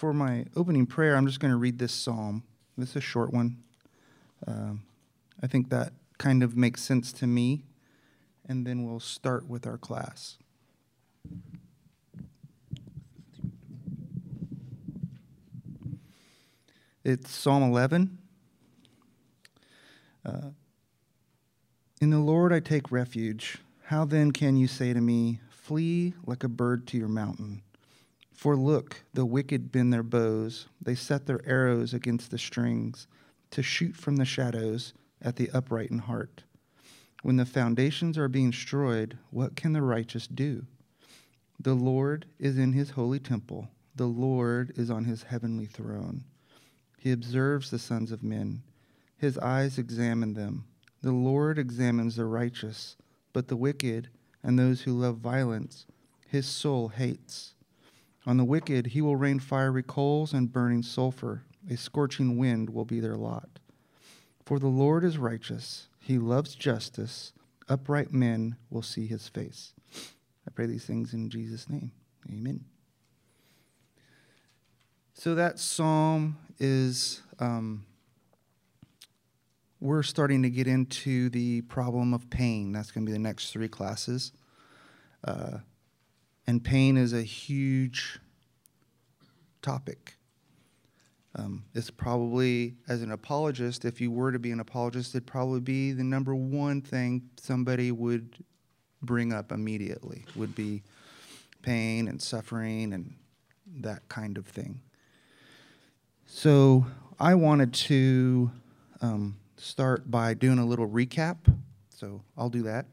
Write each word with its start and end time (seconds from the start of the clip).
for 0.00 0.14
my 0.14 0.46
opening 0.56 0.86
prayer, 0.86 1.14
I'm 1.14 1.26
just 1.26 1.40
going 1.40 1.50
to 1.50 1.58
read 1.58 1.78
this 1.78 1.92
psalm. 1.92 2.42
This 2.78 2.88
is 2.90 2.96
a 2.96 3.00
short 3.02 3.34
one. 3.34 3.58
Um, 4.46 4.84
I 5.42 5.46
think 5.46 5.68
that 5.68 5.92
kind 6.16 6.42
of 6.42 6.56
makes 6.56 6.82
sense 6.82 7.12
to 7.12 7.26
me. 7.26 7.64
And 8.48 8.66
then 8.66 8.86
we'll 8.86 8.98
start 8.98 9.46
with 9.46 9.66
our 9.66 9.76
class. 9.76 10.38
It's 17.04 17.30
Psalm 17.30 17.62
11. 17.62 18.16
Uh, 20.24 20.32
in 22.00 22.08
the 22.08 22.18
Lord 22.18 22.54
I 22.54 22.60
take 22.60 22.90
refuge. 22.90 23.58
How 23.84 24.06
then 24.06 24.30
can 24.32 24.56
you 24.56 24.66
say 24.66 24.94
to 24.94 25.00
me, 25.02 25.40
Flee 25.50 26.14
like 26.24 26.42
a 26.42 26.48
bird 26.48 26.86
to 26.86 26.96
your 26.96 27.08
mountain? 27.08 27.60
For 28.40 28.56
look, 28.56 29.02
the 29.12 29.26
wicked 29.26 29.70
bend 29.70 29.92
their 29.92 30.02
bows, 30.02 30.66
they 30.80 30.94
set 30.94 31.26
their 31.26 31.46
arrows 31.46 31.92
against 31.92 32.30
the 32.30 32.38
strings, 32.38 33.06
to 33.50 33.62
shoot 33.62 33.94
from 33.94 34.16
the 34.16 34.24
shadows 34.24 34.94
at 35.20 35.36
the 35.36 35.50
upright 35.50 35.90
in 35.90 35.98
heart. 35.98 36.44
When 37.22 37.36
the 37.36 37.44
foundations 37.44 38.16
are 38.16 38.28
being 38.28 38.52
destroyed, 38.52 39.18
what 39.28 39.56
can 39.56 39.74
the 39.74 39.82
righteous 39.82 40.26
do? 40.26 40.64
The 41.58 41.74
Lord 41.74 42.24
is 42.38 42.56
in 42.56 42.72
his 42.72 42.88
holy 42.88 43.18
temple, 43.18 43.68
the 43.94 44.06
Lord 44.06 44.72
is 44.74 44.90
on 44.90 45.04
his 45.04 45.24
heavenly 45.24 45.66
throne. 45.66 46.24
He 46.96 47.12
observes 47.12 47.70
the 47.70 47.78
sons 47.78 48.10
of 48.10 48.22
men, 48.22 48.62
his 49.18 49.36
eyes 49.36 49.76
examine 49.76 50.32
them. 50.32 50.64
The 51.02 51.12
Lord 51.12 51.58
examines 51.58 52.16
the 52.16 52.24
righteous, 52.24 52.96
but 53.34 53.48
the 53.48 53.56
wicked 53.56 54.08
and 54.42 54.58
those 54.58 54.80
who 54.80 54.98
love 54.98 55.18
violence, 55.18 55.84
his 56.26 56.46
soul 56.46 56.88
hates. 56.88 57.52
On 58.30 58.36
the 58.36 58.44
wicked 58.44 58.86
he 58.86 59.02
will 59.02 59.16
rain 59.16 59.40
fiery 59.40 59.82
coals 59.82 60.32
and 60.32 60.52
burning 60.52 60.84
sulfur. 60.84 61.42
A 61.68 61.76
scorching 61.76 62.38
wind 62.38 62.70
will 62.70 62.84
be 62.84 63.00
their 63.00 63.16
lot. 63.16 63.58
For 64.46 64.60
the 64.60 64.68
Lord 64.68 65.02
is 65.02 65.18
righteous, 65.18 65.88
he 65.98 66.16
loves 66.16 66.54
justice. 66.54 67.32
Upright 67.68 68.12
men 68.12 68.54
will 68.70 68.82
see 68.82 69.08
his 69.08 69.26
face. 69.26 69.72
I 70.46 70.52
pray 70.54 70.66
these 70.66 70.84
things 70.84 71.12
in 71.12 71.28
Jesus' 71.28 71.68
name. 71.68 71.90
Amen. 72.28 72.66
So 75.14 75.34
that 75.34 75.58
psalm 75.58 76.38
is, 76.60 77.22
um, 77.40 77.84
we're 79.80 80.04
starting 80.04 80.44
to 80.44 80.50
get 80.50 80.68
into 80.68 81.30
the 81.30 81.62
problem 81.62 82.14
of 82.14 82.30
pain. 82.30 82.70
That's 82.70 82.92
going 82.92 83.04
to 83.04 83.10
be 83.10 83.12
the 83.12 83.18
next 83.18 83.50
three 83.50 83.66
classes. 83.66 84.30
Uh, 85.24 85.58
and 86.46 86.62
pain 86.62 86.96
is 86.96 87.12
a 87.12 87.22
huge 87.22 88.18
topic. 89.62 90.14
Um, 91.36 91.64
it's 91.74 91.90
probably, 91.90 92.74
as 92.88 93.02
an 93.02 93.12
apologist, 93.12 93.84
if 93.84 94.00
you 94.00 94.10
were 94.10 94.32
to 94.32 94.38
be 94.38 94.50
an 94.50 94.60
apologist, 94.60 95.14
it'd 95.14 95.26
probably 95.26 95.60
be 95.60 95.92
the 95.92 96.02
number 96.02 96.34
one 96.34 96.80
thing 96.80 97.30
somebody 97.38 97.92
would 97.92 98.36
bring 99.02 99.32
up 99.32 99.52
immediately 99.52 100.24
would 100.34 100.54
be 100.54 100.82
pain 101.62 102.08
and 102.08 102.20
suffering 102.20 102.92
and 102.92 103.14
that 103.80 104.08
kind 104.08 104.36
of 104.36 104.46
thing. 104.46 104.80
So 106.26 106.86
I 107.18 107.34
wanted 107.34 107.72
to 107.74 108.50
um, 109.00 109.36
start 109.56 110.10
by 110.10 110.34
doing 110.34 110.58
a 110.58 110.66
little 110.66 110.88
recap. 110.88 111.36
So 111.90 112.22
I'll 112.36 112.50
do 112.50 112.62
that. 112.62 112.86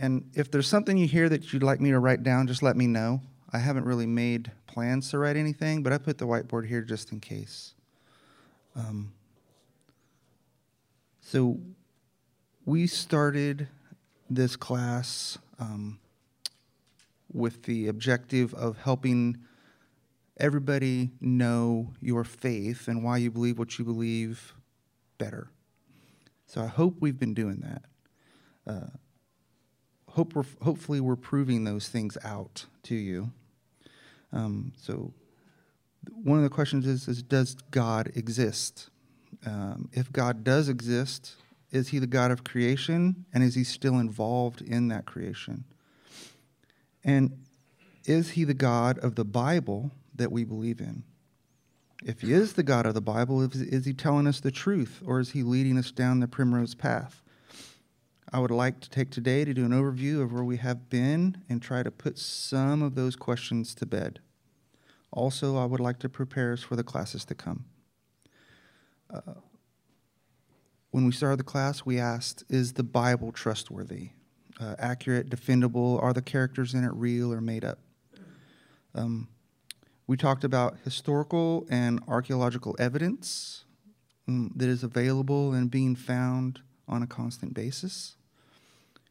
And 0.00 0.30
if 0.32 0.50
there's 0.50 0.66
something 0.66 0.96
you 0.96 1.06
hear 1.06 1.28
that 1.28 1.52
you'd 1.52 1.62
like 1.62 1.78
me 1.78 1.90
to 1.90 1.98
write 1.98 2.22
down, 2.22 2.46
just 2.46 2.62
let 2.62 2.74
me 2.74 2.86
know. 2.86 3.20
I 3.52 3.58
haven't 3.58 3.84
really 3.84 4.06
made 4.06 4.50
plans 4.66 5.10
to 5.10 5.18
write 5.18 5.36
anything, 5.36 5.82
but 5.82 5.92
I 5.92 5.98
put 5.98 6.16
the 6.16 6.26
whiteboard 6.26 6.66
here 6.66 6.80
just 6.80 7.12
in 7.12 7.20
case. 7.20 7.74
Um, 8.74 9.12
so 11.20 11.60
we 12.64 12.86
started 12.86 13.68
this 14.30 14.56
class 14.56 15.36
um, 15.58 15.98
with 17.30 17.64
the 17.64 17.88
objective 17.88 18.54
of 18.54 18.78
helping 18.78 19.36
everybody 20.38 21.10
know 21.20 21.92
your 22.00 22.24
faith 22.24 22.88
and 22.88 23.04
why 23.04 23.18
you 23.18 23.30
believe 23.30 23.58
what 23.58 23.78
you 23.78 23.84
believe 23.84 24.54
better. 25.18 25.50
So 26.46 26.62
I 26.62 26.68
hope 26.68 26.96
we've 27.00 27.18
been 27.18 27.34
doing 27.34 27.60
that. 27.60 27.82
Uh, 28.66 28.86
hope 30.10 30.34
we're, 30.34 30.44
hopefully 30.62 31.00
we're 31.00 31.16
proving 31.16 31.64
those 31.64 31.88
things 31.88 32.18
out 32.24 32.66
to 32.84 32.94
you. 32.94 33.30
Um, 34.32 34.72
so 34.76 35.12
one 36.22 36.38
of 36.38 36.44
the 36.44 36.50
questions 36.50 36.86
is, 36.86 37.08
is 37.08 37.22
does 37.22 37.54
God 37.70 38.12
exist? 38.14 38.90
Um, 39.46 39.88
if 39.92 40.12
God 40.12 40.44
does 40.44 40.68
exist, 40.68 41.36
is 41.70 41.88
he 41.88 41.98
the 41.98 42.06
God 42.06 42.30
of 42.30 42.44
creation 42.44 43.24
and 43.32 43.44
is 43.44 43.54
he 43.54 43.64
still 43.64 43.98
involved 43.98 44.60
in 44.60 44.88
that 44.88 45.06
creation? 45.06 45.64
And 47.04 47.44
is 48.04 48.30
he 48.30 48.44
the 48.44 48.54
God 48.54 48.98
of 48.98 49.14
the 49.14 49.24
Bible 49.24 49.90
that 50.14 50.32
we 50.32 50.44
believe 50.44 50.80
in? 50.80 51.04
If 52.04 52.22
he 52.22 52.32
is 52.32 52.54
the 52.54 52.62
God 52.62 52.86
of 52.86 52.94
the 52.94 53.00
Bible, 53.00 53.42
is, 53.42 53.60
is 53.60 53.84
he 53.84 53.92
telling 53.92 54.26
us 54.26 54.40
the 54.40 54.50
truth 54.50 55.02
or 55.04 55.20
is 55.20 55.30
he 55.30 55.42
leading 55.42 55.78
us 55.78 55.90
down 55.90 56.20
the 56.20 56.28
primrose 56.28 56.74
path? 56.74 57.22
I 58.32 58.38
would 58.38 58.52
like 58.52 58.80
to 58.80 58.90
take 58.90 59.10
today 59.10 59.44
to 59.44 59.52
do 59.52 59.64
an 59.64 59.72
overview 59.72 60.22
of 60.22 60.32
where 60.32 60.44
we 60.44 60.58
have 60.58 60.88
been 60.88 61.42
and 61.48 61.60
try 61.60 61.82
to 61.82 61.90
put 61.90 62.16
some 62.16 62.80
of 62.80 62.94
those 62.94 63.16
questions 63.16 63.74
to 63.74 63.86
bed. 63.86 64.20
Also, 65.10 65.56
I 65.56 65.64
would 65.64 65.80
like 65.80 65.98
to 66.00 66.08
prepare 66.08 66.52
us 66.52 66.62
for 66.62 66.76
the 66.76 66.84
classes 66.84 67.24
to 67.24 67.34
come. 67.34 67.64
Uh, 69.12 69.34
when 70.92 71.04
we 71.04 71.10
started 71.10 71.40
the 71.40 71.44
class, 71.44 71.84
we 71.84 71.98
asked, 71.98 72.44
Is 72.48 72.74
the 72.74 72.84
Bible 72.84 73.32
trustworthy, 73.32 74.10
uh, 74.60 74.76
accurate, 74.78 75.28
defendable? 75.28 76.00
Are 76.00 76.12
the 76.12 76.22
characters 76.22 76.72
in 76.74 76.84
it 76.84 76.92
real 76.94 77.32
or 77.32 77.40
made 77.40 77.64
up? 77.64 77.80
Um, 78.94 79.26
we 80.06 80.16
talked 80.16 80.44
about 80.44 80.76
historical 80.84 81.66
and 81.68 82.00
archaeological 82.06 82.76
evidence 82.78 83.64
um, 84.28 84.52
that 84.54 84.68
is 84.68 84.84
available 84.84 85.52
and 85.52 85.68
being 85.68 85.96
found 85.96 86.60
on 86.86 87.02
a 87.02 87.06
constant 87.08 87.54
basis. 87.54 88.16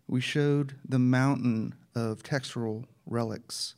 We 0.10 0.22
showed 0.22 0.74
the 0.84 0.98
mountain 0.98 1.76
of 1.94 2.24
textual 2.24 2.88
relics 3.06 3.76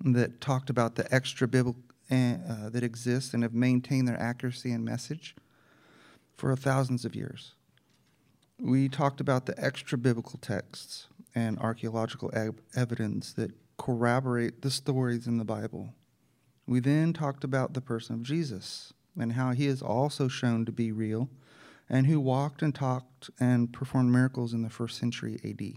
that 0.00 0.40
talked 0.40 0.68
about 0.68 0.96
the 0.96 1.14
extra 1.14 1.46
biblical 1.46 1.80
uh, 2.10 2.68
that 2.70 2.82
exist 2.82 3.32
and 3.32 3.44
have 3.44 3.54
maintained 3.54 4.08
their 4.08 4.20
accuracy 4.20 4.72
and 4.72 4.84
message 4.84 5.36
for 6.36 6.54
thousands 6.56 7.04
of 7.04 7.14
years. 7.14 7.54
We 8.58 8.88
talked 8.88 9.20
about 9.20 9.46
the 9.46 9.54
extra 9.64 9.96
biblical 9.96 10.40
texts 10.40 11.06
and 11.36 11.56
archaeological 11.60 12.32
ev- 12.34 12.60
evidence 12.74 13.32
that 13.34 13.52
corroborate 13.78 14.62
the 14.62 14.72
stories 14.72 15.28
in 15.28 15.38
the 15.38 15.44
Bible. 15.44 15.94
We 16.66 16.80
then 16.80 17.12
talked 17.12 17.44
about 17.44 17.74
the 17.74 17.80
person 17.80 18.16
of 18.16 18.22
Jesus 18.24 18.92
and 19.16 19.34
how 19.34 19.52
he 19.52 19.68
is 19.68 19.82
also 19.82 20.26
shown 20.26 20.64
to 20.64 20.72
be 20.72 20.90
real 20.90 21.28
and 21.92 22.06
who 22.06 22.18
walked 22.18 22.62
and 22.62 22.74
talked 22.74 23.30
and 23.38 23.70
performed 23.72 24.10
miracles 24.10 24.54
in 24.54 24.62
the 24.62 24.70
first 24.70 24.98
century 24.98 25.38
AD. 25.44 25.74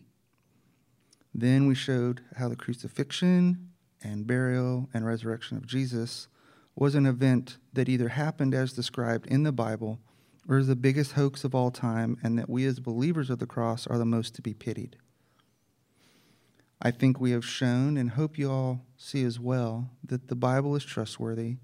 Then 1.33 1.67
we 1.67 1.75
showed 1.75 2.21
how 2.37 2.47
the 2.47 2.55
crucifixion 2.55 3.71
and 4.01 4.25
burial 4.25 4.89
and 4.93 5.05
resurrection 5.05 5.57
of 5.57 5.67
Jesus 5.67 6.29
was 6.73 6.95
an 6.95 7.05
event 7.05 7.57
that 7.73 7.89
either 7.89 8.07
happened 8.07 8.55
as 8.55 8.71
described 8.71 9.27
in 9.27 9.43
the 9.43 9.51
Bible 9.51 9.99
or 10.47 10.57
is 10.57 10.67
the 10.67 10.75
biggest 10.75 11.13
hoax 11.13 11.43
of 11.43 11.55
all 11.55 11.71
time, 11.71 12.17
and 12.21 12.37
that 12.37 12.47
we 12.47 12.65
as 12.65 12.79
believers 12.79 13.31
of 13.31 13.39
the 13.39 13.47
cross 13.47 13.87
are 13.87 13.97
the 13.97 14.05
most 14.05 14.35
to 14.35 14.43
be 14.43 14.53
pitied. 14.53 14.95
I 16.79 16.91
think 16.91 17.19
we 17.19 17.31
have 17.31 17.43
shown, 17.43 17.97
and 17.97 18.11
hope 18.11 18.37
you 18.37 18.51
all 18.51 18.85
see 18.95 19.23
as 19.23 19.39
well, 19.39 19.89
that 20.03 20.27
the 20.27 20.35
Bible 20.35 20.75
is 20.75 20.85
trustworthy 20.85 21.57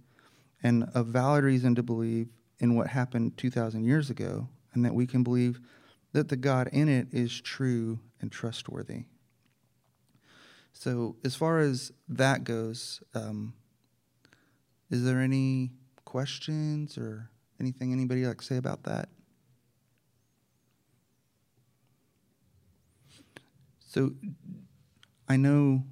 and 0.63 0.89
a 0.95 1.03
valid 1.03 1.43
reason 1.43 1.75
to 1.75 1.83
believe 1.83 2.29
in 2.61 2.75
what 2.75 2.87
happened 2.87 3.35
2,000 3.37 3.83
years 3.83 4.09
ago, 4.09 4.47
and 4.73 4.85
that 4.85 4.93
we 4.93 5.07
can 5.07 5.23
believe 5.23 5.59
that 6.13 6.29
the 6.29 6.37
God 6.37 6.69
in 6.71 6.87
it 6.87 7.07
is 7.11 7.41
true 7.41 7.99
and 8.21 8.31
trustworthy. 8.31 9.05
So, 10.71 11.17
as 11.25 11.35
far 11.35 11.59
as 11.59 11.91
that 12.07 12.43
goes, 12.43 13.01
um, 13.13 13.53
is 14.89 15.03
there 15.03 15.19
any 15.19 15.71
questions 16.05 16.97
or 16.97 17.29
anything 17.59 17.91
anybody 17.91 18.25
like 18.25 18.41
say 18.41 18.57
about 18.57 18.83
that? 18.83 19.09
So, 23.87 24.11
I 25.27 25.35
know, 25.35 25.83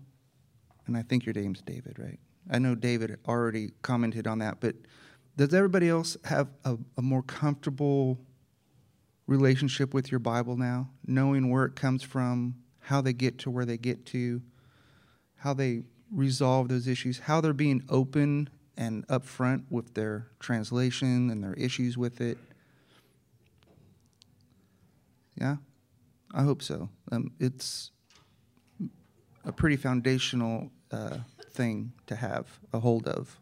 and 0.85 0.95
I 0.95 1.01
think 1.01 1.25
your 1.25 1.33
name's 1.33 1.61
David, 1.61 1.97
right? 1.97 2.19
I 2.49 2.59
know 2.59 2.75
David 2.75 3.17
already 3.27 3.71
commented 3.81 4.27
on 4.27 4.39
that, 4.39 4.59
but 4.59 4.75
does 5.39 5.53
everybody 5.53 5.87
else 5.87 6.17
have 6.25 6.49
a, 6.65 6.77
a, 6.97 7.01
more 7.01 7.23
comfortable 7.23 8.19
relationship 9.25 9.93
with 9.93 10.11
your 10.11 10.19
Bible 10.19 10.57
now, 10.57 10.89
knowing 11.07 11.49
where 11.49 11.63
it 11.63 11.77
comes 11.77 12.03
from, 12.03 12.55
how 12.79 12.99
they 12.99 13.13
get 13.13 13.37
to 13.37 13.49
where 13.49 13.63
they 13.63 13.77
get 13.77 14.05
to, 14.07 14.41
how 15.37 15.53
they 15.53 15.83
resolve 16.11 16.67
those 16.67 16.89
issues, 16.89 17.19
how 17.19 17.39
they're 17.39 17.53
being 17.53 17.81
open 17.87 18.49
and 18.75 19.07
upfront 19.07 19.63
with 19.69 19.93
their 19.93 20.27
translation 20.41 21.29
and 21.29 21.41
their 21.41 21.53
issues 21.53 21.97
with 21.97 22.19
it. 22.19 22.37
Yeah, 25.39 25.55
I 26.33 26.43
hope 26.43 26.61
so. 26.61 26.89
Um, 27.13 27.31
it's 27.39 27.91
a 29.45 29.53
pretty 29.53 29.77
foundational 29.77 30.69
uh, 30.91 31.19
thing 31.51 31.93
to 32.07 32.17
have 32.17 32.59
a 32.73 32.79
hold 32.81 33.07
of. 33.07 33.39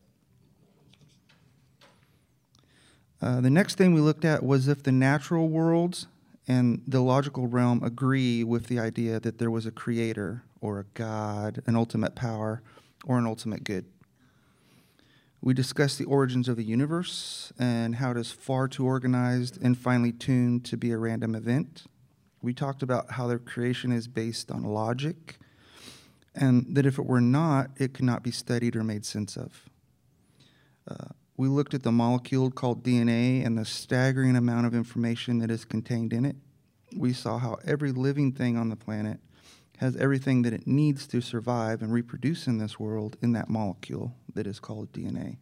Uh, 3.21 3.41
the 3.41 3.49
next 3.49 3.75
thing 3.75 3.93
we 3.93 4.01
looked 4.01 4.25
at 4.25 4.43
was 4.43 4.67
if 4.67 4.83
the 4.83 4.91
natural 4.91 5.49
worlds 5.49 6.07
and 6.47 6.81
the 6.87 7.01
logical 7.01 7.47
realm 7.47 7.83
agree 7.83 8.43
with 8.43 8.67
the 8.67 8.79
idea 8.79 9.19
that 9.19 9.37
there 9.37 9.51
was 9.51 9.65
a 9.65 9.71
creator 9.71 10.43
or 10.61 10.79
a 10.79 10.85
God, 10.93 11.61
an 11.65 11.75
ultimate 11.75 12.15
power, 12.15 12.61
or 13.05 13.17
an 13.17 13.25
ultimate 13.25 13.63
good. 13.63 13.85
We 15.41 15.53
discussed 15.53 15.97
the 15.97 16.05
origins 16.05 16.47
of 16.47 16.57
the 16.57 16.63
universe 16.63 17.53
and 17.59 17.95
how 17.95 18.11
it 18.11 18.17
is 18.17 18.31
far 18.31 18.67
too 18.67 18.85
organized 18.85 19.61
and 19.61 19.77
finely 19.77 20.11
tuned 20.11 20.65
to 20.65 20.77
be 20.77 20.91
a 20.91 20.97
random 20.97 21.35
event. 21.35 21.83
We 22.41 22.53
talked 22.53 22.81
about 22.81 23.11
how 23.11 23.27
their 23.27 23.39
creation 23.39 23.91
is 23.91 24.07
based 24.07 24.51
on 24.51 24.63
logic 24.63 25.37
and 26.35 26.65
that 26.75 26.85
if 26.85 26.97
it 26.97 27.05
were 27.05 27.21
not, 27.21 27.71
it 27.77 27.93
could 27.93 28.05
not 28.05 28.23
be 28.23 28.31
studied 28.31 28.75
or 28.75 28.83
made 28.83 29.05
sense 29.05 29.35
of. 29.35 29.69
Uh, 30.87 31.09
we 31.37 31.47
looked 31.47 31.75
at 31.75 31.83
the 31.83 31.91
molecule 31.91 32.49
called 32.49 32.83
DNA 32.83 33.45
and 33.45 33.55
the 33.57 33.63
staggering 33.63 34.35
amount 34.35 34.65
of 34.65 34.73
information 34.73 35.37
that 35.37 35.51
is 35.51 35.65
contained 35.65 36.11
in 36.11 36.25
it. 36.25 36.35
We 36.95 37.13
saw 37.13 37.37
how 37.37 37.59
every 37.63 37.91
living 37.91 38.31
thing 38.31 38.57
on 38.57 38.69
the 38.69 38.75
planet 38.75 39.19
has 39.77 39.95
everything 39.97 40.41
that 40.41 40.53
it 40.53 40.65
needs 40.65 41.05
to 41.07 41.21
survive 41.21 41.83
and 41.83 41.93
reproduce 41.93 42.47
in 42.47 42.57
this 42.57 42.79
world 42.79 43.15
in 43.21 43.33
that 43.33 43.49
molecule 43.49 44.15
that 44.33 44.47
is 44.47 44.59
called 44.59 44.91
DNA. 44.91 45.37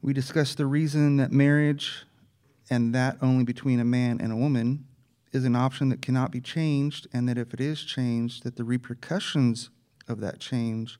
We 0.00 0.12
discussed 0.12 0.56
the 0.56 0.66
reason 0.66 1.16
that 1.16 1.32
marriage, 1.32 2.04
and 2.70 2.94
that 2.94 3.18
only 3.20 3.42
between 3.42 3.80
a 3.80 3.84
man 3.84 4.20
and 4.20 4.32
a 4.32 4.36
woman, 4.36 4.86
is 5.32 5.44
an 5.44 5.56
option 5.56 5.88
that 5.88 6.00
cannot 6.00 6.30
be 6.30 6.40
changed, 6.40 7.08
and 7.12 7.28
that 7.28 7.36
if 7.36 7.52
it 7.52 7.60
is 7.60 7.82
changed, 7.82 8.44
that 8.44 8.54
the 8.54 8.64
repercussions 8.64 9.70
of 10.06 10.20
that 10.20 10.38
change 10.38 10.96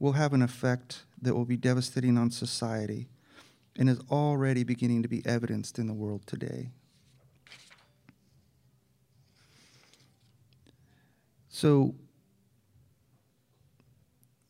will 0.00 0.12
have 0.12 0.32
an 0.32 0.42
effect 0.42 1.04
that 1.22 1.34
will 1.34 1.44
be 1.44 1.56
devastating 1.56 2.18
on 2.18 2.30
society 2.30 3.08
and 3.78 3.88
is 3.88 4.00
already 4.10 4.64
beginning 4.64 5.02
to 5.02 5.08
be 5.08 5.24
evidenced 5.24 5.78
in 5.78 5.86
the 5.86 5.94
world 5.94 6.26
today. 6.26 6.68
So, 11.48 11.94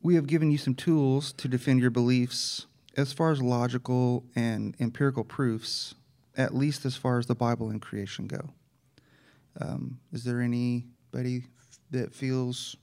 we 0.01 0.17
have 0.17 0.27
given 0.27 0.51
you 0.51 0.59
some 0.59 0.75
tools 0.75 1.33
to 1.35 1.47
defend 1.47 1.81
your 1.81 1.91
beliefs 1.91 2.67
as 2.97 3.13
far 3.13 3.31
as 3.31 3.41
logical 3.41 4.25
and 4.35 4.75
empirical 4.81 5.23
proofs, 5.23 5.95
at 6.37 6.55
least 6.55 6.85
as 6.85 6.97
far 6.97 7.19
as 7.19 7.27
the 7.27 7.35
Bible 7.35 7.71
and 7.71 7.81
creation 7.81 8.27
go. 8.27 8.51
Um, 9.61 10.01
is 10.13 10.25
there 10.25 10.41
anybody 10.41 11.45
that 11.91 12.15
feels 12.15 12.77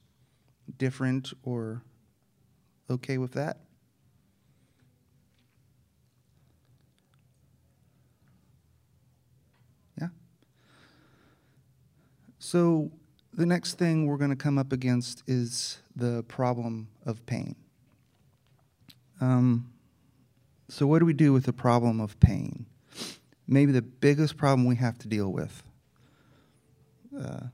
different 0.77 1.33
or 1.44 1.81
okay 2.89 3.18
with 3.18 3.33
that? 3.33 3.57
So, 12.51 12.90
the 13.31 13.46
next 13.46 13.75
thing 13.75 14.07
we're 14.07 14.18
going 14.18 14.31
to 14.31 14.36
come 14.36 14.57
up 14.57 14.74
against 14.74 15.22
is 15.28 15.78
the 15.96 16.24
problem 16.24 16.88
of 17.06 17.24
pain. 17.28 17.56
Um, 19.22 19.72
so, 20.68 20.88
what 20.88 20.98
do 20.98 21.06
we 21.06 21.13
do 21.13 21.31
with 21.31 21.44
the 21.44 21.54
problem 21.54 22.01
of 22.01 22.19
pain? 22.19 22.66
Maybe 23.48 23.72
the 23.72 23.84
biggest 23.84 24.36
problem 24.36 24.66
we 24.66 24.78
have 24.78 24.98
to 24.98 25.07
deal 25.07 25.31
with. 25.31 25.62
Uh, 27.16 27.50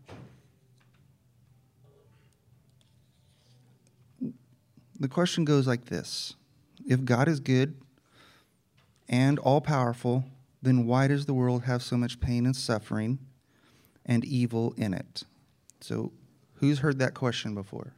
the 4.98 5.10
question 5.10 5.44
goes 5.44 5.68
like 5.68 5.88
this 5.88 6.36
If 6.88 7.04
God 7.04 7.28
is 7.28 7.42
good 7.42 7.76
and 9.10 9.40
all 9.40 9.60
powerful, 9.60 10.24
then 10.62 10.86
why 10.86 11.10
does 11.10 11.26
the 11.26 11.34
world 11.34 11.64
have 11.64 11.84
so 11.84 11.98
much 11.98 12.22
pain 12.22 12.46
and 12.46 12.56
suffering 12.56 13.20
and 14.06 14.24
evil 14.26 14.74
in 14.78 14.94
it? 14.94 15.24
So, 15.82 16.12
who's 16.56 16.80
heard 16.80 17.00
that 17.00 17.14
question 17.14 17.54
before? 17.56 17.94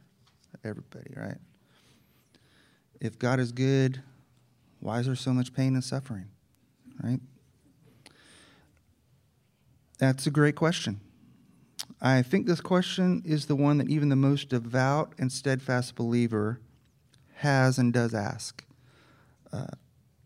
Everybody, 0.64 1.12
right? 1.16 1.38
If 3.00 3.18
God 3.18 3.40
is 3.40 3.52
good, 3.52 4.02
why 4.80 5.00
is 5.00 5.06
there 5.06 5.14
so 5.14 5.32
much 5.32 5.54
pain 5.54 5.74
and 5.74 5.84
suffering? 5.84 6.26
Right? 7.02 7.20
That's 9.98 10.26
a 10.26 10.30
great 10.30 10.56
question. 10.56 11.00
I 12.00 12.22
think 12.22 12.46
this 12.46 12.60
question 12.60 13.22
is 13.24 13.46
the 13.46 13.56
one 13.56 13.78
that 13.78 13.88
even 13.88 14.08
the 14.08 14.16
most 14.16 14.48
devout 14.48 15.14
and 15.18 15.32
steadfast 15.32 15.96
believer 15.96 16.60
has 17.34 17.78
and 17.78 17.92
does 17.92 18.14
ask. 18.14 18.64
Uh, 19.52 19.66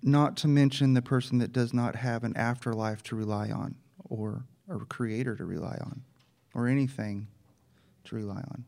not 0.02 0.36
to 0.38 0.48
mention 0.48 0.94
the 0.94 1.02
person 1.02 1.38
that 1.38 1.52
does 1.52 1.72
not 1.72 1.96
have 1.96 2.24
an 2.24 2.36
afterlife 2.36 3.02
to 3.04 3.16
rely 3.16 3.50
on, 3.50 3.76
or 4.08 4.44
a 4.80 4.86
creator 4.86 5.36
to 5.36 5.44
rely 5.44 5.76
on, 5.80 6.02
or 6.54 6.68
anything 6.68 7.26
to 8.04 8.16
rely 8.16 8.40
on. 8.40 8.64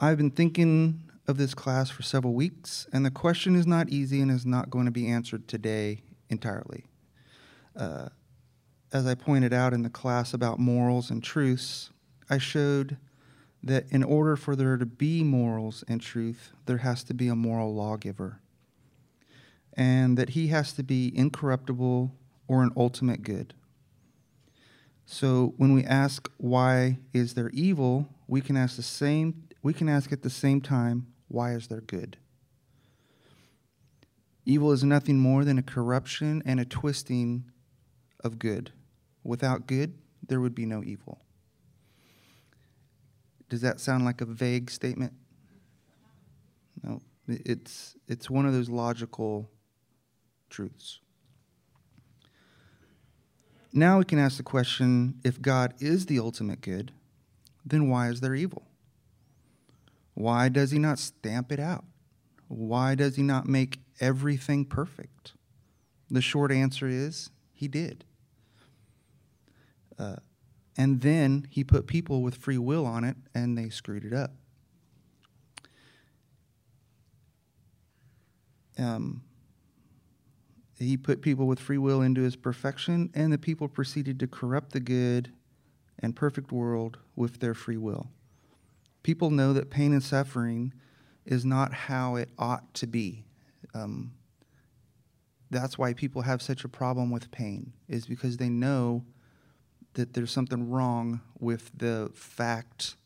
I've 0.00 0.18
been 0.18 0.30
thinking 0.30 1.04
of 1.26 1.38
this 1.38 1.54
class 1.54 1.90
for 1.90 2.02
several 2.02 2.34
weeks, 2.34 2.86
and 2.92 3.04
the 3.04 3.10
question 3.10 3.56
is 3.56 3.66
not 3.66 3.88
easy 3.88 4.20
and 4.20 4.30
is 4.30 4.44
not 4.44 4.70
going 4.70 4.84
to 4.84 4.90
be 4.90 5.08
answered 5.08 5.48
today 5.48 6.02
entirely. 6.28 6.84
Uh, 7.74 8.08
as 8.92 9.06
I 9.06 9.14
pointed 9.14 9.52
out 9.52 9.72
in 9.72 9.82
the 9.82 9.90
class 9.90 10.32
about 10.34 10.58
morals 10.58 11.10
and 11.10 11.22
truths, 11.22 11.90
I 12.28 12.38
showed 12.38 12.96
that 13.62 13.86
in 13.90 14.02
order 14.02 14.36
for 14.36 14.54
there 14.54 14.76
to 14.76 14.86
be 14.86 15.24
morals 15.24 15.82
and 15.88 16.00
truth, 16.00 16.52
there 16.66 16.78
has 16.78 17.02
to 17.04 17.14
be 17.14 17.28
a 17.28 17.34
moral 17.34 17.74
lawgiver. 17.74 18.40
And 19.76 20.16
that 20.16 20.30
he 20.30 20.48
has 20.48 20.72
to 20.74 20.82
be 20.82 21.12
incorruptible 21.16 22.14
or 22.48 22.62
an 22.62 22.70
ultimate 22.76 23.22
good. 23.22 23.54
So 25.04 25.54
when 25.56 25.72
we 25.72 25.84
ask 25.84 26.30
why 26.38 26.98
is 27.12 27.34
there 27.34 27.50
evil, 27.50 28.08
we 28.26 28.40
can 28.40 28.56
ask 28.56 28.76
the 28.76 28.82
same 28.82 29.42
we 29.62 29.72
can 29.72 29.88
ask 29.88 30.12
at 30.12 30.22
the 30.22 30.30
same 30.30 30.60
time 30.60 31.06
why 31.28 31.52
is 31.52 31.68
there 31.68 31.80
good? 31.80 32.16
Evil 34.44 34.70
is 34.70 34.84
nothing 34.84 35.18
more 35.18 35.44
than 35.44 35.58
a 35.58 35.62
corruption 35.62 36.40
and 36.46 36.60
a 36.60 36.64
twisting 36.64 37.44
of 38.22 38.38
good. 38.38 38.70
Without 39.24 39.66
good, 39.66 39.98
there 40.28 40.40
would 40.40 40.54
be 40.54 40.66
no 40.66 40.84
evil. 40.84 41.20
Does 43.48 43.60
that 43.62 43.80
sound 43.80 44.04
like 44.04 44.20
a 44.20 44.24
vague 44.24 44.70
statement? 44.70 45.12
No, 46.84 47.00
it's, 47.26 47.96
it's 48.06 48.30
one 48.30 48.46
of 48.46 48.52
those 48.52 48.68
logical 48.68 49.50
truths. 50.56 51.00
Now 53.74 53.98
we 53.98 54.06
can 54.06 54.18
ask 54.18 54.38
the 54.38 54.42
question 54.42 55.20
if 55.22 55.42
God 55.42 55.74
is 55.80 56.06
the 56.06 56.18
ultimate 56.18 56.62
good, 56.62 56.92
then 57.62 57.90
why 57.90 58.08
is 58.08 58.22
there 58.22 58.34
evil? 58.34 58.66
Why 60.14 60.48
does 60.48 60.70
he 60.70 60.78
not 60.78 60.98
stamp 60.98 61.52
it 61.52 61.60
out? 61.60 61.84
Why 62.48 62.94
does 62.94 63.16
he 63.16 63.22
not 63.22 63.46
make 63.46 63.80
everything 64.00 64.64
perfect? 64.64 65.34
The 66.10 66.22
short 66.22 66.50
answer 66.50 66.88
is 66.88 67.28
he 67.52 67.68
did. 67.68 68.06
Uh, 69.98 70.16
and 70.78 71.02
then 71.02 71.46
he 71.50 71.64
put 71.64 71.86
people 71.86 72.22
with 72.22 72.36
free 72.36 72.56
will 72.56 72.86
on 72.86 73.04
it 73.04 73.16
and 73.34 73.58
they 73.58 73.68
screwed 73.68 74.06
it 74.06 74.14
up. 74.14 74.32
Um, 78.78 79.22
he 80.78 80.96
put 80.96 81.22
people 81.22 81.46
with 81.46 81.58
free 81.58 81.78
will 81.78 82.02
into 82.02 82.22
his 82.22 82.36
perfection, 82.36 83.10
and 83.14 83.32
the 83.32 83.38
people 83.38 83.68
proceeded 83.68 84.20
to 84.20 84.26
corrupt 84.26 84.72
the 84.72 84.80
good 84.80 85.32
and 85.98 86.14
perfect 86.14 86.52
world 86.52 86.98
with 87.14 87.40
their 87.40 87.54
free 87.54 87.78
will. 87.78 88.10
People 89.02 89.30
know 89.30 89.52
that 89.52 89.70
pain 89.70 89.92
and 89.92 90.02
suffering 90.02 90.74
is 91.24 91.44
not 91.44 91.72
how 91.72 92.16
it 92.16 92.28
ought 92.38 92.74
to 92.74 92.86
be. 92.86 93.24
Um, 93.74 94.12
that's 95.50 95.78
why 95.78 95.94
people 95.94 96.22
have 96.22 96.42
such 96.42 96.64
a 96.64 96.68
problem 96.68 97.10
with 97.10 97.30
pain, 97.30 97.72
is 97.88 98.06
because 98.06 98.36
they 98.36 98.48
know 98.48 99.04
that 99.94 100.12
there's 100.12 100.30
something 100.30 100.68
wrong 100.68 101.20
with 101.38 101.70
the 101.74 102.10
fact 102.14 102.96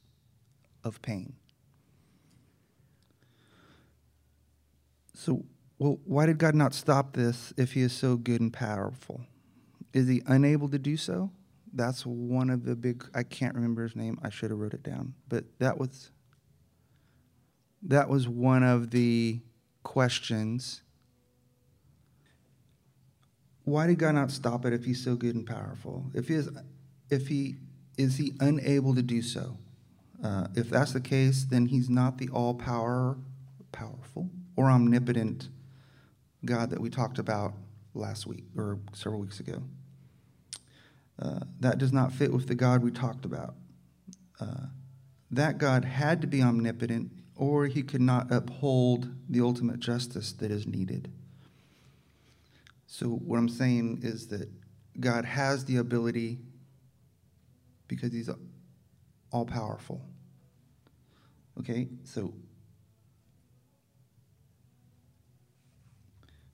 of 0.83 1.01
pain. 1.03 1.35
So, 5.15 5.45
well, 5.81 5.99
why 6.05 6.27
did 6.27 6.39
God 6.39 6.55
not 6.55 6.75
stop 6.75 7.15
this 7.15 7.53
if 7.57 7.73
He 7.73 7.83
is 7.83 7.93
so 7.93 8.17
good 8.17 8.41
and 8.41 8.53
powerful? 8.53 9.23
Is 9.93 10.07
He 10.07 10.23
unable 10.27 10.69
to 10.69 10.79
do 10.79 10.97
so? 10.97 11.33
that's 11.73 12.05
one 12.05 12.51
of 12.51 12.65
the 12.65 12.75
big 12.75 13.05
I 13.15 13.23
can't 13.23 13.55
remember 13.55 13.83
his 13.83 13.97
name. 13.97 14.19
I 14.23 14.31
should 14.31 14.51
have 14.51 14.59
wrote 14.59 14.75
it 14.75 14.83
down. 14.83 15.15
But 15.29 15.45
that 15.59 15.79
was 15.79 16.11
that 17.83 18.09
was 18.09 18.29
one 18.29 18.63
of 18.63 18.91
the 18.91 19.41
questions. 19.83 20.83
Why 23.65 23.87
did 23.87 23.99
God 23.99 24.15
not 24.15 24.31
stop 24.31 24.65
it 24.65 24.73
if 24.73 24.85
he's 24.85 25.03
so 25.03 25.15
good 25.15 25.35
and 25.35 25.47
powerful? 25.47 26.05
If 26.15 26.29
he 26.29 26.35
is 26.35 26.49
if 27.11 27.29
he 27.29 27.57
is 27.97 28.17
he 28.17 28.33
unable 28.41 28.95
to 28.95 29.03
do 29.03 29.23
so? 29.23 29.57
Uh, 30.23 30.47
if 30.55 30.69
that's 30.69 30.93
the 30.93 31.01
case, 31.01 31.45
then 31.45 31.67
he's 31.67 31.89
not 31.89 32.19
the 32.19 32.29
all 32.31 32.55
power 32.55 33.17
powerful 33.73 34.29
or 34.57 34.71
omnipotent 34.71 35.49
God 36.45 36.71
that 36.71 36.81
we 36.81 36.91
talked 36.91 37.19
about 37.19 37.55
last 37.95 38.27
week 38.27 38.45
or 38.57 38.79
several 38.93 39.21
weeks 39.21 39.41
ago. 39.41 39.63
Uh, 41.21 41.41
that 41.61 41.79
does 41.79 41.93
not 41.93 42.13
fit 42.13 42.33
with 42.33 42.47
the 42.47 42.55
God 42.55 42.83
we 42.83 42.91
talked 42.91 43.25
about. 43.25 43.55
Uh, 44.41 44.67
that 45.31 45.59
God 45.59 45.85
had 45.85 46.21
to 46.23 46.27
be 46.27 46.43
omnipotent, 46.43 47.13
or 47.37 47.67
he 47.67 47.83
could 47.83 48.01
not 48.01 48.33
uphold 48.33 49.13
the 49.29 49.41
ultimate 49.41 49.81
justice 49.81 50.33
that 50.33 50.51
is 50.51 50.67
needed. 50.67 51.13
So, 52.87 53.07
what 53.07 53.39
I'm 53.39 53.49
saying 53.49 54.01
is 54.03 54.29
that 54.29 54.51
God 54.99 55.25
has 55.25 55.65
the 55.65 55.77
ability 55.77 56.39
because 57.87 58.13
he's 58.13 58.31
all 59.31 59.45
powerful. 59.45 60.03
Okay, 61.59 61.89
so 62.05 62.33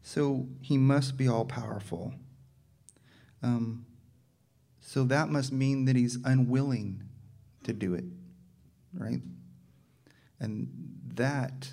so 0.07 0.47
he 0.61 0.79
must 0.79 1.17
be 1.17 1.27
all 1.27 1.45
powerful. 1.45 2.15
Um, 3.43 3.87
so 4.79 5.03
that 5.03 5.31
must 5.31 5.53
mean 5.53 5.85
that 5.87 5.97
he's 5.97 6.17
unwilling 6.25 7.03
to 7.65 7.73
do 7.73 7.93
it, 7.95 8.05
right? 8.95 9.21
And 10.39 10.69
that 11.15 11.73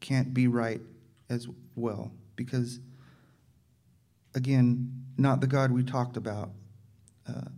can't 0.00 0.32
be 0.32 0.48
right 0.48 0.80
as 1.28 1.46
well 1.76 2.10
because, 2.36 2.80
again, 4.34 5.04
not 5.18 5.42
the 5.42 5.46
God 5.46 5.70
we 5.70 5.82
talked 5.82 6.16
about. 6.16 6.52
Uh, 7.28 7.50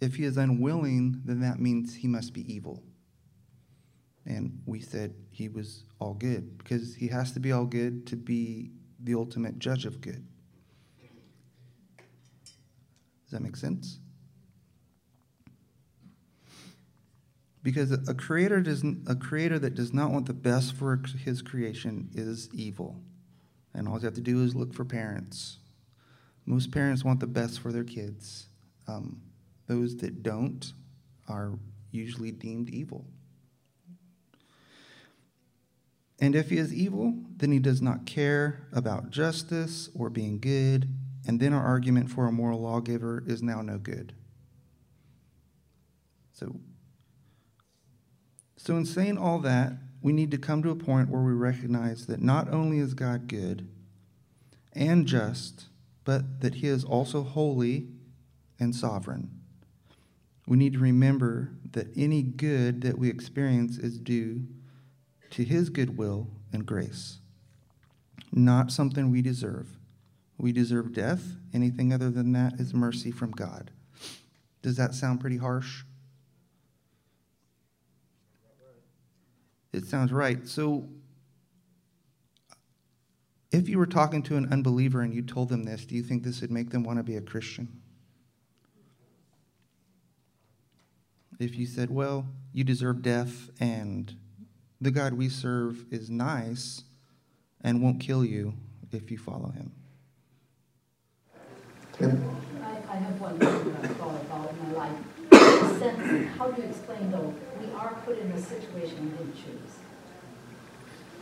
if 0.00 0.14
he 0.14 0.22
is 0.22 0.36
unwilling, 0.36 1.22
then 1.24 1.40
that 1.40 1.58
means 1.58 1.96
he 1.96 2.06
must 2.06 2.32
be 2.32 2.54
evil. 2.54 2.84
And 4.24 4.62
we 4.64 4.80
said 4.80 5.14
he 5.30 5.48
was 5.48 5.82
all 5.98 6.14
good 6.14 6.58
because 6.58 6.94
he 6.94 7.08
has 7.08 7.32
to 7.32 7.40
be 7.40 7.50
all 7.50 7.64
good 7.64 8.06
to 8.08 8.16
be 8.16 8.70
the 9.06 9.14
ultimate 9.14 9.58
judge 9.58 9.86
of 9.86 10.00
good. 10.00 10.26
Does 13.24 13.30
that 13.32 13.40
make 13.40 13.56
sense? 13.56 13.98
Because 17.62 17.90
a 17.90 18.14
creator 18.14 18.60
does 18.60 18.84
a 19.08 19.16
creator 19.16 19.58
that 19.58 19.74
does 19.74 19.92
not 19.92 20.12
want 20.12 20.26
the 20.26 20.34
best 20.34 20.74
for 20.74 21.00
his 21.24 21.42
creation 21.42 22.08
is 22.14 22.48
evil. 22.52 23.00
And 23.74 23.88
all 23.88 23.98
you 23.98 24.04
have 24.04 24.14
to 24.14 24.20
do 24.20 24.44
is 24.44 24.54
look 24.54 24.72
for 24.72 24.84
parents. 24.84 25.58
Most 26.44 26.70
parents 26.70 27.04
want 27.04 27.18
the 27.18 27.26
best 27.26 27.58
for 27.58 27.72
their 27.72 27.84
kids. 27.84 28.48
Um, 28.86 29.20
those 29.66 29.96
that 29.96 30.22
don't 30.22 30.72
are 31.28 31.58
usually 31.90 32.30
deemed 32.30 32.70
evil. 32.70 33.04
And 36.18 36.34
if 36.34 36.50
he 36.50 36.56
is 36.56 36.72
evil, 36.72 37.14
then 37.36 37.52
he 37.52 37.58
does 37.58 37.82
not 37.82 38.06
care 38.06 38.66
about 38.72 39.10
justice 39.10 39.90
or 39.94 40.08
being 40.08 40.38
good 40.38 40.88
and 41.26 41.40
then 41.40 41.52
our 41.52 41.64
argument 41.64 42.10
for 42.10 42.26
a 42.26 42.32
moral 42.32 42.60
lawgiver 42.60 43.22
is 43.26 43.42
now 43.42 43.60
no 43.60 43.78
good. 43.78 44.14
So, 46.32 46.60
so 48.56 48.76
in 48.76 48.86
saying 48.86 49.18
all 49.18 49.40
that, 49.40 49.72
we 50.00 50.12
need 50.12 50.30
to 50.30 50.38
come 50.38 50.62
to 50.62 50.70
a 50.70 50.76
point 50.76 51.08
where 51.08 51.22
we 51.22 51.32
recognize 51.32 52.06
that 52.06 52.22
not 52.22 52.52
only 52.52 52.78
is 52.78 52.94
God 52.94 53.26
good 53.26 53.68
and 54.72 55.06
just, 55.06 55.66
but 56.04 56.40
that 56.42 56.56
he 56.56 56.68
is 56.68 56.84
also 56.84 57.24
holy 57.24 57.88
and 58.60 58.74
sovereign. 58.74 59.30
We 60.46 60.56
need 60.56 60.74
to 60.74 60.78
remember 60.78 61.50
that 61.72 61.88
any 61.96 62.22
good 62.22 62.82
that 62.82 62.98
we 62.98 63.08
experience 63.08 63.78
is 63.78 63.98
due 63.98 64.46
to 65.36 65.44
his 65.44 65.68
goodwill 65.68 66.28
and 66.50 66.64
grace, 66.64 67.18
not 68.32 68.72
something 68.72 69.10
we 69.10 69.20
deserve. 69.20 69.68
We 70.38 70.50
deserve 70.50 70.94
death. 70.94 71.22
Anything 71.52 71.92
other 71.92 72.08
than 72.10 72.32
that 72.32 72.54
is 72.54 72.72
mercy 72.72 73.10
from 73.10 73.32
God. 73.32 73.70
Does 74.62 74.76
that 74.76 74.94
sound 74.94 75.20
pretty 75.20 75.36
harsh? 75.36 75.84
It 79.74 79.84
sounds 79.84 80.10
right. 80.10 80.48
So, 80.48 80.88
if 83.52 83.68
you 83.68 83.76
were 83.76 83.84
talking 83.84 84.22
to 84.22 84.38
an 84.38 84.50
unbeliever 84.50 85.02
and 85.02 85.12
you 85.12 85.20
told 85.20 85.50
them 85.50 85.64
this, 85.64 85.84
do 85.84 85.96
you 85.96 86.02
think 86.02 86.22
this 86.22 86.40
would 86.40 86.50
make 86.50 86.70
them 86.70 86.82
want 86.82 86.98
to 86.98 87.02
be 87.02 87.16
a 87.16 87.20
Christian? 87.20 87.82
If 91.38 91.56
you 91.56 91.66
said, 91.66 91.90
well, 91.90 92.26
you 92.54 92.64
deserve 92.64 93.02
death 93.02 93.50
and 93.60 94.16
the 94.80 94.90
God 94.90 95.14
we 95.14 95.28
serve 95.28 95.84
is 95.90 96.10
nice 96.10 96.82
and 97.62 97.82
won't 97.82 98.00
kill 98.00 98.24
you 98.24 98.54
if 98.92 99.10
you 99.10 99.18
follow 99.18 99.50
him. 99.50 99.72
I, 102.00 102.04
I 102.90 102.96
have 102.96 103.20
one 103.20 103.38
thought 103.38 104.20
about 104.20 104.50
in 104.50 104.72
my 104.72 104.78
life. 104.78 104.96
The 105.30 105.78
sense, 105.78 106.28
how 106.36 106.50
do 106.50 106.60
you 106.60 106.68
explain 106.68 107.10
though, 107.10 107.34
we 107.58 107.72
are 107.72 107.94
put 108.04 108.18
in 108.18 108.30
a 108.32 108.40
situation 108.40 109.10
we 109.10 109.16
didn't 109.16 109.34
choose. 109.34 109.72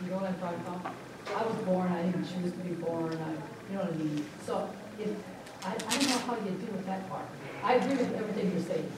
You 0.03 0.11
know 0.11 0.17
what 0.17 0.25
I'm 0.25 0.39
talking 0.39 0.59
about? 0.67 0.93
I 1.35 1.43
was 1.45 1.55
born, 1.65 1.91
I 1.91 2.03
didn't 2.03 2.27
choose 2.27 2.51
to 2.51 2.59
be 2.59 2.75
born, 2.75 3.17
I, 3.17 3.31
you 3.71 3.77
know 3.77 3.85
what 3.85 3.93
I 3.93 3.97
mean? 3.97 4.25
So 4.45 4.69
if, 4.99 5.09
I, 5.63 5.73
I 5.73 5.97
don't 5.97 6.09
know 6.09 6.17
how 6.19 6.35
you 6.35 6.51
deal 6.51 6.75
with 6.75 6.85
that 6.85 7.09
part. 7.09 7.25
I 7.63 7.75
agree 7.75 7.95
with 7.95 8.13
everything 8.13 8.51
you're 8.51 8.61
saying, 8.61 8.91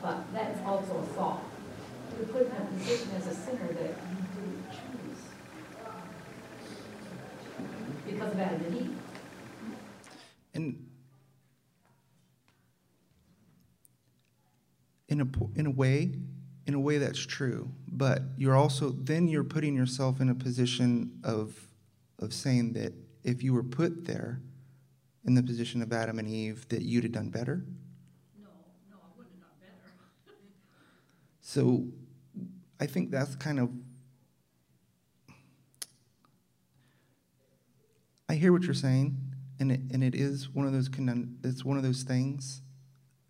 but 0.00 0.32
that's 0.32 0.64
also 0.64 0.98
a 0.98 1.06
thought. 1.12 1.42
You're 2.16 2.26
put 2.26 2.42
in 2.42 2.52
a 2.52 2.64
position 2.78 3.08
as 3.16 3.26
a 3.26 3.34
sinner 3.34 3.72
that 3.72 3.94
you 4.10 4.16
didn't 4.34 4.64
choose. 4.70 5.22
Because 8.06 8.32
of 8.32 8.40
Adam 8.40 8.64
and 8.64 8.76
Eve. 8.76 8.98
And 10.54 10.86
in 15.08 15.20
a 15.20 15.58
in 15.58 15.66
a 15.66 15.70
way 15.70 16.12
in 16.66 16.74
a 16.74 16.80
way 16.80 16.98
that's 16.98 17.24
true 17.24 17.70
but 17.88 18.22
you're 18.36 18.56
also 18.56 18.90
then 18.90 19.28
you're 19.28 19.44
putting 19.44 19.74
yourself 19.74 20.20
in 20.20 20.28
a 20.28 20.34
position 20.34 21.12
of 21.24 21.68
of 22.18 22.32
saying 22.32 22.72
that 22.72 22.92
if 23.22 23.42
you 23.42 23.52
were 23.52 23.62
put 23.62 24.04
there 24.04 24.40
in 25.24 25.34
the 25.34 25.42
position 25.42 25.82
of 25.82 25.92
Adam 25.92 26.18
and 26.18 26.28
Eve 26.28 26.68
that 26.68 26.82
you'd 26.82 27.04
have 27.04 27.12
done 27.12 27.30
better 27.30 27.64
no 28.42 28.48
no 28.90 28.96
I 28.96 29.16
wouldn't 29.16 29.34
have 29.34 29.42
done 29.42 29.58
better 29.60 29.92
so 31.46 31.86
I 32.80 32.86
think 32.86 33.12
that's 33.12 33.36
kind 33.36 33.60
of 33.60 33.70
I 38.28 38.34
hear 38.34 38.52
what 38.52 38.64
you're 38.64 38.74
saying 38.74 39.16
and 39.60 39.70
it, 39.70 39.80
and 39.92 40.02
it 40.02 40.16
is 40.16 40.50
one 40.52 40.66
of 40.66 40.72
those 40.72 40.90
it's 41.44 41.64
one 41.64 41.76
of 41.76 41.84
those 41.84 42.02
things 42.02 42.62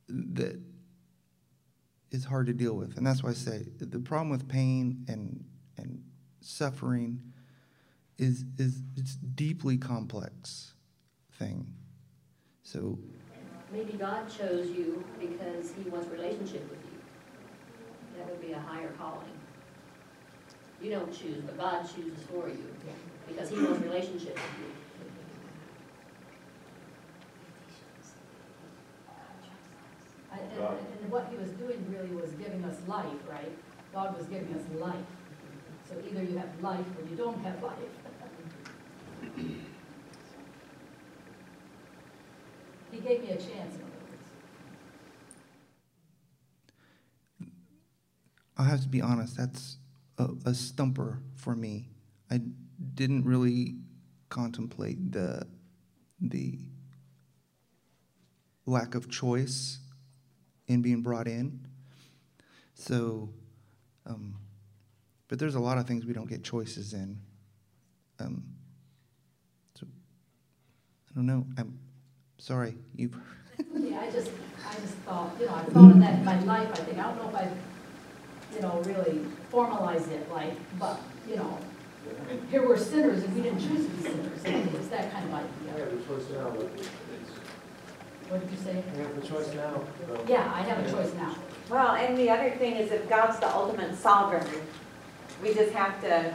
that 0.08 0.58
is 2.10 2.24
hard 2.24 2.46
to 2.46 2.54
deal 2.54 2.72
with. 2.72 2.96
And 2.96 3.06
that's 3.06 3.22
why 3.22 3.30
I 3.30 3.34
say 3.34 3.66
the 3.78 3.98
problem 3.98 4.30
with 4.30 4.48
pain 4.48 5.04
and, 5.08 5.44
and 5.76 6.02
suffering 6.40 7.20
is, 8.16 8.46
is 8.56 8.80
it's 8.96 9.16
deeply 9.16 9.76
complex 9.76 10.72
thing. 11.32 11.74
So 12.62 12.98
maybe 13.70 13.92
God 13.92 14.26
chose 14.30 14.70
you 14.70 15.04
because 15.20 15.74
he 15.76 15.90
wants 15.90 16.08
relationship 16.08 16.62
with 16.70 16.80
you. 16.90 16.95
That 18.16 18.28
would 18.30 18.40
be 18.40 18.52
a 18.52 18.58
higher 18.58 18.90
calling. 18.98 19.28
You 20.82 20.90
don't 20.90 21.12
choose, 21.12 21.42
but 21.44 21.58
God 21.58 21.82
chooses 21.82 22.22
for 22.30 22.48
you 22.48 22.64
because 23.26 23.50
he 23.50 23.56
wants 23.56 23.80
relationship 23.82 24.34
with 24.34 24.58
you. 24.60 24.72
And, 30.32 30.42
and 31.02 31.10
what 31.10 31.28
he 31.30 31.36
was 31.36 31.50
doing 31.52 31.84
really 31.90 32.10
was 32.10 32.30
giving 32.32 32.64
us 32.64 32.76
life, 32.86 33.06
right? 33.28 33.52
God 33.92 34.16
was 34.16 34.26
giving 34.26 34.52
us 34.54 34.62
life. 34.78 34.94
So 35.88 35.94
either 36.10 36.22
you 36.22 36.36
have 36.38 36.50
life 36.60 36.84
or 36.98 37.08
you 37.08 37.16
don't 37.16 37.42
have 37.44 37.62
life. 37.62 37.78
he 42.92 42.98
gave 42.98 43.22
me 43.22 43.30
a 43.30 43.36
chance, 43.36 43.76
i 48.56 48.64
have 48.64 48.80
to 48.82 48.88
be 48.88 49.02
honest, 49.02 49.36
that's 49.36 49.76
a, 50.18 50.28
a 50.46 50.54
stumper 50.54 51.20
for 51.34 51.54
me. 51.54 51.88
I 52.30 52.40
didn't 52.94 53.24
really 53.24 53.76
contemplate 54.28 55.12
the 55.12 55.46
the 56.20 56.58
lack 58.64 58.94
of 58.94 59.08
choice 59.10 59.78
in 60.66 60.82
being 60.82 61.02
brought 61.02 61.28
in. 61.28 61.66
So, 62.74 63.30
um, 64.06 64.36
but 65.28 65.38
there's 65.38 65.54
a 65.54 65.60
lot 65.60 65.78
of 65.78 65.86
things 65.86 66.04
we 66.04 66.12
don't 66.12 66.28
get 66.28 66.42
choices 66.42 66.92
in. 66.92 67.18
Um, 68.18 68.44
so, 69.78 69.86
I 71.10 71.14
don't 71.14 71.26
know. 71.26 71.46
I'm 71.56 71.78
sorry. 72.38 72.76
You. 72.94 73.10
Yeah, 73.74 74.00
I 74.00 74.10
just, 74.10 74.30
I 74.68 74.74
just 74.80 74.94
thought, 75.06 75.32
you 75.38 75.46
know, 75.46 75.54
I 75.54 75.62
thought 75.64 75.90
of 75.92 76.00
that 76.00 76.18
in 76.18 76.24
my 76.24 76.38
life, 76.40 76.70
I 76.72 76.76
think, 76.76 76.98
I 76.98 77.02
don't 77.04 77.16
know 77.16 77.28
if 77.28 77.34
I've, 77.36 77.52
you 78.56 78.62
know, 78.62 78.80
really 78.86 79.20
formalize 79.52 80.10
it 80.10 80.30
like, 80.32 80.54
but, 80.78 80.98
you 81.28 81.36
know, 81.36 81.58
here 82.50 82.66
we're 82.66 82.76
sinners 82.78 83.22
and 83.22 83.34
we 83.34 83.42
didn't 83.42 83.60
choose 83.60 83.84
to 83.86 83.90
be 83.92 84.02
sinners, 84.02 84.74
it's 84.74 84.88
that 84.88 85.12
kind 85.12 85.24
of 85.28 85.34
I 85.34 85.38
idea. 85.40 85.84
have 85.84 85.92
a 85.92 86.06
choice 86.06 86.24
now, 86.32 86.50
but 86.50 86.68
it's, 86.76 86.88
What 88.28 88.40
did 88.40 88.50
you 88.50 88.56
say? 88.64 88.82
I 88.94 88.98
have 89.02 89.18
a 89.18 89.26
choice 89.26 89.54
now. 89.54 89.82
but- 90.08 90.28
Yeah, 90.28 90.50
I 90.54 90.62
have 90.62 90.78
a 90.84 90.90
choice 90.90 91.12
now. 91.14 91.34
Well, 91.68 91.96
and 91.96 92.16
the 92.16 92.30
other 92.30 92.50
thing 92.52 92.76
is 92.76 92.90
if 92.92 93.08
God's 93.08 93.38
the 93.40 93.52
ultimate 93.54 93.94
sovereign, 93.96 94.46
we 95.42 95.52
just 95.52 95.72
have 95.72 96.00
to 96.02 96.32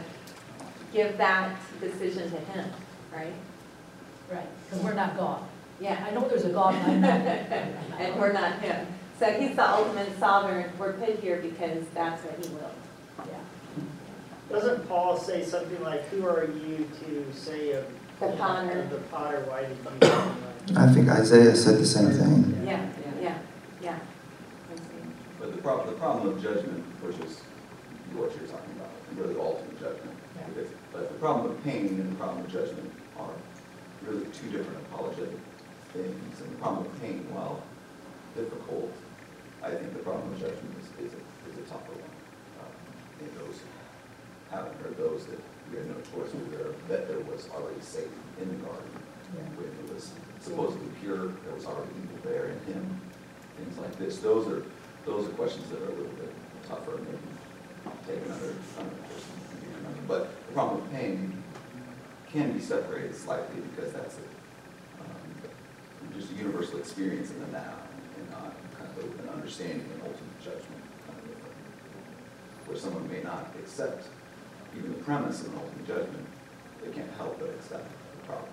give 0.92 1.16
that 1.18 1.56
decision 1.80 2.30
to 2.30 2.36
him, 2.38 2.70
right? 3.12 3.32
Right, 4.30 4.46
because 4.68 4.84
we're 4.84 4.94
not 4.94 5.16
God. 5.16 5.42
Yeah, 5.80 6.04
I 6.06 6.12
know 6.14 6.28
there's 6.28 6.44
a 6.44 6.50
God, 6.50 6.74
and 6.74 6.84
I'm 6.86 7.00
not. 7.00 7.10
and 8.00 8.20
we're 8.20 8.32
not 8.32 8.60
him. 8.60 8.86
So 9.18 9.30
he's 9.32 9.54
the 9.56 9.68
ultimate 9.70 10.18
sovereign, 10.18 10.70
we're 10.78 10.94
put 10.94 11.20
here 11.20 11.36
because 11.40 11.84
that's 11.94 12.22
what 12.24 12.44
he 12.44 12.52
will. 12.54 12.70
Yeah. 13.26 13.38
Doesn't 14.50 14.88
Paul 14.88 15.16
say 15.18 15.44
something 15.44 15.82
like, 15.82 16.04
who 16.08 16.26
are 16.26 16.44
you 16.44 16.88
to 17.04 17.32
say 17.32 17.72
of? 17.72 17.86
The 18.20 18.28
potter. 18.36 18.82
of 18.82 18.90
The 18.90 18.98
potter, 19.10 19.44
why 19.48 19.62
did 19.62 19.70
you? 19.78 19.84
do 19.84 19.98
that?" 20.00 20.76
I 20.76 20.92
think 20.92 21.08
Isaiah 21.08 21.56
said 21.56 21.78
the 21.78 21.86
same 21.86 22.10
thing. 22.12 22.62
Yeah, 22.64 22.86
yeah, 23.20 23.38
yeah. 23.82 23.98
But 25.40 25.56
the 25.56 25.62
problem, 25.62 25.88
the 25.92 25.98
problem 25.98 26.28
of 26.28 26.40
judgment, 26.42 26.84
which 27.02 27.18
is 27.18 27.40
what 28.14 28.30
you're 28.36 28.46
talking 28.46 28.70
about, 28.76 28.90
really 29.16 29.34
ultimate 29.40 29.80
judgment. 29.80 30.16
Yeah. 30.36 30.42
Because- 30.54 30.70
But 30.92 31.08
the 31.08 31.18
problem 31.18 31.50
of 31.50 31.64
pain 31.64 31.86
and 31.88 32.12
the 32.12 32.16
problem 32.16 32.44
of 32.44 32.52
judgment 32.52 32.92
are 33.18 33.34
really 34.06 34.26
two 34.26 34.50
different 34.50 34.78
apologetic 34.92 35.38
things. 35.92 36.40
And 36.40 36.52
the 36.52 36.56
problem 36.56 36.86
of 36.86 37.00
pain, 37.00 37.26
while 37.32 37.62
difficult, 38.34 38.92
I 39.62 39.70
think 39.70 39.92
the 39.92 40.00
problem 40.00 40.32
of 40.32 40.40
judgment 40.40 40.74
is, 40.80 41.06
is 41.06 41.12
a, 41.12 41.22
is 41.50 41.56
a 41.62 41.66
tougher 41.70 41.94
one. 41.94 42.14
Um, 42.60 42.72
And 43.20 43.30
those, 43.38 43.60
haven't 44.50 44.76
heard 44.82 44.96
those 44.98 45.26
that 45.26 45.40
we 45.70 45.78
had 45.78 45.86
no 45.88 45.96
choice, 46.12 46.32
we 46.34 46.44
were, 46.56 46.74
that 46.88 47.08
there 47.08 47.20
was 47.20 47.48
already 47.54 47.80
Satan 47.80 48.12
in 48.40 48.48
the 48.48 48.58
garden. 48.64 48.90
When 49.32 49.64
it 49.64 49.94
was 49.94 50.12
supposedly 50.40 50.88
pure, 51.00 51.32
there 51.48 51.54
was 51.54 51.64
already 51.64 51.88
evil 52.02 52.18
there 52.22 52.52
in 52.52 52.74
him, 52.74 53.00
things 53.56 53.78
like 53.78 53.96
this. 53.96 54.18
Those 54.18 54.46
are, 54.46 54.62
those 55.06 55.26
are 55.26 55.32
questions 55.32 55.70
that 55.70 55.80
are 55.80 55.88
a 55.88 55.96
little 55.96 56.16
bit 56.20 56.32
tougher, 56.68 56.98
maybe 56.98 57.16
take 58.06 58.20
another, 58.26 58.52
another 58.76 58.96
person. 59.08 59.32
But 60.06 60.46
the 60.48 60.52
problem 60.52 60.82
with 60.82 60.92
pain 60.92 61.42
can 62.30 62.52
be 62.52 62.60
separated 62.60 63.16
slightly 63.16 63.62
because 63.74 63.92
that's 63.92 64.16
a, 64.16 65.00
um, 65.00 66.12
just 66.14 66.32
a 66.32 66.34
universal 66.34 66.78
experience 66.78 67.30
in 67.30 67.40
the 67.40 67.46
now 67.46 67.81
not 69.02 69.24
an 69.24 69.28
understanding 69.28 69.86
and 69.92 70.02
ultimate 70.02 70.40
judgment. 70.42 70.82
Where 72.66 72.76
someone 72.76 73.08
may 73.10 73.22
not 73.22 73.54
accept 73.58 74.08
even 74.76 74.92
the 74.92 74.98
premise 74.98 75.40
of 75.42 75.48
an 75.48 75.58
ultimate 75.58 75.86
judgment, 75.86 76.26
they 76.82 76.90
can't 76.90 77.10
help 77.16 77.38
but 77.38 77.50
accept 77.50 77.86
the 78.12 78.26
problem. 78.26 78.48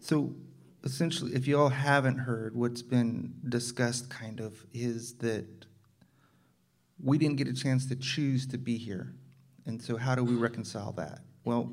So 0.00 0.32
essentially, 0.84 1.34
if 1.34 1.46
you 1.46 1.58
all 1.58 1.68
haven't 1.68 2.18
heard, 2.18 2.56
what's 2.56 2.82
been 2.82 3.34
discussed 3.48 4.08
kind 4.08 4.40
of 4.40 4.64
is 4.72 5.14
that 5.16 5.66
we 7.02 7.18
didn't 7.18 7.36
get 7.36 7.46
a 7.46 7.52
chance 7.52 7.86
to 7.86 7.96
choose 7.96 8.46
to 8.48 8.58
be 8.58 8.78
here. 8.78 9.14
And 9.66 9.82
so, 9.82 9.96
how 9.96 10.14
do 10.14 10.24
we 10.24 10.34
reconcile 10.34 10.92
that? 10.92 11.20
Well, 11.44 11.72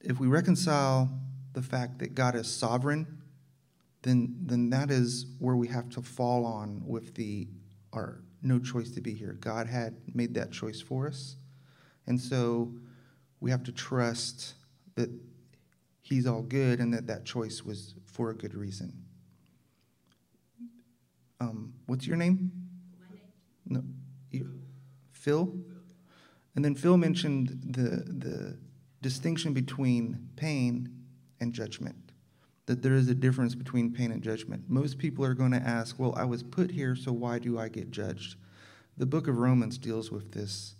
if 0.00 0.20
we 0.20 0.28
reconcile 0.28 1.10
the 1.52 1.62
fact 1.62 1.98
that 1.98 2.14
God 2.14 2.36
is 2.36 2.46
sovereign, 2.46 3.19
then, 4.02 4.36
then 4.42 4.70
that 4.70 4.90
is 4.90 5.26
where 5.38 5.56
we 5.56 5.68
have 5.68 5.88
to 5.90 6.02
fall 6.02 6.44
on 6.46 6.82
with 6.86 7.14
the 7.14 7.48
our 7.92 8.22
no 8.42 8.58
choice 8.58 8.90
to 8.92 9.00
be 9.00 9.12
here. 9.12 9.36
God 9.40 9.66
had 9.66 9.96
made 10.14 10.34
that 10.34 10.52
choice 10.52 10.80
for 10.80 11.06
us. 11.06 11.36
And 12.06 12.18
so 12.18 12.72
we 13.40 13.50
have 13.50 13.62
to 13.64 13.72
trust 13.72 14.54
that 14.94 15.10
he's 16.00 16.26
all 16.26 16.42
good 16.42 16.80
and 16.80 16.92
that 16.94 17.06
that 17.06 17.24
choice 17.24 17.62
was 17.64 17.94
for 18.06 18.30
a 18.30 18.34
good 18.34 18.54
reason. 18.54 18.92
Um, 21.40 21.74
what's 21.86 22.06
your 22.06 22.16
name? 22.16 22.50
No, 23.66 23.82
you, 24.30 24.60
Phil. 25.12 25.54
And 26.54 26.64
then 26.64 26.74
Phil 26.74 26.96
mentioned 26.96 27.60
the 27.64 28.04
the 28.12 28.58
distinction 29.02 29.52
between 29.52 30.28
pain 30.36 30.88
and 31.40 31.52
judgment. 31.52 32.09
That 32.70 32.82
there 32.82 32.94
is 32.94 33.08
a 33.08 33.16
difference 33.16 33.56
between 33.56 33.92
pain 33.92 34.12
and 34.12 34.22
judgment. 34.22 34.62
Most 34.68 34.96
people 34.96 35.24
are 35.24 35.34
going 35.34 35.50
to 35.50 35.58
ask, 35.58 35.98
"Well, 35.98 36.14
I 36.16 36.24
was 36.24 36.44
put 36.44 36.70
here, 36.70 36.94
so 36.94 37.10
why 37.10 37.40
do 37.40 37.58
I 37.58 37.68
get 37.68 37.90
judged?" 37.90 38.36
The 38.96 39.06
book 39.06 39.26
of 39.26 39.38
Romans 39.38 39.76
deals 39.76 40.12
with 40.12 40.30
this 40.30 40.76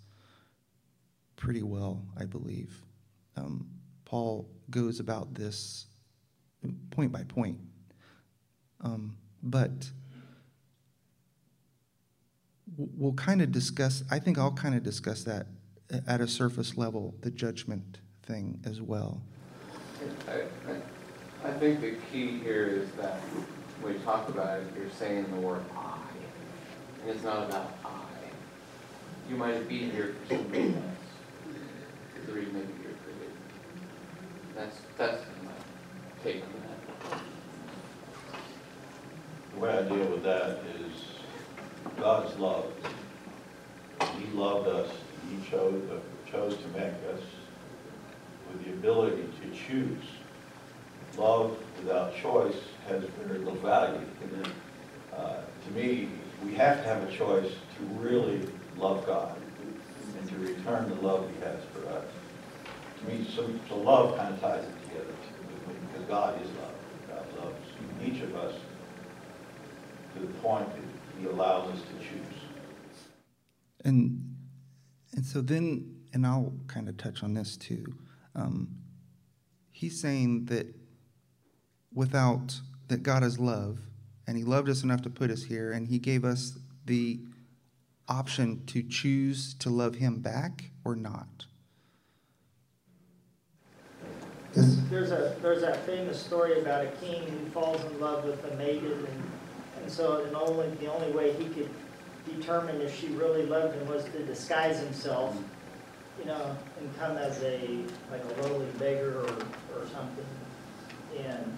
pretty 1.35 1.65
well, 1.65 2.07
I 2.17 2.27
believe. 2.27 2.85
Um, 3.37 3.67
Paul 4.05 4.49
goes 4.71 5.01
about 5.01 5.35
this 5.35 5.87
point 6.93 7.11
by 7.11 7.25
point. 7.25 7.59
Um, 8.83 9.17
but 9.43 9.91
we'll 12.77 13.15
kind 13.15 13.43
of 13.43 13.51
discuss, 13.51 14.05
I 14.13 14.21
think 14.21 14.39
I'll 14.39 14.53
kind 14.53 14.77
of 14.77 14.85
discuss 14.85 15.25
that 15.25 15.49
at 16.07 16.21
a 16.21 16.29
surface 16.29 16.77
level, 16.77 17.17
the 17.23 17.33
judgment 17.33 17.99
thing 18.23 18.61
as 18.65 18.81
well. 18.81 19.23
I 21.43 21.53
think 21.53 21.81
the 21.81 21.95
key 22.13 22.39
here 22.39 22.67
is 22.67 22.91
that 22.93 23.19
when 23.81 23.95
you 23.95 23.99
talk 24.01 24.29
about 24.29 24.61
it, 24.61 24.67
you're 24.77 24.91
saying 24.91 25.25
the 25.31 25.41
word 25.41 25.63
I. 25.75 25.97
And 27.01 27.11
it's 27.11 27.25
not 27.25 27.49
about 27.49 27.73
I. 27.83 27.91
You 29.31 29.37
might 29.37 29.67
be 29.67 29.91
here 29.91 30.17
for 30.21 30.35
somebody 30.35 30.75
else. 30.75 30.75
Is 32.21 32.27
the 32.27 32.33
reason 32.33 32.53
maybe 32.53 32.73
you're 32.83 32.93
created. 33.05 33.33
That's, 34.55 34.77
that's 34.99 35.23
my 35.43 35.53
take 36.23 36.43
on 36.43 36.51
that. 37.11 37.23
The 39.55 39.61
way 39.61 39.79
I 39.79 39.83
deal 39.83 40.11
with 40.11 40.23
that 40.25 40.59
is 40.79 40.93
God's 41.99 42.39
love. 42.39 42.71
He 44.19 44.27
loved 44.37 44.69
us, 44.69 44.91
He 45.31 45.51
chose, 45.51 45.83
chose 46.31 46.57
to 46.59 46.69
make 46.79 46.93
us 47.15 47.23
with 48.53 48.65
the 48.67 48.73
ability 48.73 49.25
to 49.41 49.57
choose. 49.57 50.05
Love 51.17 51.57
without 51.79 52.15
choice 52.17 52.57
has 52.89 53.03
very 53.23 53.39
little 53.39 53.55
value. 53.61 54.01
Uh, 55.15 55.37
To 55.67 55.71
me, 55.73 56.09
we 56.45 56.55
have 56.55 56.79
to 56.79 56.85
have 56.85 57.03
a 57.03 57.13
choice 57.13 57.53
to 57.77 57.85
really 57.99 58.49
love 58.79 59.05
God 59.07 59.37
and 60.19 60.29
to 60.29 60.37
return 60.37 60.89
the 60.89 60.95
love 60.97 61.29
He 61.35 61.41
has 61.45 61.59
for 61.73 61.89
us. 61.91 62.05
To 63.01 63.07
me, 63.07 63.27
so, 63.35 63.77
love 63.77 64.17
kind 64.17 64.35
of 64.35 64.41
ties 64.41 64.65
it 64.65 64.89
together, 64.89 65.15
because 65.93 66.09
God 66.09 66.41
is 66.43 66.49
love. 66.49 66.75
God 67.09 67.45
loves 67.45 67.57
each 68.05 68.23
of 68.23 68.35
us 68.35 68.55
to 70.15 70.21
the 70.21 70.33
point 70.35 70.67
that 70.67 70.83
he 71.21 71.27
allows 71.27 71.69
us 71.71 71.81
to 71.81 71.99
choose. 71.99 72.41
And 73.85 74.37
and 75.13 75.25
so 75.25 75.41
then, 75.41 75.97
and 76.13 76.27
I'll 76.27 76.53
kind 76.67 76.89
of 76.89 76.97
touch 76.97 77.23
on 77.23 77.35
this 77.35 77.57
too. 77.57 77.85
Um, 78.35 78.69
he's 79.71 80.01
saying 80.01 80.47
that 80.47 80.67
without 81.95 82.61
that 82.89 83.03
God 83.03 83.23
is 83.23 83.39
love, 83.39 83.79
and 84.27 84.37
He 84.37 84.45
loved 84.45 84.69
us 84.69 84.83
enough 84.83 85.03
to 85.03 85.11
put 85.11 85.31
us 85.31 85.45
here, 85.45 85.73
and 85.73 85.89
He 85.89 85.99
gave 85.99 86.25
us 86.25 86.59
the 86.87 87.21
option 88.09 88.65
to 88.67 88.83
choose 88.83 89.55
to 89.55 89.71
love 89.71 89.97
Him 89.97 90.21
back 90.21 90.71
or 90.85 90.97
not. 90.97 91.47
Yes. 94.57 94.79
There's 94.91 95.13
a, 95.13 95.37
there's 95.43 95.61
that 95.63 95.87
famous 95.87 96.21
story 96.21 96.61
about 96.61 96.85
a 96.85 96.89
king 97.01 97.23
who 97.23 97.51
falls 97.51 97.85
in 97.85 98.01
love 98.01 98.25
with 98.25 98.45
a 98.53 98.57
maiden, 98.57 98.93
and, 98.93 99.31
and 99.81 99.91
so, 99.91 100.25
and 100.25 100.35
only, 100.35 100.69
the 100.81 100.93
only 100.93 101.13
way 101.13 101.33
he 101.35 101.45
could 101.45 101.71
determine 102.27 102.81
if 102.81 102.99
she 102.99 103.09
really 103.09 103.47
loved 103.47 103.77
him 103.77 103.87
was 103.87 104.05
to 104.05 104.25
disguise 104.25 104.81
himself, 104.81 105.37
you 106.19 106.25
know, 106.25 106.57
and 106.81 106.99
come 106.99 107.17
as 107.17 107.41
a, 107.45 107.79
like 108.11 108.23
a 108.25 108.43
lowly 108.43 108.67
beggar 108.79 109.21
or, 109.21 109.29
or 109.79 109.87
something. 109.93 110.27
And, 111.17 111.53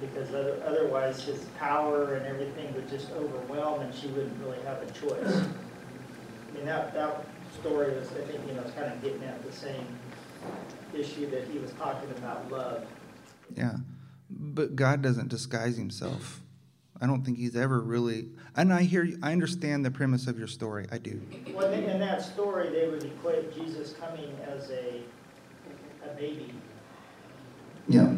because 0.00 0.28
other- 0.34 0.62
otherwise 0.66 1.22
his 1.22 1.44
power 1.58 2.14
and 2.14 2.26
everything 2.26 2.74
would 2.74 2.88
just 2.88 3.10
overwhelm 3.12 3.80
and 3.80 3.94
she 3.94 4.08
wouldn't 4.08 4.38
really 4.42 4.60
have 4.62 4.82
a 4.82 4.90
choice. 4.92 5.26
I 5.26 6.56
mean, 6.56 6.66
that, 6.66 6.92
that 6.94 7.24
story 7.60 7.94
was, 7.94 8.08
I 8.12 8.20
think, 8.26 8.46
you 8.46 8.54
know, 8.54 8.62
kind 8.76 8.92
of 8.92 9.02
getting 9.02 9.24
at 9.24 9.44
the 9.44 9.52
same 9.52 9.86
issue 10.92 11.30
that 11.30 11.44
he 11.48 11.58
was 11.58 11.72
talking 11.72 12.10
about 12.18 12.50
love. 12.50 12.86
Yeah, 13.56 13.76
but 14.30 14.76
God 14.76 15.02
doesn't 15.02 15.28
disguise 15.28 15.76
Himself. 15.76 16.40
I 17.00 17.06
don't 17.06 17.24
think 17.24 17.38
he's 17.38 17.56
ever 17.56 17.80
really. 17.80 18.28
And 18.56 18.72
I 18.72 18.82
hear, 18.82 19.02
you- 19.04 19.18
I 19.22 19.32
understand 19.32 19.84
the 19.84 19.90
premise 19.90 20.26
of 20.26 20.38
your 20.38 20.46
story. 20.46 20.86
I 20.92 20.98
do. 20.98 21.20
Well, 21.52 21.70
in 21.72 21.84
in 21.84 21.98
that 22.00 22.22
story, 22.22 22.68
they 22.70 22.88
would 22.88 23.02
equate 23.02 23.52
Jesus 23.54 23.94
coming 24.00 24.36
as 24.46 24.70
a, 24.70 25.02
a 26.04 26.14
baby. 26.14 26.52
Yeah. 27.88 28.14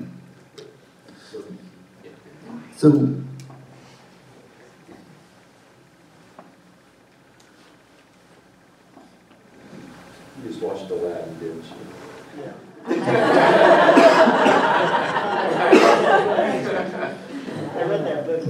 So, 1.32 1.42
You 2.82 3.24
just 10.46 10.60
watched 10.60 10.90
Aladdin, 10.90 11.38
didn't 11.38 11.64
you? 11.64 12.42
Yeah. 12.42 12.52
I 17.76 17.82
read 17.82 18.04
that 18.04 18.26
book. 18.26 18.42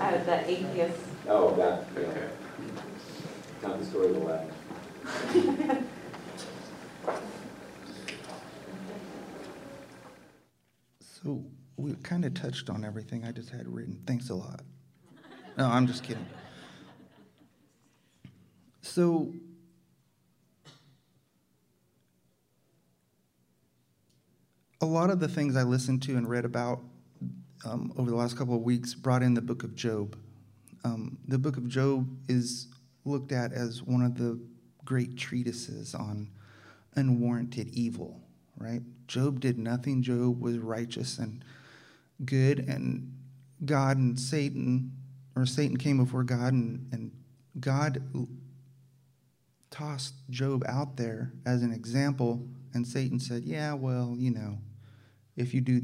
Uh, 0.00 0.24
the 0.24 0.50
atheist, 0.50 0.98
Oh, 1.28 1.54
that, 1.56 1.84
yeah. 2.00 2.28
Not 3.62 3.80
the 3.80 3.84
story 3.84 4.10
of 4.10 4.16
Aladdin. 4.16 5.88
So 11.00 11.44
we 11.76 11.94
on 12.70 12.84
everything 12.84 13.24
I 13.24 13.32
just 13.32 13.50
had 13.50 13.66
written. 13.66 14.02
Thanks 14.06 14.30
a 14.30 14.34
lot. 14.34 14.62
No, 15.58 15.66
I'm 15.66 15.86
just 15.86 16.02
kidding. 16.02 16.26
So 18.82 19.32
a 24.80 24.86
lot 24.86 25.10
of 25.10 25.20
the 25.20 25.28
things 25.28 25.56
I 25.56 25.62
listened 25.62 26.02
to 26.04 26.16
and 26.16 26.28
read 26.28 26.44
about 26.44 26.80
um, 27.64 27.92
over 27.96 28.10
the 28.10 28.16
last 28.16 28.36
couple 28.36 28.54
of 28.54 28.62
weeks 28.62 28.94
brought 28.94 29.22
in 29.22 29.34
the 29.34 29.40
book 29.40 29.64
of 29.64 29.74
Job. 29.74 30.16
Um, 30.84 31.18
the 31.26 31.38
book 31.38 31.56
of 31.56 31.66
Job 31.68 32.08
is 32.28 32.68
looked 33.04 33.32
at 33.32 33.52
as 33.52 33.82
one 33.82 34.02
of 34.02 34.16
the 34.16 34.38
great 34.84 35.16
treatises 35.16 35.94
on 35.94 36.30
unwarranted 36.94 37.68
evil, 37.70 38.20
right? 38.56 38.82
Job 39.08 39.40
did 39.40 39.58
nothing. 39.58 40.02
Job 40.02 40.40
was 40.40 40.58
righteous 40.58 41.18
and 41.18 41.44
good, 42.24 42.58
and 42.60 43.12
God 43.64 43.96
and 43.96 44.18
Satan, 44.18 44.92
or 45.34 45.46
Satan 45.46 45.76
came 45.76 45.98
before 45.98 46.24
God, 46.24 46.52
and, 46.52 46.88
and 46.92 47.12
God 47.60 48.02
tossed 49.70 50.14
Job 50.30 50.64
out 50.66 50.96
there 50.96 51.32
as 51.44 51.62
an 51.62 51.72
example, 51.72 52.46
and 52.74 52.86
Satan 52.86 53.20
said, 53.20 53.44
Yeah, 53.44 53.74
well, 53.74 54.14
you 54.18 54.30
know, 54.30 54.58
if 55.36 55.52
you 55.52 55.60
do 55.60 55.82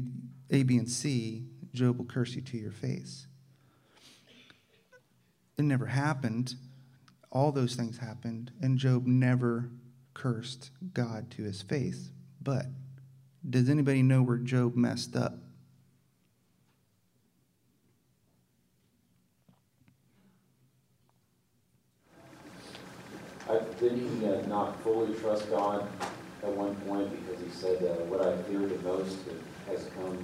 A, 0.49 0.63
B, 0.63 0.77
and 0.77 0.89
C, 0.89 1.43
Job 1.73 1.97
will 1.97 2.05
curse 2.05 2.33
you 2.33 2.41
to 2.41 2.57
your 2.57 2.71
face. 2.71 3.27
It 5.57 5.63
never 5.63 5.85
happened. 5.85 6.55
All 7.31 7.51
those 7.51 7.75
things 7.75 7.97
happened, 7.97 8.51
and 8.61 8.77
Job 8.77 9.05
never 9.05 9.69
cursed 10.13 10.71
God 10.93 11.31
to 11.31 11.43
his 11.43 11.61
face. 11.61 12.09
But 12.41 12.65
does 13.47 13.69
anybody 13.69 14.03
know 14.03 14.21
where 14.21 14.37
Job 14.37 14.75
messed 14.75 15.15
up? 15.15 15.35
Didn't 23.83 24.21
he 24.21 24.25
uh, 24.25 24.41
not 24.47 24.81
fully 24.81 25.13
trust 25.15 25.49
God 25.49 25.85
at 26.41 26.49
one 26.49 26.73
point 26.87 27.11
because 27.11 27.43
he 27.43 27.51
said, 27.51 27.83
uh, 27.83 28.03
what 28.05 28.21
I 28.21 28.41
feared 28.43 28.69
the 28.69 28.81
most 28.87 29.17
has 29.67 29.89
come 29.95 30.17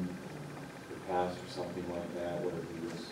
to 0.90 0.96
pass 1.08 1.34
or 1.34 1.50
something 1.50 1.84
like 1.92 2.16
that, 2.16 2.42
where 2.42 2.54
he 2.54 2.86
was, 2.86 3.08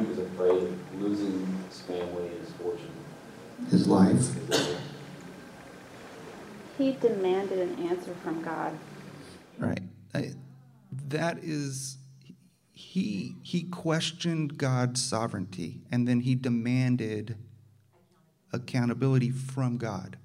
he 0.00 0.06
was 0.06 0.18
afraid 0.18 0.62
of 0.64 1.00
losing 1.00 1.46
his 1.68 1.80
family 1.82 2.28
and 2.28 2.40
his 2.40 2.50
fortune. 2.54 2.90
his 3.70 3.86
life. 3.86 4.16
His 4.16 4.48
life. 4.50 4.80
He 6.78 6.92
demanded 7.00 7.60
an 7.60 7.88
answer 7.88 8.14
from 8.24 8.42
God. 8.42 8.76
Right. 9.58 9.82
I, 10.14 10.32
that 11.08 11.38
is, 11.42 11.98
he 12.72 13.36
he 13.42 13.62
questioned 13.62 14.58
God's 14.58 15.00
sovereignty, 15.00 15.82
and 15.92 16.08
then 16.08 16.20
he 16.20 16.34
demanded 16.34 17.36
accountability 18.52 19.30
from 19.30 19.76
God 19.76 20.16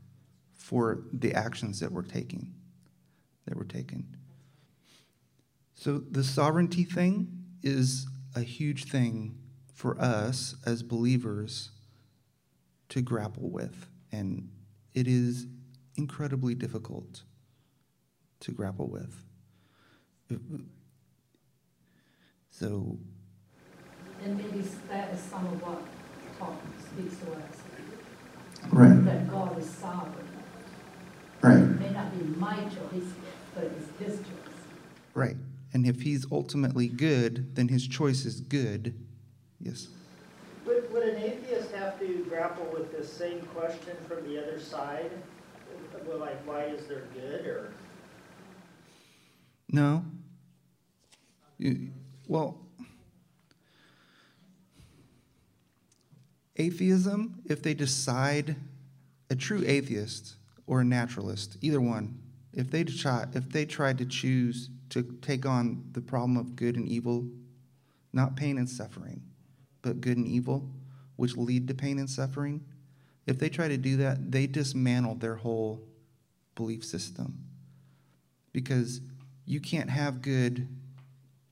for 0.53 1.03
the 1.13 1.33
actions 1.33 1.79
that 1.79 1.91
were 1.91 2.03
taking, 2.03 2.53
that 3.45 3.55
were 3.55 3.63
taken. 3.63 4.17
So 5.75 5.99
the 5.99 6.23
sovereignty 6.23 6.83
thing 6.83 7.27
is 7.63 8.07
a 8.35 8.41
huge 8.41 8.85
thing 8.85 9.37
for 9.73 9.99
us 10.01 10.55
as 10.65 10.83
believers 10.83 11.69
to 12.89 13.01
grapple 13.01 13.49
with, 13.49 13.87
and 14.11 14.49
it 14.93 15.07
is 15.07 15.45
incredibly 15.95 16.55
difficult 16.55 17.23
to 18.39 18.51
grapple 18.51 18.87
with. 18.87 19.23
So, 22.49 22.97
And 24.23 24.35
maybe 24.37 24.63
that 24.89 25.13
is 25.13 25.19
some 25.21 25.45
of 25.45 25.61
what 25.61 25.81
Paul 26.39 26.57
speaks 26.91 27.17
to 27.17 27.33
us, 27.33 27.57
right, 28.71 29.03
that 29.05 29.29
God 29.29 29.57
is 29.59 29.69
sovereign. 29.69 30.27
right, 31.41 31.57
It 31.57 31.79
may 31.79 31.89
not 31.89 32.17
be 32.17 32.23
my 32.39 32.55
choice, 32.65 33.09
but 33.55 33.65
it's 33.65 33.89
his 33.99 34.19
choice. 34.19 34.55
right. 35.13 35.35
And 35.73 35.85
if 35.85 36.01
he's 36.01 36.25
ultimately 36.31 36.87
good, 36.87 37.55
then 37.55 37.67
his 37.67 37.87
choice 37.87 38.25
is 38.25 38.39
good. 38.41 38.95
Yes. 39.59 39.89
Would, 40.65 40.91
would 40.91 41.03
an 41.03 41.21
atheist 41.21 41.71
have 41.71 41.99
to 41.99 42.25
grapple 42.29 42.65
with 42.73 42.91
this 42.91 43.11
same 43.11 43.41
question 43.53 43.95
from 44.07 44.23
the 44.27 44.41
other 44.41 44.59
side? 44.59 45.11
Like, 46.19 46.45
why 46.47 46.63
is 46.63 46.87
there 46.87 47.03
good, 47.13 47.45
or? 47.45 47.73
No. 49.69 50.03
You- 51.57 51.89
Well, 52.27 52.57
atheism, 56.57 57.41
if 57.45 57.61
they 57.61 57.73
decide, 57.73 58.55
a 59.29 59.35
true 59.35 59.63
atheist 59.65 60.35
or 60.65 60.81
a 60.81 60.85
naturalist, 60.85 61.57
either 61.61 61.81
one, 61.81 62.19
if 62.53 62.71
they 62.71 62.83
try, 62.83 63.25
if 63.33 63.49
they 63.49 63.65
tried 63.65 63.97
to 63.99 64.05
choose 64.05 64.69
to 64.89 65.03
take 65.21 65.45
on 65.45 65.83
the 65.91 66.01
problem 66.01 66.37
of 66.37 66.55
good 66.55 66.75
and 66.75 66.87
evil, 66.87 67.27
not 68.13 68.35
pain 68.35 68.57
and 68.57 68.69
suffering, 68.69 69.21
but 69.81 70.01
good 70.01 70.17
and 70.17 70.27
evil, 70.27 70.69
which 71.17 71.35
lead 71.35 71.67
to 71.67 71.73
pain 71.73 71.99
and 71.99 72.09
suffering, 72.09 72.63
if 73.25 73.37
they 73.37 73.49
try 73.49 73.67
to 73.67 73.77
do 73.77 73.97
that, 73.97 74.31
they 74.31 74.47
dismantle 74.47 75.15
their 75.15 75.35
whole 75.35 75.83
belief 76.55 76.83
system. 76.83 77.37
Because 78.53 79.01
you 79.45 79.59
can't 79.59 79.89
have 79.89 80.21
good 80.21 80.67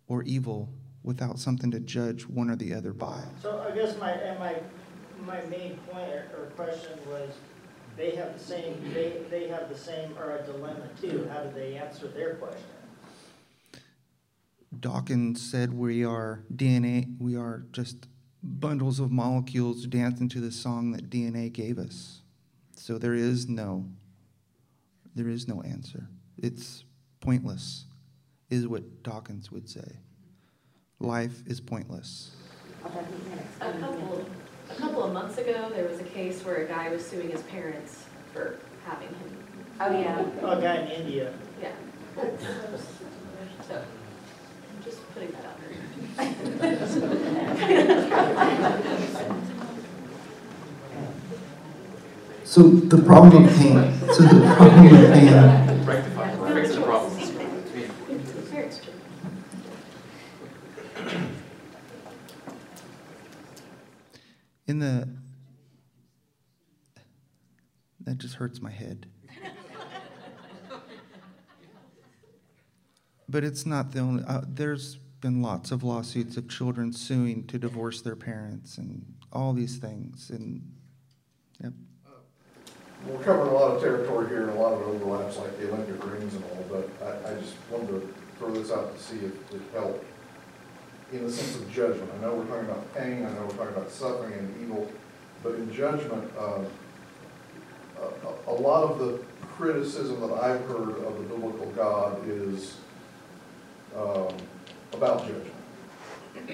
or 0.08 0.24
evil 0.24 0.70
without 1.04 1.38
something 1.38 1.70
to 1.72 1.80
judge 1.80 2.26
one 2.26 2.50
or 2.50 2.56
the 2.56 2.74
other 2.74 2.94
by. 2.94 3.22
So 3.42 3.64
I 3.70 3.76
guess 3.76 3.98
my, 4.00 4.16
my, 4.40 4.56
my 5.22 5.42
main 5.44 5.78
point 5.90 6.10
or 6.10 6.26
or 6.38 6.46
question 6.56 7.00
was, 7.10 7.30
they 7.98 8.16
have 8.16 8.38
the 8.38 8.44
same, 8.44 8.94
they, 8.94 9.22
they 9.30 9.48
have 9.48 9.70
the 9.70 9.78
same, 9.78 10.18
or 10.18 10.38
a 10.38 10.44
dilemma 10.44 10.90
too, 11.00 11.30
how 11.32 11.44
do 11.44 11.54
they 11.54 11.76
answer 11.76 12.08
their 12.08 12.36
question? 12.36 12.64
Dawkins 14.78 15.42
said 15.42 15.74
we 15.74 16.04
are 16.04 16.44
DNA, 16.54 17.16
we 17.20 17.36
are 17.36 17.66
just 17.72 18.08
bundles 18.44 19.00
of 19.00 19.12
molecules 19.12 19.86
dancing 19.88 20.30
to 20.30 20.42
the 20.42 20.52
song 20.52 20.92
that 20.92 21.10
DNA 21.10 21.52
gave 21.52 21.80
us. 21.80 22.22
So 22.76 22.98
there 22.98 23.14
is 23.14 23.48
no, 23.48 23.86
there 25.16 25.30
is 25.30 25.48
no 25.48 25.62
answer. 25.62 26.10
It's 26.38 26.84
pointless, 27.22 27.86
is 28.50 28.68
what 28.68 29.04
Dawkins 29.04 29.52
would 29.52 29.70
say. 29.70 30.00
Life 31.00 31.44
is 31.48 31.62
pointless. 31.62 32.32
I'll 34.70 34.76
bet 34.76 34.80
he 34.80 34.86
can 34.86 34.88
A 34.88 34.90
couple, 34.90 35.04
of 35.04 35.14
months 35.14 35.38
ago, 35.38 35.70
there 35.74 35.88
was 35.88 36.00
a 36.00 36.04
case 36.04 36.44
where 36.44 36.56
a 36.58 36.68
guy 36.68 36.90
was 36.90 37.06
suing 37.06 37.30
his 37.30 37.42
parents 37.44 38.06
for 38.34 38.60
having 38.86 39.10
him. 39.10 39.38
Oh, 39.80 39.92
yeah. 39.92 40.20
A 40.42 40.62
guy 40.62 40.78
in 40.78 40.88
India. 41.02 41.34
Yeah. 41.62 41.72
So, 43.68 43.82
I'm 43.82 44.84
just 44.84 45.14
putting 45.14 45.32
that 45.32 45.46
out 45.46 45.60
there. 45.60 45.72
So 52.44 52.62
the 52.70 53.02
problem 53.02 53.44
with 53.44 53.58
pain, 53.58 53.94
so 54.14 54.24
the 54.24 54.56
problem 54.56 54.90
with 54.90 55.12
pain, 55.12 55.34
Rectify, 55.84 56.54
fix 56.54 56.76
the 56.76 56.82
problem. 56.84 57.12
Parents 58.52 58.80
do. 58.80 58.92
in 64.68 64.80
the, 64.80 65.08
that 68.02 68.18
hurts 68.36 68.62
my 68.62 68.72
head. 68.72 69.08
But 73.28 73.44
it's 73.44 73.66
not 73.66 73.92
the 73.92 74.00
only, 74.00 74.24
uh, 74.28 74.42
there's 74.48 74.96
been 75.22 75.42
lots 75.42 75.72
of 75.72 75.84
lawsuits 75.84 76.38
of 76.38 76.48
children 76.48 76.94
suing 76.94 77.46
to 77.48 77.58
divorce 77.58 78.02
their 78.02 78.16
parents 78.16 78.78
and 78.78 79.04
all 79.34 79.54
these 79.54 79.78
things. 79.78 80.30
And 80.30 80.62
yep. 81.64 81.74
We're 83.08 83.24
covering 83.24 83.50
a 83.50 83.54
lot 83.54 83.76
of 83.76 83.82
territory 83.82 84.28
here 84.28 84.48
and 84.50 84.58
a 84.58 84.62
lot 84.62 84.74
of 84.74 84.82
it 84.82 84.86
overlaps 84.86 85.38
like 85.38 85.58
the 85.60 85.72
Olympic 85.72 86.06
rings 86.06 86.36
and 86.36 86.44
all, 86.46 86.66
but 86.70 86.90
I, 87.04 87.32
I 87.32 87.40
just 87.40 87.54
wanted 87.72 87.88
to 87.88 88.14
throw 88.38 88.52
this 88.52 88.72
out 88.72 88.96
to 88.96 89.04
see 89.04 89.18
if 89.18 89.54
it 89.54 89.62
helped 89.74 90.06
in 91.12 91.26
the 91.26 91.32
sense 91.32 91.56
of 91.56 91.72
judgment. 91.72 92.10
I 92.18 92.22
know 92.22 92.36
we're 92.36 92.46
talking 92.46 92.70
about 92.70 92.94
pain, 92.96 93.26
I 93.26 93.30
know 93.34 93.46
we're 93.48 93.58
talking 93.58 93.76
about 93.76 93.92
suffering 93.92 94.34
and 94.34 94.62
evil, 94.62 94.92
but 95.44 95.56
in 95.56 95.74
judgment, 95.74 96.32
uh, 96.38 96.60
a, 98.48 98.54
lot 98.54 98.84
of 98.84 99.00
the 99.00 99.20
criticism 99.58 100.20
that 100.22 100.34
I've 100.34 100.62
heard 100.66 100.90
of 100.90 101.18
the 101.18 101.24
biblical 101.24 101.68
God 101.76 102.28
is 102.28 102.78
um, 103.96 104.36
about 104.94 105.22
judgment. 105.22 105.54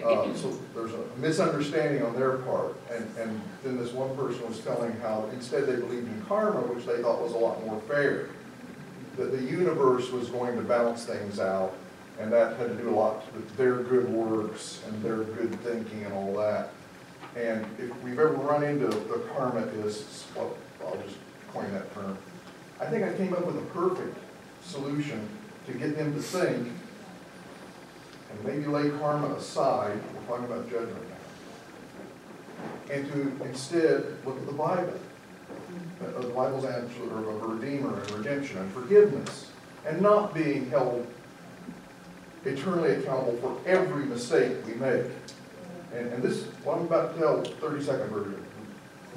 Uh, 0.03 0.33
So 0.35 0.57
there's 0.75 0.93
a 0.93 1.03
misunderstanding 1.17 2.03
on 2.03 2.15
their 2.15 2.37
part, 2.37 2.75
and, 2.91 3.05
and 3.17 3.41
then 3.63 3.77
this 3.77 3.91
one 3.91 4.15
person 4.15 4.47
was 4.47 4.59
telling 4.59 4.91
how 5.01 5.27
instead 5.33 5.65
they 5.65 5.75
believed 5.75 6.07
in 6.07 6.21
karma, 6.27 6.61
which 6.61 6.85
they 6.85 7.01
thought 7.01 7.21
was 7.21 7.33
a 7.33 7.37
lot 7.37 7.65
more 7.65 7.81
fair. 7.81 8.29
That 9.17 9.31
the 9.31 9.43
universe 9.43 10.09
was 10.11 10.29
going 10.29 10.55
to 10.55 10.61
balance 10.61 11.05
things 11.05 11.39
out, 11.39 11.73
and 12.19 12.31
that 12.31 12.57
had 12.57 12.69
to 12.69 12.75
do 12.75 12.89
a 12.89 12.95
lot 12.95 13.33
with 13.33 13.57
their 13.57 13.77
good 13.77 14.07
works 14.09 14.81
and 14.87 15.03
their 15.03 15.23
good 15.23 15.59
thinking 15.61 16.05
and 16.05 16.13
all 16.13 16.33
that. 16.35 16.69
And 17.35 17.65
if 17.79 18.03
we've 18.03 18.19
ever 18.19 18.33
run 18.33 18.63
into 18.63 18.87
the 18.87 19.23
karma-ists, 19.33 20.25
well, 20.35 20.55
I'll 20.85 20.97
just 20.97 21.17
coin 21.53 21.71
that 21.73 21.93
term, 21.93 22.17
I 22.79 22.85
think 22.85 23.03
I 23.03 23.13
came 23.13 23.33
up 23.33 23.45
with 23.45 23.57
a 23.57 23.65
perfect 23.73 24.17
solution 24.63 25.27
to 25.67 25.73
get 25.73 25.95
them 25.97 26.13
to 26.13 26.21
think 26.21 26.67
and 28.31 28.45
maybe 28.45 28.65
lay 28.65 28.89
karma 28.97 29.33
aside, 29.35 29.99
we're 30.13 30.21
talking 30.27 30.45
about 30.45 30.69
judgment 30.69 31.03
now, 31.09 32.93
and 32.93 33.11
to 33.11 33.45
instead 33.45 34.05
look 34.25 34.37
at 34.37 34.45
the 34.45 34.53
Bible. 34.53 34.93
The 35.99 36.27
Bible's 36.29 36.65
answer 36.65 37.03
of 37.03 37.27
a 37.27 37.47
redeemer 37.47 37.99
and 37.99 38.11
redemption 38.11 38.57
and 38.57 38.71
forgiveness, 38.73 39.51
and 39.85 40.01
not 40.01 40.33
being 40.33 40.69
held 40.69 41.05
eternally 42.45 42.93
accountable 42.95 43.37
for 43.37 43.69
every 43.69 44.05
mistake 44.05 44.53
we 44.65 44.73
make. 44.73 45.05
And, 45.93 46.11
and 46.13 46.23
this, 46.23 46.45
what 46.63 46.77
I'm 46.77 46.85
about 46.85 47.13
to 47.13 47.19
tell, 47.19 47.43
thirty-second 47.43 48.07
version, 48.09 48.43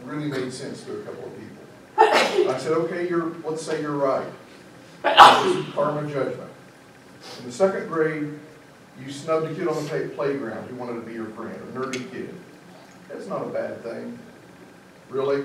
really 0.05 0.27
made 0.27 0.53
sense 0.53 0.83
to 0.85 1.01
a 1.01 1.03
couple 1.05 1.25
of 1.25 1.39
people. 1.39 1.54
I 1.97 2.59
said, 2.59 2.73
okay, 2.73 3.09
you're, 3.09 3.33
let's 3.45 3.63
say 3.63 3.81
you're 3.81 3.97
right. 3.97 4.27
This 5.03 5.57
is 5.57 5.75
karma 5.75 6.11
judgment. 6.11 6.51
In 7.41 7.47
the 7.47 7.53
second 7.53 7.89
grade, 7.89 8.39
you 9.01 9.11
snubbed 9.11 9.51
a 9.51 9.55
kid 9.55 9.69
on 9.69 9.83
the 9.83 9.89
play- 9.89 10.09
playground 10.09 10.69
who 10.69 10.77
wanted 10.77 10.95
to 10.95 11.07
be 11.07 11.13
your 11.13 11.27
friend, 11.27 11.55
a 11.55 11.79
nerdy 11.79 12.11
kid. 12.11 12.35
That's 13.09 13.27
not 13.27 13.43
a 13.43 13.49
bad 13.51 13.83
thing, 13.83 14.19
really. 15.09 15.45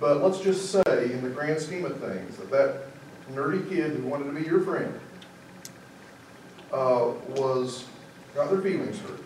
But 0.00 0.22
let's 0.22 0.40
just 0.40 0.70
say, 0.70 1.12
in 1.12 1.22
the 1.22 1.30
grand 1.30 1.60
scheme 1.60 1.84
of 1.84 1.98
things, 1.98 2.36
that 2.36 2.50
that 2.50 2.86
nerdy 3.32 3.68
kid 3.68 3.92
who 3.92 4.06
wanted 4.06 4.24
to 4.24 4.32
be 4.32 4.42
your 4.42 4.60
friend 4.60 4.98
uh, 6.72 7.12
was, 7.28 7.84
got 8.34 8.50
their 8.50 8.60
feelings 8.60 8.98
hurt 9.00 9.22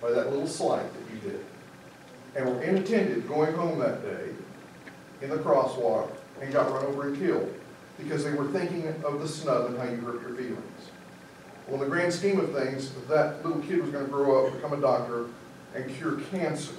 by 0.00 0.10
that 0.10 0.30
little 0.30 0.46
slight 0.46 0.86
that 0.92 1.14
you 1.14 1.30
did. 1.30 1.44
And 2.36 2.48
were 2.48 2.62
inattentive 2.62 3.26
going 3.28 3.52
home 3.54 3.78
that 3.80 4.02
day 4.02 4.28
in 5.22 5.30
the 5.30 5.36
crosswalk 5.36 6.10
and 6.40 6.52
got 6.52 6.70
run 6.72 6.84
over 6.86 7.08
and 7.08 7.18
killed 7.18 7.52
because 7.98 8.24
they 8.24 8.32
were 8.32 8.46
thinking 8.48 8.86
of 9.04 9.20
the 9.20 9.28
snub 9.28 9.66
and 9.66 9.78
how 9.78 9.84
you 9.84 9.96
hurt 9.96 10.22
your 10.22 10.34
feelings. 10.34 10.90
Well, 11.66 11.80
in 11.82 11.88
the 11.88 11.94
grand 11.94 12.12
scheme 12.12 12.40
of 12.40 12.52
things, 12.52 12.90
that 13.08 13.44
little 13.44 13.62
kid 13.62 13.82
was 13.82 13.90
going 13.90 14.04
to 14.04 14.10
grow 14.10 14.46
up, 14.46 14.54
become 14.54 14.72
a 14.72 14.80
doctor, 14.80 15.26
and 15.74 15.94
cure 15.96 16.20
cancer. 16.30 16.74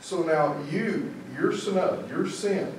So 0.00 0.22
now 0.22 0.56
you, 0.70 1.12
your 1.34 1.52
snub, 1.56 2.08
your 2.10 2.28
sin, 2.28 2.72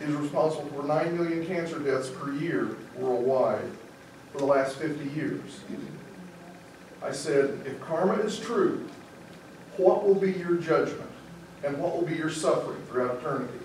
is 0.00 0.14
responsible 0.14 0.68
for 0.68 0.86
9 0.86 1.16
million 1.16 1.46
cancer 1.46 1.78
deaths 1.78 2.10
per 2.10 2.32
year 2.32 2.76
worldwide 2.96 3.70
for 4.32 4.38
the 4.38 4.44
last 4.44 4.76
50 4.76 5.08
years. 5.18 5.60
I 7.02 7.12
said, 7.12 7.60
if 7.64 7.80
karma 7.80 8.14
is 8.14 8.38
true, 8.38 8.86
what 9.76 10.06
will 10.06 10.14
be 10.14 10.32
your 10.32 10.56
judgment 10.56 11.10
and 11.64 11.78
what 11.78 11.96
will 11.96 12.06
be 12.06 12.14
your 12.14 12.30
suffering 12.30 12.80
throughout 12.88 13.16
eternity 13.18 13.58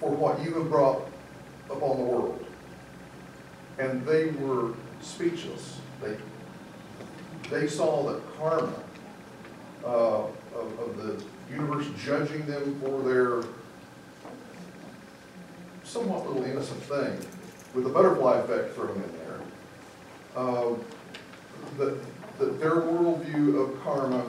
for 0.00 0.10
what 0.10 0.42
you 0.42 0.52
have 0.54 0.68
brought 0.68 1.08
upon 1.70 1.98
the 1.98 2.04
world? 2.04 2.44
And 3.78 4.04
they 4.04 4.26
were 4.26 4.72
speechless. 5.00 5.78
They, 6.02 6.16
they 7.48 7.68
saw 7.68 8.02
the 8.02 8.20
karma 8.36 8.74
uh, 9.84 10.24
of, 10.54 10.78
of 10.78 10.96
the 10.96 11.24
universe 11.52 11.86
judging 12.04 12.44
them 12.46 12.80
for 12.80 13.02
their 13.02 13.48
somewhat 15.84 16.26
little 16.26 16.44
innocent 16.44 16.82
thing, 16.82 17.18
with 17.74 17.84
the 17.84 17.90
butterfly 17.90 18.38
effect 18.38 18.74
thrown 18.74 18.96
in 18.96 19.12
there, 19.18 19.40
uh, 20.36 20.70
that, 21.78 21.98
that 22.38 22.60
their 22.60 22.76
worldview 22.76 23.62
of 23.62 23.82
karma 23.82 24.24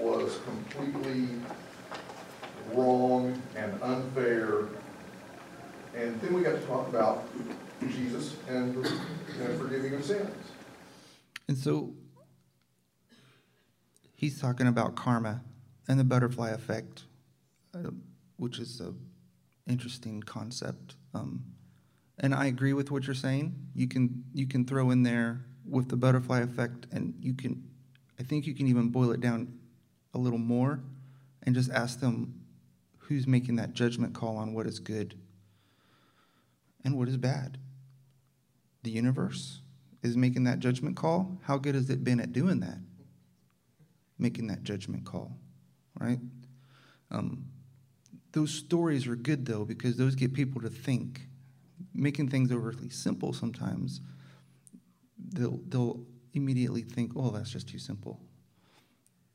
was 0.00 0.38
completely 0.44 1.28
wrong 2.72 3.40
and 3.56 3.82
unfair. 3.82 4.68
And 5.94 6.20
then 6.20 6.34
we 6.34 6.42
got 6.42 6.60
to 6.60 6.66
talk 6.66 6.88
about 6.88 7.28
Jesus 7.88 8.36
and, 8.48 8.76
and 8.76 9.58
forgiving 9.58 9.94
of 9.94 10.04
sins. 10.04 10.30
And 11.48 11.56
so 11.56 11.94
he's 14.14 14.40
talking 14.40 14.66
about 14.66 14.94
karma 14.94 15.42
and 15.88 15.98
the 15.98 16.04
butterfly 16.04 16.50
effect, 16.50 17.04
uh, 17.74 17.90
which 18.36 18.58
is 18.58 18.80
an 18.80 18.96
interesting 19.68 20.22
concept. 20.22 20.96
Um, 21.14 21.44
and 22.18 22.34
I 22.34 22.46
agree 22.46 22.72
with 22.72 22.90
what 22.90 23.06
you're 23.06 23.14
saying. 23.14 23.54
You 23.74 23.86
can 23.86 24.24
you 24.32 24.46
can 24.46 24.64
throw 24.64 24.90
in 24.90 25.02
there 25.02 25.44
with 25.68 25.88
the 25.88 25.96
butterfly 25.96 26.40
effect, 26.40 26.86
and 26.92 27.14
you 27.20 27.34
can, 27.34 27.62
I 28.18 28.22
think 28.22 28.46
you 28.46 28.54
can 28.54 28.66
even 28.68 28.88
boil 28.88 29.10
it 29.12 29.20
down 29.20 29.52
a 30.16 30.18
little 30.18 30.38
more, 30.38 30.82
and 31.42 31.54
just 31.54 31.70
ask 31.70 32.00
them 32.00 32.40
who's 32.98 33.26
making 33.26 33.56
that 33.56 33.72
judgment 33.72 34.14
call 34.14 34.36
on 34.36 34.52
what 34.52 34.66
is 34.66 34.80
good 34.80 35.14
and 36.84 36.96
what 36.96 37.08
is 37.08 37.16
bad. 37.16 37.58
The 38.82 38.90
universe 38.90 39.60
is 40.02 40.16
making 40.16 40.44
that 40.44 40.58
judgment 40.58 40.96
call. 40.96 41.38
How 41.42 41.58
good 41.58 41.74
has 41.74 41.90
it 41.90 42.02
been 42.02 42.20
at 42.20 42.32
doing 42.32 42.60
that? 42.60 42.78
Making 44.18 44.46
that 44.48 44.62
judgment 44.62 45.04
call, 45.04 45.36
right? 46.00 46.18
Um, 47.10 47.46
those 48.32 48.52
stories 48.52 49.06
are 49.06 49.16
good 49.16 49.46
though 49.46 49.64
because 49.64 49.96
those 49.96 50.14
get 50.14 50.32
people 50.32 50.60
to 50.62 50.70
think. 50.70 51.28
Making 51.94 52.28
things 52.28 52.50
overly 52.50 52.90
simple 52.90 53.32
sometimes, 53.32 54.00
they'll 55.32 55.60
they'll 55.68 56.04
immediately 56.34 56.82
think, 56.82 57.12
"Oh, 57.16 57.30
that's 57.30 57.50
just 57.50 57.68
too 57.68 57.78
simple." 57.78 58.25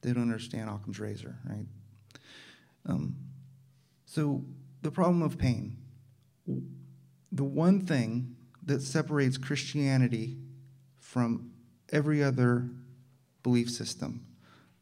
They 0.02 0.14
don't 0.14 0.24
understand 0.24 0.70
Occam's 0.70 1.00
razor, 1.00 1.38
right? 1.48 1.66
Um, 2.86 3.16
so 4.06 4.44
the 4.82 4.92
problem 4.92 5.22
of 5.22 5.38
pain. 5.38 5.78
The 7.32 7.44
one 7.44 7.82
thing 7.86 8.36
that 8.66 8.82
separates 8.82 9.38
Christianity 9.38 10.38
from 11.00 11.52
every 11.92 12.24
other 12.24 12.70
belief 13.44 13.70
system, 13.70 14.26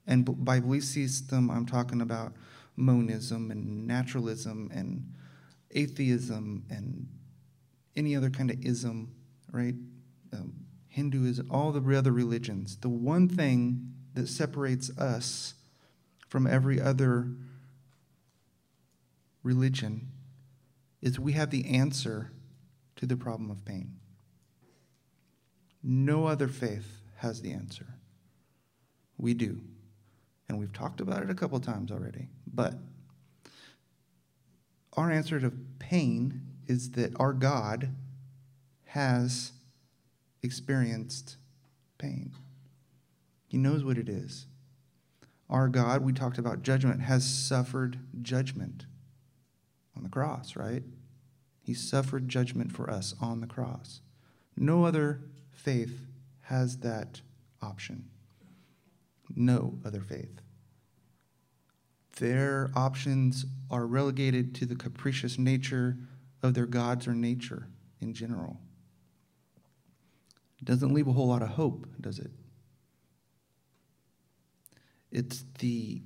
and 0.08 0.43
by 0.43 0.60
belief 0.60 0.86
system, 0.86 1.51
I'm 1.51 1.65
talking 1.65 2.01
about 2.01 2.34
monism 2.75 3.51
and 3.51 3.86
naturalism 3.86 4.71
and 4.73 5.13
atheism 5.71 6.65
and 6.69 7.08
any 7.95 8.15
other 8.15 8.29
kind 8.29 8.49
of 8.49 8.65
ism, 8.65 9.13
right? 9.51 9.75
Um, 10.34 10.53
Hinduism, 10.88 11.47
all 11.51 11.71
the 11.71 11.97
other 11.97 12.12
religions. 12.12 12.77
The 12.77 12.89
one 12.89 13.27
thing 13.27 13.88
that 14.13 14.28
separates 14.28 14.89
us 14.98 15.54
from 16.28 16.45
every 16.45 16.80
other 16.80 17.28
religion 19.43 20.08
is 21.02 21.19
we 21.19 21.34
have 21.34 21.50
the 21.50 21.65
answer 21.69 22.32
to 22.95 23.06
the 23.06 23.15
problem 23.15 23.50
of 23.50 23.63
pain. 23.65 23.95
No 25.82 26.26
other 26.28 26.48
faith 26.48 27.02
has 27.17 27.41
the 27.41 27.52
answer. 27.52 27.88
We 29.17 29.34
do. 29.34 29.62
And 30.48 30.60
we've 30.60 30.74
talked 30.74 31.00
about 31.00 31.24
it 31.24 31.30
a 31.30 31.36
couple 31.36 31.60
times 31.60 31.91
already. 31.91 32.28
But 32.45 32.76
our 34.93 35.12
answer 35.12 35.39
to 35.39 35.52
pain 35.80 36.41
is 36.67 36.91
that 36.91 37.13
our 37.19 37.34
God 37.34 37.89
has 38.88 39.52
experienced 40.41 41.38
pain. 41.98 42.34
He 43.49 43.57
knows 43.57 43.83
what 43.83 43.97
it 43.97 44.07
is. 44.07 44.45
Our 45.49 45.67
God, 45.67 46.03
we 46.03 46.13
talked 46.13 46.38
about 46.38 46.62
judgment, 46.62 47.01
has 47.01 47.27
suffered 47.27 47.99
judgment 48.21 48.85
on 49.97 50.03
the 50.03 50.09
cross, 50.09 50.55
right? 50.55 50.83
He 51.59 51.73
suffered 51.73 52.29
judgment 52.29 52.71
for 52.71 52.89
us 52.89 53.15
on 53.19 53.41
the 53.41 53.47
cross. 53.47 54.01
No 54.55 54.85
other 54.85 55.21
faith 55.51 56.05
has 56.41 56.77
that 56.77 57.21
option. 57.62 58.05
No 59.35 59.79
other 59.83 60.01
faith. 60.01 60.41
Their 62.17 62.69
options 62.75 63.45
are 63.71 63.88
relegated 63.88 64.53
to 64.55 64.67
the 64.67 64.75
capricious 64.75 65.39
nature 65.39 65.97
of 66.43 66.53
their 66.53 66.67
gods 66.67 67.07
or 67.07 67.15
nature 67.15 67.67
in 67.99 68.13
general. 68.13 68.59
Doesn't 70.63 70.93
leave 70.93 71.07
a 71.07 71.13
whole 71.13 71.27
lot 71.27 71.41
of 71.41 71.49
hope, 71.49 71.88
does 71.99 72.19
it? 72.19 72.31
It's 75.12 75.43
the. 75.60 76.02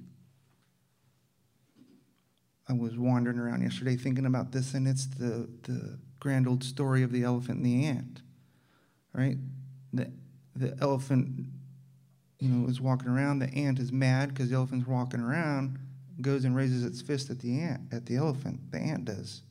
I 2.70 2.74
was 2.74 2.98
wandering 2.98 3.40
around 3.40 3.62
yesterday 3.62 3.98
thinking 3.98 4.26
about 4.26 4.52
this, 4.52 4.74
and 4.74 4.88
it's 4.88 5.06
the, 5.06 5.50
the 5.64 6.00
grand 6.20 6.48
old 6.48 6.64
story 6.64 7.04
of 7.04 7.12
the 7.12 7.24
elephant 7.24 7.58
and 7.58 7.66
the 7.66 7.86
ant, 7.86 8.22
right? 9.14 9.38
The, 9.92 10.10
the 10.56 10.78
elephant, 10.80 11.48
you 12.40 12.50
know, 12.50 12.70
is 12.70 12.80
walking 12.80 13.10
around. 13.10 13.40
The 13.40 13.54
ant 13.54 13.80
is 13.80 13.92
mad 13.92 14.30
because 14.30 14.50
the 14.50 14.56
elephant's 14.56 14.88
walking 14.88 15.20
around, 15.20 15.78
goes 16.22 16.46
and 16.46 16.56
raises 16.56 16.86
its 16.86 17.02
fist 17.02 17.30
at 17.30 17.40
the 17.40 17.60
ant, 17.60 17.82
at 17.92 18.06
the 18.06 18.16
elephant. 18.16 18.72
The 18.72 18.80
ant 18.80 19.06
does. 19.06 19.42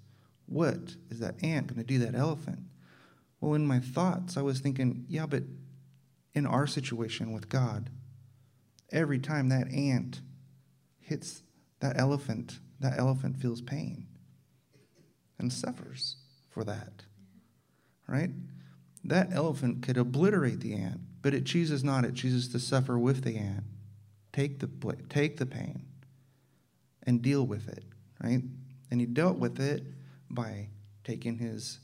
What 0.46 0.96
is 1.10 1.20
that 1.20 1.42
ant 1.44 1.66
going 1.66 1.78
to 1.78 1.86
do 1.86 1.98
that 1.98 2.14
elephant? 2.14 2.60
Well, 3.40 3.54
in 3.54 3.66
my 3.66 3.80
thoughts, 3.80 4.36
I 4.36 4.42
was 4.42 4.60
thinking, 4.60 5.04
yeah, 5.08 5.26
but 5.26 5.42
in 6.32 6.46
our 6.46 6.66
situation 6.66 7.32
with 7.32 7.48
God, 7.48 7.90
every 8.92 9.18
time 9.18 9.48
that 9.48 9.72
ant 9.72 10.20
hits 11.00 11.42
that 11.80 11.98
elephant, 11.98 12.58
that 12.80 12.98
elephant 12.98 13.36
feels 13.36 13.60
pain 13.60 14.06
and 15.38 15.52
suffers 15.52 16.16
for 16.50 16.64
that. 16.64 17.02
Right? 18.06 18.30
That 19.04 19.32
elephant 19.32 19.82
could 19.82 19.96
obliterate 19.96 20.60
the 20.60 20.74
ant, 20.74 21.00
but 21.22 21.34
it 21.34 21.44
chooses 21.44 21.82
not. 21.82 22.04
It 22.04 22.14
chooses 22.14 22.48
to 22.48 22.58
suffer 22.58 22.98
with 22.98 23.24
the 23.24 23.36
ant, 23.36 23.64
take 24.32 24.60
the, 24.60 24.68
take 25.08 25.38
the 25.38 25.46
pain, 25.46 25.86
and 27.02 27.20
deal 27.20 27.44
with 27.44 27.68
it. 27.68 27.84
Right? 28.22 28.42
And 28.90 29.00
he 29.00 29.06
dealt 29.06 29.38
with 29.38 29.58
it 29.58 29.84
by 30.30 30.68
taking 31.04 31.38
his 31.38 31.80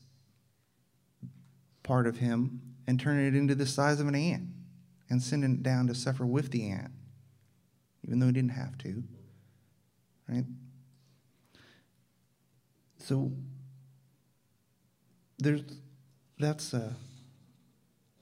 part 1.83 2.07
of 2.07 2.19
him 2.19 2.61
and 2.87 3.01
turning 3.01 3.27
it 3.27 3.35
into 3.35 3.55
the 3.55 3.67
size 3.67 3.99
of 3.99 4.07
an 4.07 4.15
ant 4.15 4.49
and 5.11 5.23
sending 5.23 5.55
it 5.55 5.63
down 5.63 5.87
to 5.87 5.95
suffer 5.95 6.27
with 6.27 6.51
the 6.51 6.71
ant, 6.71 6.93
even 8.05 8.19
though 8.19 8.27
he 8.27 8.33
didn't 8.33 8.51
have 8.51 8.77
to. 8.79 9.03
Right? 10.29 10.45
So 12.99 13.33
there's 15.39 15.63
that's 16.39 16.75
uh, 16.75 16.93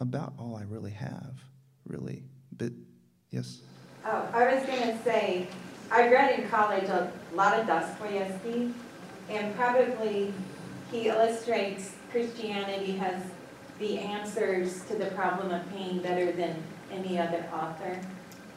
about 0.00 0.34
all 0.38 0.56
I 0.56 0.62
really 0.62 0.92
have, 0.92 1.38
really. 1.84 2.22
But 2.56 2.72
yes. 3.30 3.60
Oh, 4.04 4.28
I 4.32 4.54
was 4.54 4.64
going 4.66 4.96
to 4.96 5.02
say, 5.02 5.48
I 5.90 6.08
read 6.08 6.38
in 6.38 6.48
college 6.48 6.84
a 6.84 7.12
lot 7.34 7.58
of 7.58 7.66
Dostoevsky, 7.66 8.72
and 9.28 9.54
probably 9.56 10.32
he 10.90 11.08
illustrates 11.08 11.92
Christianity 12.10 12.92
has 12.92 13.22
the 13.78 13.98
answers 13.98 14.84
to 14.84 14.96
the 14.96 15.06
problem 15.06 15.50
of 15.50 15.68
pain 15.70 16.00
better 16.00 16.32
than 16.32 16.62
any 16.90 17.18
other 17.18 17.44
author. 17.52 18.00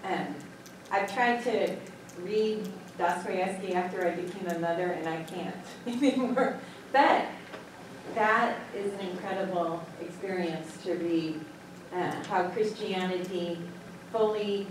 Um, 0.03 0.35
I've 0.91 1.13
tried 1.13 1.43
to 1.43 1.75
read 2.23 2.67
Dostoevsky 2.97 3.73
after 3.73 4.07
I 4.07 4.15
became 4.15 4.47
a 4.47 4.59
mother, 4.59 4.91
and 4.91 5.07
I 5.07 5.23
can't 5.23 5.55
anymore. 5.87 6.59
But 6.91 7.25
that 8.15 8.57
is 8.75 8.91
an 8.93 8.99
incredible 9.01 9.85
experience 10.01 10.81
to 10.83 10.95
read 10.95 11.39
uh, 11.93 12.11
how 12.27 12.49
Christianity 12.49 13.59
fully 14.11 14.67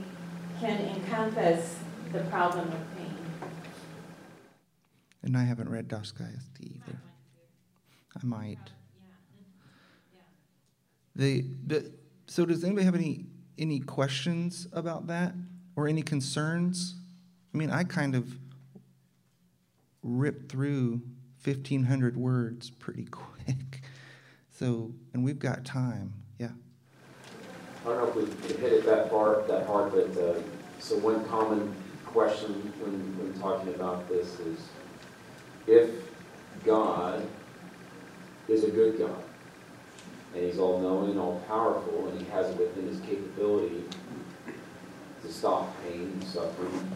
can 0.60 0.80
encompass 0.96 1.76
the 2.12 2.20
problem 2.24 2.66
of 2.68 2.96
pain. 2.96 3.14
And 5.22 5.36
I 5.36 5.44
haven't 5.44 5.68
read 5.68 5.88
Dostoevsky 5.88 6.80
either. 6.86 6.98
I 8.16 8.26
might. 8.26 8.58
The, 11.14 11.44
the, 11.66 11.92
so 12.26 12.46
does 12.46 12.64
anybody 12.64 12.84
have 12.84 12.94
any, 12.94 13.26
any 13.58 13.80
questions 13.80 14.68
about 14.72 15.06
that 15.08 15.34
or 15.78 15.86
any 15.86 16.02
concerns? 16.02 16.96
I 17.54 17.56
mean, 17.56 17.70
I 17.70 17.84
kind 17.84 18.16
of 18.16 18.36
ripped 20.02 20.50
through 20.50 21.02
1,500 21.44 22.16
words 22.16 22.68
pretty 22.68 23.04
quick. 23.10 23.82
So, 24.50 24.92
and 25.14 25.22
we've 25.22 25.38
got 25.38 25.64
time. 25.64 26.14
Yeah. 26.40 26.48
I 27.82 27.90
don't 27.90 27.96
know 28.16 28.22
if 28.22 28.42
we 28.42 28.54
hit 28.60 28.72
it 28.72 28.86
that 28.86 29.08
far, 29.08 29.42
that 29.42 29.68
hard, 29.68 29.92
but 29.92 30.20
uh, 30.20 30.40
so 30.80 30.96
one 30.98 31.24
common 31.26 31.72
question 32.04 32.72
when, 32.80 32.94
when 33.16 33.40
talking 33.40 33.72
about 33.72 34.08
this 34.08 34.40
is 34.40 34.58
if 35.68 35.90
God 36.64 37.24
is 38.48 38.64
a 38.64 38.70
good 38.70 38.98
God, 38.98 39.22
and 40.34 40.44
he's 40.44 40.58
all 40.58 40.80
knowing, 40.80 41.20
all 41.20 41.40
powerful, 41.46 42.08
and 42.08 42.20
he 42.20 42.28
has 42.30 42.50
it 42.50 42.58
within 42.58 42.88
his 42.88 42.98
capability 43.00 43.84
to 45.28 45.34
stop 45.34 45.74
pain 45.82 46.02
and 46.02 46.24
suffering. 46.24 46.90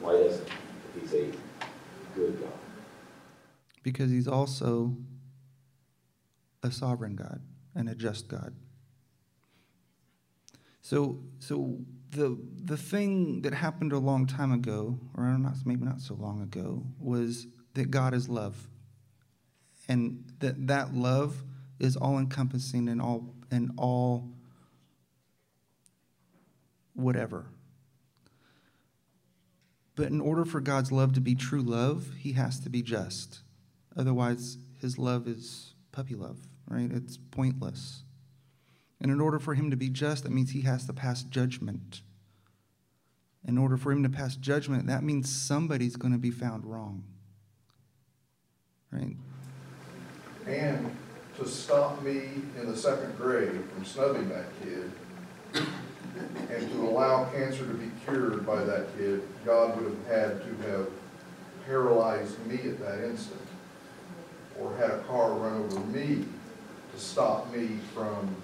Why 0.00 0.12
doesn't 0.12 0.48
he? 0.48 0.54
If 0.96 1.02
he's 1.02 1.14
a 1.14 1.32
good 2.14 2.40
God. 2.40 2.52
Because 3.82 4.10
he's 4.10 4.28
also 4.28 4.94
a 6.62 6.70
sovereign 6.70 7.16
God 7.16 7.40
and 7.74 7.88
a 7.88 7.94
just 7.94 8.28
God. 8.28 8.54
So, 10.82 11.20
so 11.38 11.78
the 12.10 12.38
the 12.64 12.76
thing 12.76 13.40
that 13.42 13.54
happened 13.54 13.92
a 13.92 13.98
long 13.98 14.26
time 14.26 14.52
ago, 14.52 14.98
or 15.16 15.24
not 15.24 15.54
maybe 15.64 15.84
not 15.84 16.02
so 16.02 16.14
long 16.14 16.42
ago, 16.42 16.84
was 17.00 17.46
that 17.72 17.90
God 17.90 18.12
is 18.12 18.28
love, 18.28 18.68
and 19.88 20.24
that 20.40 20.66
that 20.66 20.94
love 20.94 21.42
is 21.78 21.96
all 21.96 22.18
encompassing 22.18 22.88
and 22.90 23.00
all 23.00 23.34
and 23.50 23.72
all 23.78 24.33
whatever. 26.94 27.46
But 29.96 30.08
in 30.08 30.20
order 30.20 30.44
for 30.44 30.60
God's 30.60 30.90
love 30.90 31.12
to 31.14 31.20
be 31.20 31.34
true 31.34 31.62
love, 31.62 32.14
he 32.18 32.32
has 32.32 32.58
to 32.60 32.70
be 32.70 32.82
just. 32.82 33.40
Otherwise, 33.96 34.58
his 34.80 34.98
love 34.98 35.28
is 35.28 35.74
puppy 35.92 36.14
love, 36.14 36.38
right? 36.68 36.90
It's 36.90 37.16
pointless. 37.16 38.02
And 39.00 39.12
in 39.12 39.20
order 39.20 39.38
for 39.38 39.54
him 39.54 39.70
to 39.70 39.76
be 39.76 39.88
just, 39.88 40.24
that 40.24 40.32
means 40.32 40.50
he 40.50 40.62
has 40.62 40.86
to 40.86 40.92
pass 40.92 41.22
judgment. 41.22 42.02
In 43.46 43.58
order 43.58 43.76
for 43.76 43.92
him 43.92 44.02
to 44.02 44.08
pass 44.08 44.34
judgment, 44.36 44.86
that 44.86 45.04
means 45.04 45.30
somebody's 45.30 45.96
going 45.96 46.12
to 46.12 46.18
be 46.18 46.30
found 46.30 46.64
wrong. 46.64 47.04
Right? 48.90 49.16
And 50.46 50.96
to 51.38 51.48
stop 51.48 52.02
me 52.02 52.22
in 52.60 52.66
the 52.66 52.76
second 52.76 53.16
grade 53.16 53.64
from 53.72 53.84
snubbing 53.84 54.28
that 54.30 54.46
kid 54.62 54.90
and 56.50 56.70
to 56.72 56.88
allow 56.88 57.24
cancer 57.26 57.66
to 57.66 57.74
be 57.74 57.90
cured 58.04 58.46
by 58.46 58.62
that 58.62 58.96
kid, 58.96 59.22
God 59.44 59.76
would 59.76 59.86
have 59.86 60.06
had 60.06 60.40
to 60.42 60.68
have 60.68 60.88
paralyzed 61.66 62.44
me 62.46 62.56
at 62.68 62.78
that 62.80 63.04
instant 63.04 63.40
or 64.60 64.74
had 64.76 64.90
a 64.90 64.98
car 65.00 65.32
run 65.32 65.62
over 65.62 65.80
me 65.80 66.24
to 66.94 67.00
stop 67.00 67.52
me 67.52 67.78
from, 67.92 68.34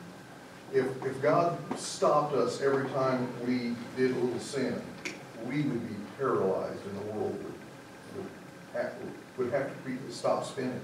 if, 0.73 0.87
if 1.05 1.23
God 1.23 1.59
stopped 1.79 2.35
us 2.35 2.61
every 2.61 2.89
time 2.91 3.29
we 3.47 3.77
did 3.97 4.11
a 4.13 4.19
little 4.19 4.41
sin, 4.41 4.81
we 5.47 5.63
would 5.63 5.89
be 5.89 5.95
paralyzed 6.19 6.85
and 6.87 7.01
the 7.01 7.13
world 7.13 7.33
would, 7.33 8.25
would 8.25 8.31
have, 8.75 8.95
would 9.37 9.53
have 9.53 9.69
to 9.69 9.89
be, 9.89 9.97
stop 10.11 10.45
spinning. 10.45 10.81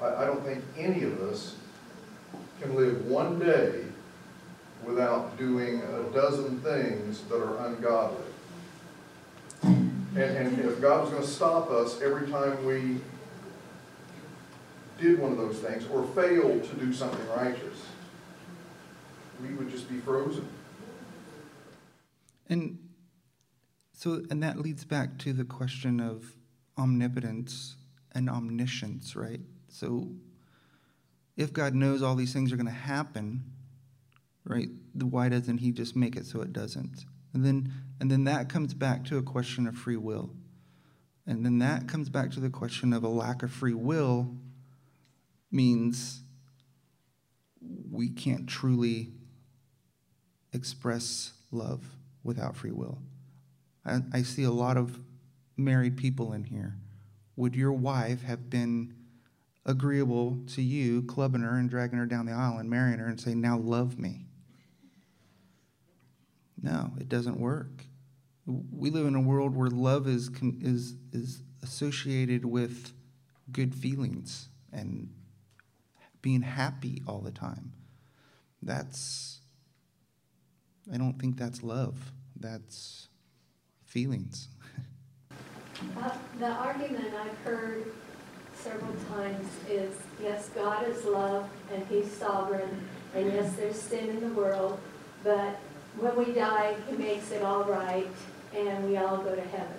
I, 0.00 0.14
I 0.14 0.24
don't 0.26 0.44
think 0.44 0.62
any 0.78 1.02
of 1.02 1.20
us 1.22 1.56
can 2.60 2.74
live 2.74 3.06
one 3.06 3.38
day 3.38 3.82
without 4.84 5.36
doing 5.36 5.82
a 5.82 6.02
dozen 6.12 6.60
things 6.60 7.22
that 7.22 7.36
are 7.36 7.66
ungodly. 7.66 8.24
And, 9.62 10.18
and 10.18 10.58
if 10.60 10.80
God 10.80 11.02
was 11.02 11.10
going 11.10 11.22
to 11.22 11.28
stop 11.28 11.70
us 11.70 12.00
every 12.00 12.30
time 12.30 12.64
we 12.64 13.00
did 14.98 15.18
one 15.18 15.32
of 15.32 15.38
those 15.38 15.58
things 15.58 15.86
or 15.92 16.04
failed 16.08 16.64
to 16.64 16.74
do 16.76 16.92
something 16.92 17.28
righteous, 17.28 17.84
we 19.42 19.54
would 19.54 19.70
just 19.70 19.88
be 19.90 19.98
frozen. 19.98 20.48
And 22.48 22.78
so, 23.92 24.22
and 24.30 24.42
that 24.42 24.58
leads 24.58 24.84
back 24.84 25.18
to 25.18 25.32
the 25.32 25.44
question 25.44 26.00
of 26.00 26.36
omnipotence 26.78 27.76
and 28.12 28.30
omniscience, 28.30 29.16
right? 29.16 29.40
So, 29.68 30.12
if 31.36 31.52
God 31.52 31.74
knows 31.74 32.02
all 32.02 32.14
these 32.14 32.32
things 32.32 32.52
are 32.52 32.56
going 32.56 32.66
to 32.66 32.72
happen, 32.72 33.44
right, 34.46 34.68
why 34.94 35.28
doesn't 35.28 35.58
He 35.58 35.72
just 35.72 35.96
make 35.96 36.16
it 36.16 36.26
so 36.26 36.40
it 36.40 36.52
doesn't? 36.52 37.04
And 37.34 37.44
then, 37.44 37.72
and 38.00 38.10
then 38.10 38.24
that 38.24 38.48
comes 38.48 38.72
back 38.72 39.04
to 39.06 39.18
a 39.18 39.22
question 39.22 39.66
of 39.66 39.76
free 39.76 39.96
will. 39.96 40.30
And 41.26 41.44
then 41.44 41.58
that 41.58 41.88
comes 41.88 42.08
back 42.08 42.30
to 42.32 42.40
the 42.40 42.50
question 42.50 42.92
of 42.92 43.02
a 43.02 43.08
lack 43.08 43.42
of 43.42 43.50
free 43.50 43.74
will 43.74 44.34
means 45.50 46.22
we 47.90 48.08
can't 48.08 48.48
truly 48.48 49.10
express 50.52 51.32
love 51.50 51.84
without 52.22 52.56
free 52.56 52.70
will. 52.70 52.98
I, 53.84 54.00
I 54.12 54.22
see 54.22 54.44
a 54.44 54.50
lot 54.50 54.76
of 54.76 54.98
married 55.56 55.96
people 55.96 56.32
in 56.32 56.44
here. 56.44 56.76
Would 57.36 57.54
your 57.54 57.72
wife 57.72 58.22
have 58.22 58.48
been 58.48 58.94
agreeable 59.64 60.38
to 60.54 60.62
you 60.62 61.02
clubbing 61.02 61.42
her 61.42 61.58
and 61.58 61.68
dragging 61.68 61.98
her 61.98 62.06
down 62.06 62.26
the 62.26 62.32
aisle 62.32 62.58
and 62.58 62.70
marrying 62.70 62.98
her 62.98 63.06
and 63.06 63.20
saying, 63.20 63.40
Now 63.40 63.58
love 63.58 63.98
me? 63.98 64.25
No, 66.62 66.92
it 66.98 67.08
doesn't 67.08 67.38
work. 67.38 67.84
We 68.46 68.90
live 68.90 69.06
in 69.06 69.14
a 69.14 69.20
world 69.20 69.54
where 69.56 69.68
love 69.68 70.06
is, 70.06 70.30
is, 70.60 70.94
is 71.12 71.42
associated 71.62 72.44
with 72.44 72.92
good 73.52 73.74
feelings 73.74 74.48
and 74.72 75.10
being 76.22 76.42
happy 76.42 77.02
all 77.06 77.20
the 77.20 77.30
time. 77.30 77.72
That's, 78.62 79.40
I 80.92 80.96
don't 80.96 81.18
think 81.18 81.36
that's 81.36 81.62
love. 81.62 82.12
That's 82.38 83.08
feelings. 83.84 84.48
Uh, 86.00 86.10
The 86.38 86.48
argument 86.48 87.12
I've 87.14 87.36
heard 87.44 87.84
several 88.54 88.94
times 89.12 89.46
is, 89.68 89.94
yes, 90.22 90.48
God 90.54 90.88
is 90.88 91.04
love 91.04 91.48
and 91.70 91.84
he's 91.88 92.10
sovereign, 92.10 92.88
and 93.14 93.26
yes, 93.30 93.54
there's 93.56 93.78
sin 93.78 94.08
in 94.08 94.20
the 94.20 94.34
world, 94.34 94.80
but 95.22 95.58
when 95.98 96.16
we 96.16 96.32
die, 96.32 96.74
he 96.88 96.96
makes 96.96 97.30
it 97.30 97.42
all 97.42 97.64
right, 97.64 98.10
and 98.54 98.88
we 98.88 98.96
all 98.96 99.18
go 99.18 99.34
to 99.34 99.42
heaven. 99.42 99.76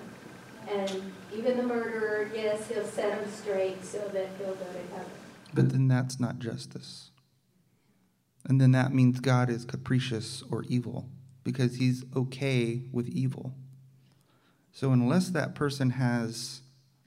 And 0.70 1.13
even 1.34 1.57
the 1.57 1.63
murderer, 1.63 2.30
yes, 2.34 2.68
he'll 2.68 2.84
set 2.84 3.20
him 3.20 3.32
straight 3.32 3.84
so 3.86 3.99
that 3.99 4.30
he'll 4.38 4.55
go 4.55 4.65
to 4.65 4.95
heaven. 4.95 5.11
But 5.53 5.70
then 5.70 5.88
that's 5.88 6.20
not 6.20 6.39
justice. 6.39 7.11
And 8.45 8.59
then 8.59 8.72
that 8.72 8.93
means 8.93 9.20
God 9.20 9.49
is 9.49 9.65
capricious 9.65 10.43
or 10.49 10.63
evil 10.63 11.09
because 11.43 11.76
he's 11.76 12.03
okay 12.15 12.82
with 12.91 13.07
evil. 13.07 13.53
So, 14.72 14.91
unless 14.91 15.30
that 15.30 15.55
person 15.55 15.91
has, 15.91 16.61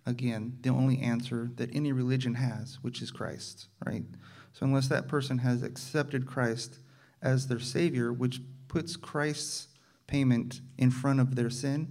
again, 0.05 0.59
the 0.63 0.71
only 0.71 0.99
answer 0.99 1.51
that 1.57 1.75
any 1.75 1.93
religion 1.93 2.35
has, 2.35 2.79
which 2.83 3.01
is 3.01 3.11
Christ, 3.11 3.69
right? 3.87 4.05
So, 4.53 4.67
unless 4.67 4.89
that 4.89 5.09
person 5.09 5.39
has 5.39 5.63
accepted 5.63 6.27
Christ 6.27 6.79
as 7.23 7.47
their 7.47 7.61
Savior, 7.61 8.13
which 8.13 8.41
puts 8.71 8.95
Christ's 8.95 9.67
payment 10.07 10.61
in 10.79 10.93
front 10.93 11.19
of 11.19 11.35
their 11.35 11.51
sin, 11.51 11.89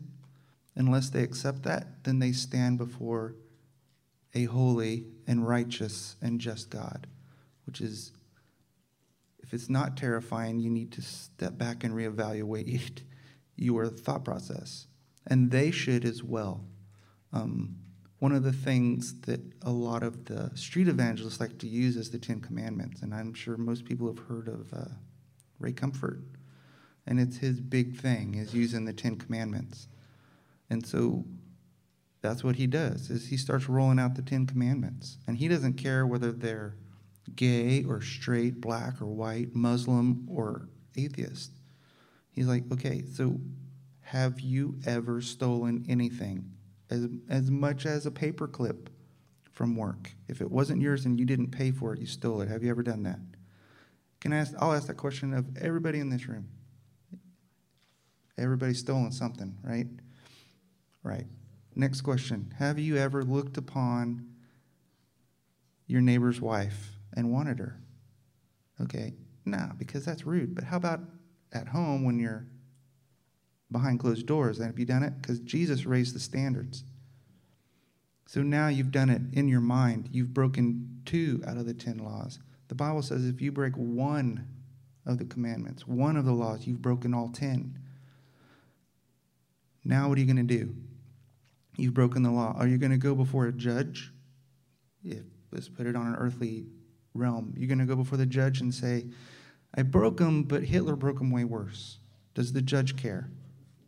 unless 0.76 1.10
they 1.10 1.22
accept 1.22 1.64
that, 1.64 2.06
then 2.06 2.20
they 2.20 2.32
stand 2.32 2.78
before 2.78 3.36
a 4.34 4.46
holy 4.46 5.06
and 5.28 5.46
righteous 5.46 6.16
and 6.22 6.40
just 6.40 6.70
God, 6.70 7.06
which 7.66 7.82
is, 7.82 8.14
if 9.40 9.54
it's 9.54 9.70
not 9.70 9.98
terrifying, 9.98 10.62
you 10.62 10.70
need 10.70 10.94
to 10.94 11.02
step 11.02 11.58
back 11.58 11.84
and 11.84 11.94
reevaluate 11.94 13.02
your 13.58 13.88
thought 13.88 14.24
process. 14.24 14.88
And 15.28 15.52
they 15.52 15.72
should 15.72 16.06
as 16.06 16.24
well. 16.24 16.64
Um, 17.34 17.76
one 18.20 18.32
of 18.32 18.44
the 18.44 18.54
things 18.54 19.20
that 19.22 19.42
a 19.64 19.72
lot 19.72 20.02
of 20.02 20.26
the 20.26 20.50
street 20.56 20.88
evangelists 20.88 21.42
like 21.42 21.58
to 21.58 21.68
use 21.68 21.98
is 21.98 22.10
the 22.10 22.20
Ten 22.20 22.40
Commandments, 22.40 23.02
and 23.02 23.14
I'm 23.14 23.34
sure 23.34 23.58
most 23.58 23.84
people 23.84 24.08
have 24.08 24.26
heard 24.28 24.48
of 24.48 24.72
uh, 24.74 24.86
Ray 25.60 25.74
Comfort, 25.74 26.22
and 27.10 27.20
it's 27.20 27.38
his 27.38 27.60
big 27.60 27.98
thing 27.98 28.36
is 28.36 28.54
using 28.54 28.86
the 28.86 28.94
Ten 28.94 29.18
Commandments, 29.18 29.90
and 30.70 30.86
so 30.86 31.26
that's 32.22 32.44
what 32.44 32.58
he 32.58 32.68
does 32.68 33.10
is 33.10 33.28
he 33.28 33.38
starts 33.38 33.70
rolling 33.70 34.00
out 34.00 34.16
the 34.16 34.22
ten 34.22 34.46
commandments. 34.46 35.18
And 35.28 35.38
he 35.38 35.48
doesn't 35.48 35.74
care 35.74 36.06
whether 36.06 36.32
they're 36.32 36.76
gay 37.36 37.84
or 37.84 38.02
straight 38.02 38.60
black 38.60 39.02
or 39.02 39.06
white 39.06 39.56
muslim 39.56 40.28
or 40.30 40.68
atheist. 40.98 41.52
He's 42.32 42.48
like 42.48 42.64
okay 42.74 43.04
so 43.06 43.40
have 44.02 44.40
you 44.40 44.80
ever 44.86 45.22
stolen 45.22 45.86
anything? 45.88 46.52
As, 46.90 47.08
as 47.30 47.52
much 47.52 47.86
as 47.86 48.08
a 48.08 48.12
paper 48.12 48.48
clip 48.48 48.90
from 49.52 49.76
work. 49.76 50.12
If 50.28 50.42
it 50.42 50.50
wasn't 50.50 50.82
yours 50.82 51.06
and 51.06 51.20
you 51.20 51.26
didn't 51.26 51.52
pay 51.52 51.70
for 51.72 51.94
it 51.94 52.00
you 52.00 52.08
stole 52.08 52.42
it. 52.42 52.50
Have 52.50 52.64
you 52.64 52.72
ever 52.72 52.84
done 52.84 53.04
that? 53.04 53.20
Can 54.20 54.34
i 54.34 54.38
ask 54.38 54.54
i'll 54.60 54.74
ask 54.74 54.88
that 54.88 54.98
question 54.98 55.34
of 55.34 55.46
everybody 55.58 56.00
in 56.00 56.10
this 56.10 56.28
room 56.28 56.50
everybody's 58.40 58.80
stolen 58.80 59.12
something 59.12 59.56
right 59.64 59.88
right 61.04 61.26
Next 61.80 62.02
question 62.02 62.54
Have 62.60 62.78
you 62.78 62.98
ever 62.98 63.24
looked 63.24 63.56
upon 63.56 64.28
your 65.88 66.02
neighbor's 66.02 66.42
wife 66.42 66.92
and 67.14 67.32
wanted 67.32 67.60
her? 67.60 67.80
Okay, 68.82 69.14
no, 69.46 69.72
because 69.78 70.04
that's 70.04 70.26
rude. 70.26 70.56
But 70.56 70.66
how 70.66 70.76
about 70.76 71.00
at 71.54 71.70
home 71.70 72.04
when 72.04 72.20
you're 72.20 72.46
behind 73.72 74.02
closed 74.02 74.26
doors? 74.26 74.58
Have 74.60 74.78
you 74.78 74.86
done 74.86 75.04
it? 75.04 75.22
Because 75.22 75.40
Jesus 75.40 75.86
raised 75.86 76.14
the 76.14 76.20
standards. 76.20 76.84
So 78.28 78.42
now 78.42 78.68
you've 78.68 78.92
done 78.92 79.10
it 79.10 79.22
in 79.32 79.48
your 79.48 79.62
mind. 79.62 80.10
You've 80.12 80.34
broken 80.34 81.02
two 81.06 81.42
out 81.48 81.56
of 81.56 81.66
the 81.66 81.74
ten 81.74 82.00
laws. 82.00 82.40
The 82.68 82.76
Bible 82.76 83.04
says 83.04 83.26
if 83.26 83.42
you 83.42 83.54
break 83.54 83.76
one 83.76 84.46
of 85.06 85.18
the 85.18 85.26
commandments, 85.26 85.88
one 85.88 86.18
of 86.18 86.26
the 86.26 86.34
laws, 86.34 86.68
you've 86.68 86.82
broken 86.82 87.14
all 87.14 87.30
ten. 87.30 87.80
Now 89.90 90.08
what 90.08 90.20
are 90.20 90.22
you 90.22 90.28
going 90.32 90.48
to 90.48 90.56
do? 90.56 90.76
You've 91.76 91.96
broken 91.96 92.22
the 92.22 92.30
law. 92.30 92.54
Are 92.56 92.68
you 92.68 92.78
going 92.78 92.92
to 92.92 92.98
go 92.98 93.16
before 93.16 93.48
a 93.48 93.52
judge? 93.52 94.14
Let's 95.52 95.68
put 95.68 95.88
it 95.88 95.96
on 95.96 96.06
an 96.06 96.16
earthly 96.16 96.68
realm. 97.16 97.56
You're 97.58 97.68
going 97.68 97.80
to 97.80 97.86
go 97.88 97.96
before 97.96 98.20
the 98.20 98.28
judge 98.28 98.62
and 98.62 98.72
say, 98.72 99.08
I 99.74 99.82
broke 99.82 100.18
them, 100.18 100.44
but 100.44 100.62
Hitler 100.62 100.96
broke 100.96 101.18
them 101.18 101.32
way 101.32 101.44
worse. 101.44 101.98
Does 102.36 102.54
the 102.54 102.62
judge 102.62 102.98
care 102.98 103.32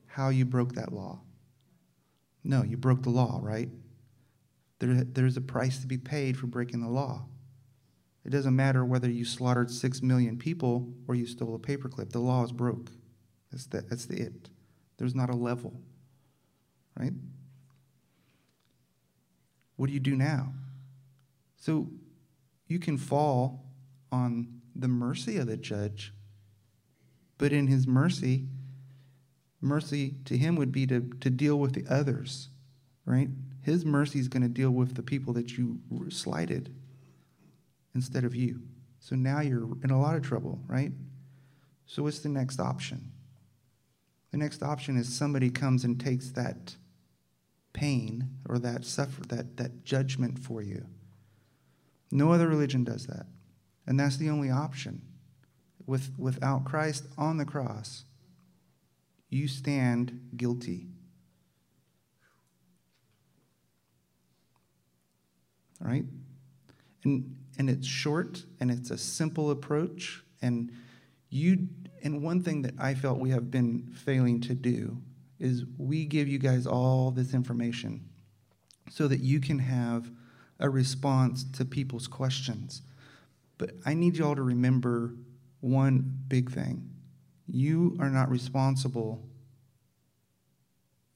how 0.08 0.30
you 0.30 0.44
broke 0.44 0.74
that 0.74 0.92
law? 0.92 1.22
No, 2.44 2.64
you 2.64 2.78
broke 2.78 3.04
the 3.04 3.12
law, 3.12 3.40
right? 3.40 3.70
There, 4.80 5.04
there's 5.04 5.38
a 5.38 5.42
price 5.42 5.82
to 5.82 5.88
be 5.88 6.00
paid 6.00 6.36
for 6.36 6.48
breaking 6.48 6.82
the 6.82 6.90
law. 6.90 7.26
It 8.26 8.32
doesn't 8.32 8.56
matter 8.56 8.84
whether 8.84 9.10
you 9.10 9.24
slaughtered 9.24 9.70
six 9.70 10.02
million 10.02 10.40
people 10.40 10.92
or 11.08 11.14
you 11.14 11.28
stole 11.28 11.54
a 11.54 11.60
paperclip. 11.60 12.10
The 12.10 12.18
law 12.18 12.44
is 12.44 12.52
broke. 12.52 12.90
That's 13.52 13.68
the, 13.68 13.82
that's 13.82 14.08
the 14.08 14.20
it. 14.20 14.50
There's 14.98 15.14
not 15.16 15.30
a 15.30 15.36
level, 15.36 15.80
right? 16.98 17.14
What 19.76 19.88
do 19.88 19.94
you 19.94 20.00
do 20.00 20.16
now? 20.16 20.54
So 21.58 21.90
you 22.68 22.80
can 22.80 22.98
fall 22.98 23.66
on 24.12 24.62
the 24.76 24.88
mercy 24.88 25.38
of 25.38 25.48
the 25.48 25.58
judge, 25.58 26.14
but 27.38 27.52
in 27.52 27.68
his 27.68 27.88
mercy, 27.88 28.46
mercy 29.60 30.16
to 30.26 30.38
him 30.38 30.56
would 30.56 30.72
be 30.72 30.88
to, 30.88 31.02
to 31.20 31.30
deal 31.30 31.60
with 31.60 31.74
the 31.74 31.86
others, 31.92 32.50
right? 33.06 33.30
His 33.62 33.86
mercy 33.86 34.20
is 34.20 34.28
going 34.28 34.44
to 34.44 34.50
deal 34.50 34.72
with 34.72 34.96
the 34.96 35.04
people 35.04 35.34
that 35.34 35.58
you 35.58 35.80
slighted 36.10 36.74
instead 37.94 38.24
of 38.24 38.36
you. 38.36 38.62
So 39.00 39.16
now 39.16 39.42
you're 39.42 39.68
in 39.84 39.92
a 39.92 40.00
lot 40.00 40.16
of 40.16 40.24
trouble, 40.24 40.60
right? 40.68 40.92
So 41.86 42.04
what's 42.04 42.20
the 42.20 42.30
next 42.30 42.60
option? 42.60 43.12
The 44.32 44.38
next 44.38 44.64
option 44.64 44.98
is 44.98 45.14
somebody 45.14 45.50
comes 45.50 45.84
and 45.84 46.00
takes 46.00 46.30
that 46.32 46.76
pain 47.74 48.30
or 48.48 48.60
that 48.60 48.86
suffer 48.86 49.22
that, 49.28 49.58
that 49.58 49.84
judgment 49.84 50.40
for 50.40 50.62
you. 50.62 50.86
No 52.12 52.32
other 52.32 52.48
religion 52.48 52.84
does 52.84 53.08
that. 53.08 53.26
And 53.88 54.00
that's 54.00 54.18
the 54.18 54.30
only 54.30 54.50
option. 54.50 55.02
With, 55.86 56.12
without 56.18 56.66
Christ 56.66 57.06
on 57.18 57.38
the 57.38 57.46
cross, 57.46 58.06
you 59.30 59.48
stand 59.48 60.30
guilty. 60.36 60.88
All 65.82 65.90
right? 65.90 66.06
And, 67.04 67.36
and 67.58 67.70
it's 67.70 67.88
short 67.88 68.44
and 68.60 68.70
it's 68.70 68.92
a 68.92 68.98
simple 68.98 69.50
approach. 69.50 70.24
And 70.42 70.72
you 71.30 71.68
and 72.04 72.24
one 72.24 72.42
thing 72.42 72.64
that 72.64 72.74
I 72.80 72.94
felt 72.96 73.20
we 73.20 73.30
have 73.30 73.52
been 73.52 73.92
failing 73.94 74.42
to 74.42 74.54
do 74.54 74.98
is 75.42 75.66
we 75.78 76.06
give 76.06 76.28
you 76.28 76.38
guys 76.38 76.68
all 76.68 77.10
this 77.10 77.34
information 77.34 78.08
so 78.90 79.08
that 79.08 79.20
you 79.22 79.42
can 79.42 79.58
have 79.60 80.12
a 80.60 80.70
response 80.70 81.44
to 81.44 81.66
people's 81.66 82.08
questions. 82.08 82.84
But 83.58 83.72
I 83.86 83.96
need 83.96 84.18
you 84.18 84.26
all 84.26 84.36
to 84.36 84.44
remember 84.44 85.16
one 85.60 86.20
big 86.28 86.52
thing. 86.52 86.90
You 87.48 87.98
are 88.00 88.10
not 88.10 88.30
responsible 88.30 89.28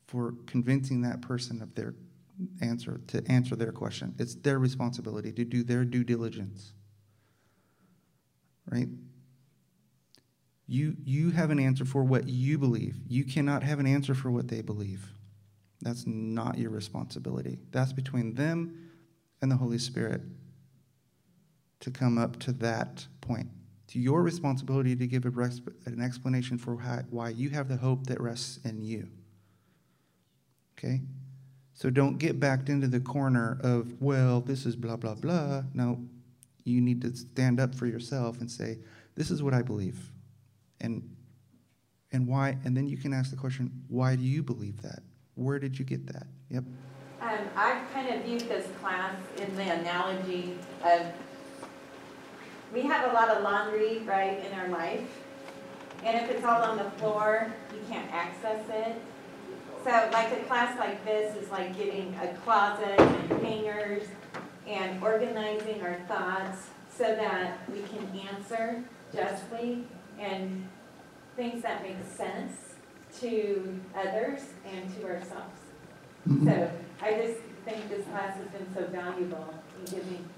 for 0.07 0.33
convincing 0.47 1.01
that 1.01 1.21
person 1.21 1.61
of 1.61 1.75
their 1.75 1.93
answer 2.61 3.01
to 3.07 3.23
answer 3.27 3.55
their 3.55 3.71
question. 3.71 4.15
It's 4.17 4.35
their 4.35 4.57
responsibility 4.57 5.31
to 5.33 5.45
do 5.45 5.63
their 5.63 5.85
due 5.85 6.03
diligence. 6.03 6.73
Right? 8.69 8.89
You, 10.67 10.95
you 11.03 11.29
have 11.31 11.51
an 11.51 11.59
answer 11.59 11.85
for 11.85 12.03
what 12.03 12.27
you 12.27 12.57
believe. 12.57 12.95
You 13.07 13.23
cannot 13.23 13.63
have 13.63 13.79
an 13.79 13.85
answer 13.85 14.15
for 14.15 14.31
what 14.31 14.47
they 14.47 14.61
believe. 14.61 15.05
That's 15.81 16.07
not 16.07 16.57
your 16.57 16.71
responsibility. 16.71 17.59
That's 17.71 17.93
between 17.93 18.33
them 18.33 18.89
and 19.41 19.51
the 19.51 19.55
Holy 19.55 19.77
Spirit 19.77 20.21
to 21.81 21.91
come 21.91 22.17
up 22.17 22.39
to 22.39 22.51
that 22.53 23.05
point. 23.21 23.47
It's 23.83 23.95
your 23.95 24.23
responsibility 24.23 24.95
to 24.95 25.05
give 25.05 25.25
an 25.25 26.01
explanation 26.01 26.57
for 26.57 26.79
how, 26.79 27.01
why 27.11 27.29
you 27.29 27.51
have 27.51 27.67
the 27.67 27.77
hope 27.77 28.07
that 28.07 28.19
rests 28.19 28.59
in 28.65 28.81
you. 28.81 29.07
Okay? 30.77 31.01
So 31.73 31.91
don't 31.91 32.17
get 32.17 32.39
backed 32.39 32.69
into 32.69 32.87
the 32.87 33.01
corner 33.01 33.59
of, 33.61 34.01
well, 34.01 34.41
this 34.41 34.65
is 34.65 34.75
blah, 34.75 34.95
blah, 34.95 35.13
blah. 35.13 35.63
No, 35.73 35.99
you 36.63 36.81
need 36.81 37.01
to 37.01 37.15
stand 37.15 37.59
up 37.59 37.75
for 37.75 37.85
yourself 37.85 38.39
and 38.39 38.49
say, 38.49 38.79
this 39.15 39.29
is 39.29 39.43
what 39.43 39.53
I 39.53 39.61
believe. 39.61 40.11
And 40.81 41.15
and 42.11 42.27
why 42.27 42.57
and 42.63 42.75
then 42.75 42.87
you 42.87 42.97
can 42.97 43.13
ask 43.13 43.31
the 43.31 43.37
question, 43.37 43.71
why 43.87 44.15
do 44.15 44.23
you 44.23 44.43
believe 44.43 44.81
that? 44.81 44.99
Where 45.35 45.59
did 45.59 45.77
you 45.77 45.85
get 45.85 46.05
that? 46.07 46.27
Yep. 46.49 46.63
Um, 47.21 47.39
I 47.55 47.81
kind 47.93 48.13
of 48.13 48.23
viewed 48.23 48.41
this 48.41 48.67
class 48.79 49.15
in 49.37 49.55
the 49.55 49.63
analogy 49.63 50.57
of, 50.83 51.07
we 52.73 52.81
have 52.83 53.09
a 53.09 53.13
lot 53.13 53.29
of 53.29 53.41
laundry, 53.41 53.99
right, 53.99 54.45
in 54.45 54.57
our 54.59 54.67
life. 54.67 55.09
And 56.03 56.17
if 56.17 56.29
it's 56.29 56.45
all 56.45 56.61
on 56.61 56.77
the 56.77 56.89
floor, 56.91 57.51
you 57.73 57.79
can't 57.89 58.11
access 58.11 58.63
it. 58.69 59.01
So 59.83 60.09
like 60.13 60.31
a 60.33 60.43
class 60.45 60.77
like 60.77 61.03
this 61.03 61.35
is 61.35 61.49
like 61.51 61.75
getting 61.77 62.13
a 62.21 62.33
closet 62.43 62.99
and 62.99 63.45
hangers 63.45 64.03
and 64.67 65.01
organizing 65.01 65.81
our 65.81 65.99
thoughts 66.07 66.67
so 66.95 67.03
that 67.03 67.59
we 67.71 67.81
can 67.81 68.19
answer 68.27 68.83
justly 69.13 69.83
and 70.19 70.67
things 71.35 71.61
that 71.63 71.83
make 71.83 71.97
sense 72.05 72.75
to 73.19 73.79
others 73.95 74.41
and 74.71 74.93
to 74.95 75.05
ourselves. 75.05 75.59
Mm-hmm. 76.27 76.47
So 76.47 76.71
I 77.01 77.11
just 77.13 77.39
think 77.65 77.89
this 77.89 78.05
class 78.07 78.37
has 78.37 78.47
been 78.47 78.67
so 78.73 78.87
valuable 78.87 79.53
in 79.79 79.85
giving 79.85 80.29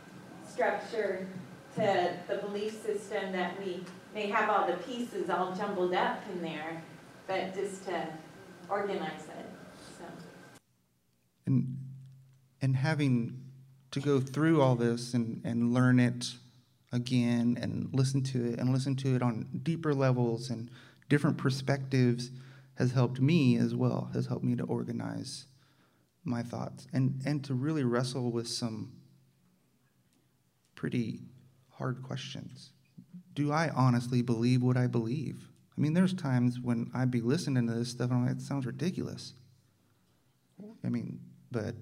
structure 0.47 1.27
to 1.75 2.13
the 2.27 2.37
belief 2.37 2.81
system 2.81 3.31
that 3.31 3.59
we 3.63 3.83
may 4.13 4.27
have 4.27 4.49
all 4.49 4.65
the 4.67 4.77
pieces 4.77 5.29
all 5.29 5.53
jumbled 5.53 5.93
up 5.93 6.21
in 6.33 6.41
there, 6.41 6.81
but 7.27 7.53
just 7.53 7.85
to 7.85 8.07
organize 8.69 9.23
it, 9.23 9.45
so. 9.97 10.05
And 11.45 11.77
and 12.61 12.75
having 12.75 13.39
to 13.91 13.99
go 13.99 14.19
through 14.19 14.61
all 14.61 14.75
this 14.75 15.13
and, 15.13 15.41
and 15.43 15.73
learn 15.73 15.99
it 15.99 16.33
again 16.97 17.57
and 17.61 17.89
listen 17.93 18.21
to 18.21 18.43
it 18.51 18.59
and 18.59 18.73
listen 18.73 18.95
to 18.97 19.15
it 19.15 19.21
on 19.21 19.47
deeper 19.63 19.93
levels 19.93 20.49
and 20.49 20.69
different 21.07 21.37
perspectives 21.37 22.31
has 22.75 22.91
helped 22.91 23.21
me 23.21 23.55
as 23.57 23.73
well, 23.73 24.09
has 24.13 24.25
helped 24.25 24.43
me 24.43 24.55
to 24.55 24.63
organize 24.65 25.45
my 26.25 26.43
thoughts 26.43 26.87
and, 26.91 27.21
and 27.25 27.43
to 27.45 27.53
really 27.53 27.85
wrestle 27.85 28.31
with 28.31 28.47
some 28.47 28.91
pretty 30.75 31.21
hard 31.71 32.03
questions. 32.03 32.71
Do 33.33 33.51
I 33.51 33.69
honestly 33.69 34.21
believe 34.21 34.61
what 34.61 34.77
I 34.77 34.87
believe? 34.87 35.47
I 35.77 35.81
mean, 35.81 35.93
there's 35.93 36.13
times 36.13 36.59
when 36.59 36.91
I'd 36.93 37.11
be 37.11 37.21
listening 37.21 37.67
to 37.67 37.73
this 37.73 37.91
stuff 37.91 38.09
and 38.09 38.19
I'm 38.19 38.27
like, 38.27 38.37
it 38.37 38.41
sounds 38.41 38.65
ridiculous. 38.65 39.33
I 40.83 40.89
mean, 40.89 41.19
but 41.51 41.75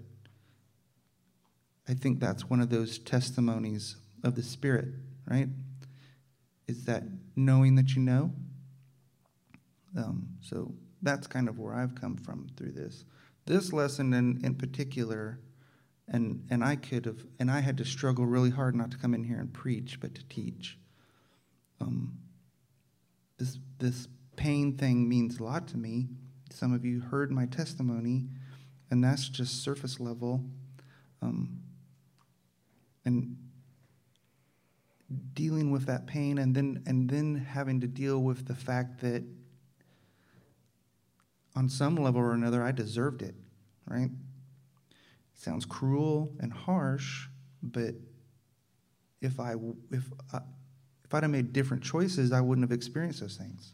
I 1.87 1.93
think 1.93 2.19
that's 2.19 2.49
one 2.49 2.59
of 2.59 2.69
those 2.69 2.99
testimonies 2.99 3.95
of 4.25 4.35
the 4.35 4.43
Spirit, 4.43 4.87
right? 5.29 5.47
Is 6.67 6.83
that 6.85 7.03
knowing 7.35 7.75
that 7.75 7.95
you 7.95 8.01
know? 8.01 8.31
Um, 9.95 10.29
so 10.41 10.73
that's 11.01 11.27
kind 11.27 11.47
of 11.47 11.59
where 11.59 11.75
I've 11.75 11.95
come 11.95 12.17
from 12.17 12.47
through 12.57 12.71
this. 12.71 13.05
This 13.45 13.71
lesson 13.71 14.13
in, 14.13 14.41
in 14.43 14.55
particular, 14.55 15.39
and, 16.07 16.43
and 16.49 16.63
I 16.63 16.75
could 16.75 17.05
have, 17.05 17.23
and 17.39 17.51
I 17.51 17.59
had 17.59 17.77
to 17.77 17.85
struggle 17.85 18.25
really 18.25 18.49
hard 18.49 18.75
not 18.75 18.91
to 18.91 18.97
come 18.97 19.13
in 19.13 19.23
here 19.23 19.37
and 19.37 19.53
preach, 19.53 19.99
but 19.99 20.15
to 20.15 20.27
teach. 20.27 20.77
Um, 21.79 22.17
this, 23.37 23.59
this 23.77 24.07
pain 24.35 24.75
thing 24.75 25.07
means 25.07 25.39
a 25.39 25.43
lot 25.43 25.67
to 25.69 25.77
me. 25.77 26.07
Some 26.49 26.73
of 26.73 26.83
you 26.83 26.99
heard 26.99 27.31
my 27.31 27.45
testimony, 27.45 28.25
and 28.89 29.03
that's 29.03 29.29
just 29.29 29.63
surface 29.63 29.99
level. 29.99 30.43
Um, 31.21 31.59
and 33.05 33.37
dealing 35.33 35.71
with 35.71 35.85
that 35.85 36.07
pain 36.07 36.37
and 36.37 36.55
then 36.55 36.83
and 36.85 37.09
then 37.09 37.35
having 37.35 37.81
to 37.81 37.87
deal 37.87 38.21
with 38.21 38.47
the 38.47 38.55
fact 38.55 39.01
that 39.01 39.23
on 41.55 41.69
some 41.69 41.95
level 41.95 42.21
or 42.21 42.33
another 42.33 42.63
I 42.63 42.71
deserved 42.71 43.21
it, 43.21 43.35
right? 43.87 44.09
Sounds 45.35 45.65
cruel 45.65 46.33
and 46.39 46.51
harsh, 46.51 47.27
but 47.61 47.95
if 49.21 49.39
I 49.39 49.55
if 49.91 50.11
I, 50.33 50.39
if 51.03 51.13
I'd 51.13 51.23
have 51.23 51.31
made 51.31 51.53
different 51.53 51.83
choices, 51.83 52.31
I 52.31 52.41
wouldn't 52.41 52.69
have 52.69 52.75
experienced 52.75 53.21
those 53.21 53.37
things. 53.37 53.73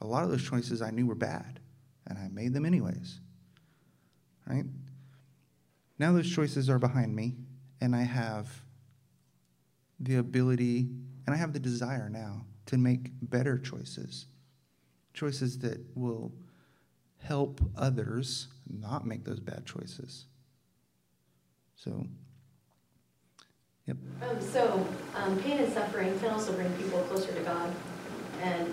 A 0.00 0.06
lot 0.06 0.24
of 0.24 0.30
those 0.30 0.44
choices 0.44 0.80
I 0.80 0.90
knew 0.90 1.06
were 1.06 1.14
bad, 1.14 1.60
and 2.06 2.18
I 2.18 2.28
made 2.28 2.54
them 2.54 2.64
anyways. 2.64 3.20
Right? 4.46 4.64
Now 5.98 6.12
those 6.12 6.30
choices 6.30 6.70
are 6.70 6.78
behind 6.78 7.14
me, 7.14 7.36
and 7.80 7.94
I 7.94 8.02
have 8.02 8.48
the 10.00 10.16
ability 10.16 10.88
and 11.26 11.34
I 11.34 11.38
have 11.38 11.52
the 11.52 11.60
desire 11.60 12.08
now 12.08 12.46
to 12.66 12.78
make 12.78 13.10
better 13.20 13.58
choices. 13.58 14.26
Choices 15.12 15.58
that 15.58 15.78
will 15.94 16.32
help 17.18 17.60
others 17.76 18.48
not 18.66 19.06
make 19.06 19.24
those 19.24 19.40
bad 19.40 19.66
choices. 19.66 20.24
So, 21.76 22.06
yep. 23.86 23.96
Um, 24.22 24.40
so, 24.40 24.86
um, 25.16 25.38
pain 25.40 25.58
and 25.58 25.72
suffering 25.72 26.18
can 26.18 26.30
also 26.30 26.52
bring 26.54 26.72
people 26.74 27.00
closer 27.00 27.32
to 27.32 27.40
God. 27.40 27.74
And 28.42 28.72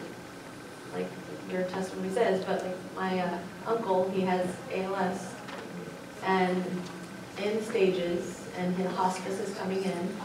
like 0.94 1.08
your 1.52 1.64
testimony 1.64 2.10
says, 2.10 2.46
but 2.46 2.64
like 2.64 2.78
my 2.96 3.20
uh, 3.20 3.38
uncle, 3.68 4.10
he 4.12 4.22
has 4.22 4.48
ALS 4.74 5.34
and 6.24 6.64
in 7.44 7.62
stages, 7.62 8.48
and 8.58 8.74
his 8.78 8.90
hospice 8.92 9.40
is 9.40 9.54
coming 9.58 9.84
in. 9.84 10.16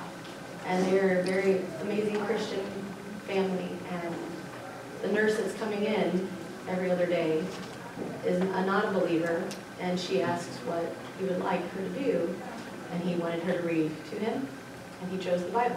And 0.70 0.86
they're 0.86 1.18
a 1.18 1.22
very 1.24 1.62
amazing 1.80 2.24
Christian 2.26 2.64
family. 3.26 3.70
And 3.90 4.14
the 5.02 5.08
nurse 5.08 5.36
that's 5.36 5.52
coming 5.54 5.82
in 5.82 6.28
every 6.68 6.92
other 6.92 7.06
day 7.06 7.42
is 8.24 8.40
a 8.40 8.64
not 8.64 8.84
a 8.84 8.92
believer, 8.92 9.42
and 9.80 9.98
she 9.98 10.22
asks 10.22 10.56
what 10.58 10.94
he 11.18 11.24
would 11.24 11.40
like 11.40 11.68
her 11.72 11.82
to 11.82 11.88
do, 11.88 12.36
and 12.92 13.02
he 13.02 13.16
wanted 13.16 13.42
her 13.42 13.54
to 13.54 13.62
read 13.66 13.90
to 14.10 14.16
him, 14.20 14.46
and 15.02 15.10
he 15.10 15.18
chose 15.18 15.42
the 15.42 15.50
Bible. 15.50 15.76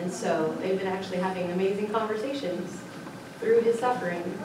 And 0.00 0.12
so 0.12 0.52
they've 0.60 0.76
been 0.76 0.88
actually 0.88 1.18
having 1.18 1.52
amazing 1.52 1.88
conversations 1.90 2.80
through 3.38 3.60
his 3.60 3.78
suffering 3.78 4.36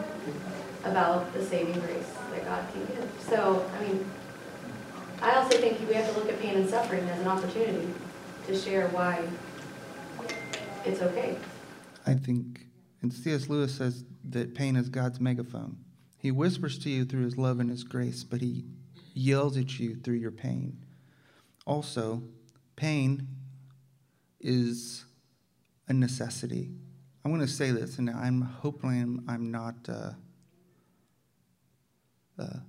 about 0.84 1.34
the 1.34 1.43
saving 1.43 1.80
grace 1.80 2.14
that 2.32 2.45
God 2.45 2.64
can 2.74 2.86
give. 2.86 3.10
So, 3.28 3.68
I 3.76 3.84
mean, 3.84 4.05
I 5.20 5.34
also 5.34 5.58
think 5.58 5.80
we 5.89 5.95
have 5.95 6.14
to 6.14 6.20
look 6.20 6.30
at 6.30 6.39
pain 6.39 6.58
and 6.58 6.70
suffering 6.70 7.10
as 7.10 7.20
an 7.22 7.28
opportunity 7.28 7.91
to 8.45 8.55
share 8.55 8.88
why 8.89 9.28
it's 10.86 11.01
okay. 11.01 11.38
I 12.05 12.13
think, 12.13 12.67
and 13.01 13.13
C.S. 13.13 13.49
Lewis 13.49 13.75
says 13.75 14.03
that 14.30 14.55
pain 14.55 14.75
is 14.75 14.89
God's 14.89 15.19
megaphone. 15.19 15.78
He 16.17 16.32
whispers 16.32 16.80
to 16.80 16.89
you 16.89 17.05
through 17.05 17.23
his 17.23 17.38
love 17.38 17.59
and 17.59 17.69
his 17.69 17.84
grace, 17.84 18.23
but 18.23 18.41
he 18.41 18.65
yells 19.13 19.57
at 19.57 19.80
you 19.80 19.95
through 19.95 20.15
your 20.15 20.32
pain. 20.32 20.78
Also, 21.65 22.23
pain 22.75 23.28
is 24.39 25.05
a 25.88 25.93
necessity. 25.93 26.71
I 27.25 27.30
want 27.30 27.41
to 27.41 27.47
say 27.47 27.71
this, 27.71 27.97
and 27.97 28.09
I'm 28.09 28.41
hoping 28.41 28.89
I'm, 28.89 29.25
I'm 29.28 29.51
not 29.51 29.75
uh, 29.89 30.11
uh, 32.39 32.59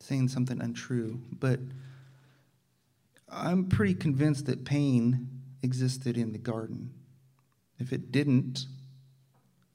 saying 0.00 0.28
something 0.28 0.60
untrue, 0.60 1.20
but 1.32 1.60
I'm 3.30 3.68
pretty 3.68 3.94
convinced 3.94 4.46
that 4.46 4.64
pain 4.64 5.28
existed 5.62 6.16
in 6.16 6.32
the 6.32 6.38
garden. 6.38 6.92
If 7.78 7.92
it 7.92 8.12
didn't 8.12 8.66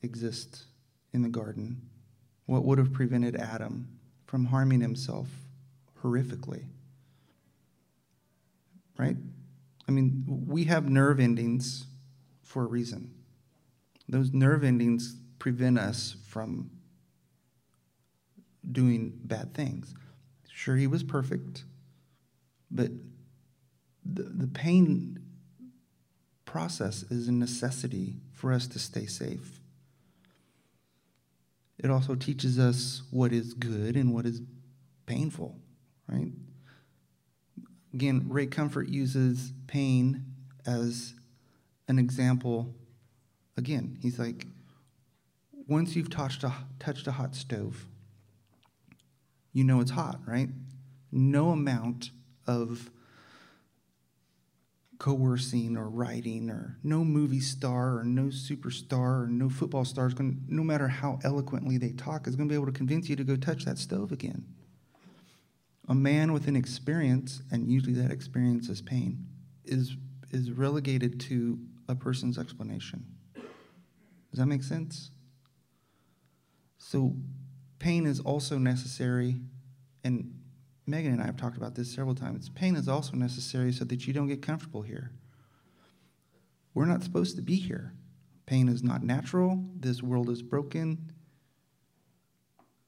exist 0.01 0.63
in 1.13 1.21
the 1.21 1.29
garden, 1.29 1.81
what 2.45 2.63
would 2.63 2.77
have 2.77 2.93
prevented 2.93 3.35
Adam 3.35 3.87
from 4.25 4.45
harming 4.45 4.81
himself 4.81 5.27
horrifically? 6.03 6.65
Right? 8.97 9.17
I 9.87 9.91
mean, 9.91 10.23
we 10.47 10.65
have 10.65 10.89
nerve 10.89 11.19
endings 11.19 11.85
for 12.43 12.63
a 12.63 12.67
reason. 12.67 13.13
Those 14.09 14.33
nerve 14.33 14.63
endings 14.63 15.15
prevent 15.39 15.77
us 15.77 16.15
from 16.27 16.71
doing 18.71 19.13
bad 19.23 19.53
things. 19.53 19.93
Sure, 20.49 20.75
he 20.75 20.87
was 20.87 21.03
perfect, 21.03 21.63
but 22.71 22.89
the, 24.05 24.23
the 24.23 24.47
pain 24.47 25.16
process 26.57 27.03
is 27.11 27.27
a 27.27 27.31
necessity 27.31 28.15
for 28.33 28.51
us 28.51 28.65
to 28.65 28.79
stay 28.79 29.05
safe. 29.05 29.59
It 31.77 31.91
also 31.91 32.15
teaches 32.15 32.57
us 32.57 33.03
what 33.11 33.31
is 33.31 33.53
good 33.53 33.95
and 33.95 34.11
what 34.11 34.25
is 34.25 34.41
painful, 35.05 35.55
right? 36.07 36.31
Again, 37.93 38.25
Ray 38.27 38.47
Comfort 38.47 38.89
uses 38.89 39.53
pain 39.67 40.25
as 40.65 41.13
an 41.87 41.99
example. 41.99 42.73
Again, 43.55 43.99
he's 44.01 44.17
like, 44.17 44.47
once 45.67 45.95
you've 45.95 46.09
touched 46.09 46.43
a, 46.43 46.51
touched 46.79 47.05
a 47.05 47.11
hot 47.11 47.35
stove, 47.35 47.85
you 49.53 49.63
know 49.63 49.79
it's 49.79 49.91
hot, 49.91 50.21
right? 50.25 50.49
No 51.11 51.51
amount 51.51 52.09
of 52.47 52.89
coercing 54.99 55.77
or 55.77 55.89
writing 55.89 56.49
or 56.49 56.77
no 56.83 57.03
movie 57.03 57.39
star 57.39 57.97
or 57.99 58.03
no 58.03 58.23
superstar 58.23 59.23
or 59.23 59.27
no 59.27 59.49
football 59.49 59.85
star 59.85 60.07
is 60.07 60.13
going 60.13 60.41
no 60.47 60.63
matter 60.63 60.87
how 60.87 61.19
eloquently 61.23 61.77
they 61.77 61.91
talk 61.91 62.27
is 62.27 62.35
going 62.35 62.47
to 62.47 62.51
be 62.51 62.55
able 62.55 62.65
to 62.65 62.71
convince 62.71 63.07
you 63.07 63.15
to 63.15 63.23
go 63.23 63.35
touch 63.35 63.65
that 63.65 63.77
stove 63.77 64.11
again. 64.11 64.45
A 65.87 65.95
man 65.95 66.33
with 66.33 66.47
an 66.47 66.55
experience 66.55 67.41
and 67.51 67.69
usually 67.69 67.93
that 67.93 68.11
experience 68.11 68.69
is 68.69 68.81
pain 68.81 69.25
is 69.65 69.95
is 70.31 70.51
relegated 70.51 71.19
to 71.21 71.59
a 71.87 71.95
person's 71.95 72.37
explanation. 72.37 73.05
Does 73.35 74.39
that 74.39 74.47
make 74.47 74.63
sense? 74.63 75.11
So 76.77 77.15
pain 77.79 78.05
is 78.05 78.19
also 78.19 78.57
necessary 78.57 79.39
and 80.03 80.36
Megan 80.87 81.11
and 81.11 81.21
I 81.21 81.25
have 81.25 81.37
talked 81.37 81.57
about 81.57 81.75
this 81.75 81.93
several 81.93 82.15
times. 82.15 82.49
Pain 82.49 82.77
is 82.77 82.87
also 82.87 83.17
necessary 83.17 83.73
so 83.73 83.83
that 83.85 84.07
you 84.07 84.13
don't 84.13 84.27
get 84.27 84.41
comfortable 84.41 84.81
here. 84.81 85.11
We're 86.73 86.85
not 86.85 87.03
supposed 87.03 87.35
to 87.35 87.41
be 87.41 87.55
here. 87.55 87.93
Pain 88.45 88.69
is 88.69 88.81
not 88.81 89.03
natural. 89.03 89.65
This 89.75 90.01
world 90.01 90.29
is 90.29 90.41
broken. 90.41 91.11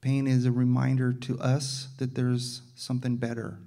Pain 0.00 0.26
is 0.26 0.46
a 0.46 0.52
reminder 0.52 1.12
to 1.12 1.38
us 1.38 1.88
that 1.98 2.14
there's 2.14 2.62
something 2.74 3.16
better. 3.16 3.58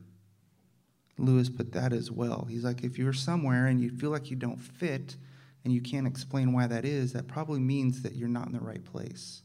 Lewis 1.20 1.50
put 1.50 1.74
that 1.74 1.94
as 1.94 2.10
well. 2.10 2.48
He's 2.50 2.64
like, 2.64 2.84
if 2.84 2.98
you're 2.98 3.14
somewhere 3.14 3.68
and 3.68 3.80
you 3.80 3.92
feel 3.92 4.10
like 4.10 4.32
you 4.32 4.36
don't 4.36 4.60
fit 4.60 5.16
and 5.64 5.72
you 5.72 5.80
can't 5.80 6.08
explain 6.08 6.52
why 6.52 6.66
that 6.66 6.86
is, 6.86 7.14
that 7.14 7.28
probably 7.28 7.60
means 7.60 8.02
that 8.02 8.16
you're 8.16 8.28
not 8.28 8.48
in 8.48 8.54
the 8.54 8.60
right 8.60 8.84
place. 8.84 9.44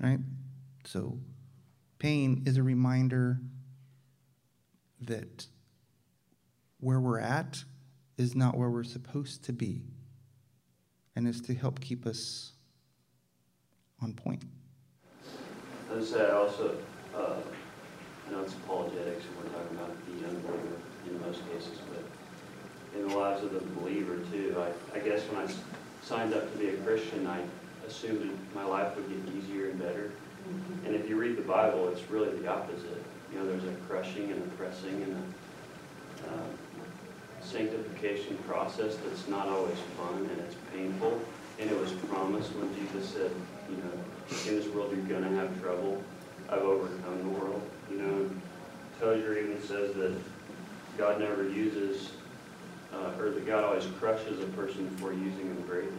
Right? 0.00 0.20
So, 0.84 1.18
Pain 1.98 2.44
is 2.46 2.56
a 2.56 2.62
reminder 2.62 3.40
that 5.00 5.46
where 6.78 7.00
we're 7.00 7.18
at 7.18 7.64
is 8.16 8.36
not 8.36 8.56
where 8.56 8.70
we're 8.70 8.84
supposed 8.84 9.44
to 9.44 9.52
be, 9.52 9.82
and 11.16 11.26
is 11.26 11.40
to 11.40 11.54
help 11.54 11.80
keep 11.80 12.06
us 12.06 12.52
on 14.00 14.12
point. 14.12 14.44
I 15.92 16.02
say 16.02 16.24
I 16.24 16.30
also, 16.30 16.76
uh, 17.16 17.34
I 18.28 18.30
know 18.30 18.42
it's 18.42 18.54
apologetics, 18.54 19.24
and 19.24 19.36
we're 19.36 19.58
talking 19.58 19.76
about 19.76 19.96
the 20.06 20.28
unbeliever 20.28 20.76
in 21.08 21.20
most 21.20 21.40
cases, 21.50 21.78
but 21.90 22.98
in 22.98 23.08
the 23.08 23.16
lives 23.16 23.42
of 23.42 23.52
the 23.52 23.60
believer 23.80 24.18
too. 24.30 24.54
I, 24.58 24.98
I 24.98 25.00
guess 25.00 25.22
when 25.22 25.44
I 25.44 25.52
signed 26.02 26.34
up 26.34 26.52
to 26.52 26.58
be 26.58 26.68
a 26.68 26.76
Christian, 26.78 27.26
I 27.26 27.42
assumed 27.86 28.38
my 28.54 28.64
life 28.64 28.94
would 28.96 29.08
get 29.08 29.34
easier 29.34 29.70
and 29.70 29.80
better. 29.80 30.12
And 30.88 30.96
if 30.96 31.06
you 31.06 31.16
read 31.16 31.36
the 31.36 31.42
Bible, 31.42 31.88
it's 31.88 32.10
really 32.10 32.34
the 32.38 32.48
opposite. 32.48 33.04
You 33.30 33.38
know, 33.38 33.46
there's 33.46 33.64
a 33.64 33.72
crushing 33.86 34.32
and 34.32 34.42
a 34.42 34.46
pressing 34.56 35.02
and 35.02 35.12
a 35.12 36.28
uh, 36.30 37.42
sanctification 37.42 38.38
process 38.48 38.96
that's 38.96 39.28
not 39.28 39.48
always 39.48 39.76
fun 39.98 40.16
and 40.16 40.40
it's 40.40 40.56
painful. 40.72 41.20
And 41.60 41.70
it 41.70 41.78
was 41.78 41.92
promised 41.92 42.54
when 42.54 42.74
Jesus 42.74 43.06
said, 43.06 43.30
you 43.68 43.76
know, 43.76 43.92
in 44.48 44.58
this 44.58 44.66
world 44.68 44.90
you're 44.96 45.04
going 45.04 45.30
to 45.30 45.38
have 45.38 45.60
trouble. 45.60 46.02
I've 46.48 46.62
overcome 46.62 47.18
the 47.18 47.38
world. 47.38 47.60
You 47.90 47.98
know, 47.98 48.30
Tozer 48.98 49.36
even 49.36 49.60
says 49.60 49.94
that 49.96 50.16
God 50.96 51.20
never 51.20 51.46
uses, 51.46 52.12
uh, 52.94 53.20
or 53.20 53.28
that 53.28 53.46
God 53.46 53.62
always 53.62 53.84
crushes 53.98 54.42
a 54.42 54.46
person 54.46 54.86
before 54.88 55.12
using 55.12 55.54
them 55.54 55.62
greatly. 55.66 55.92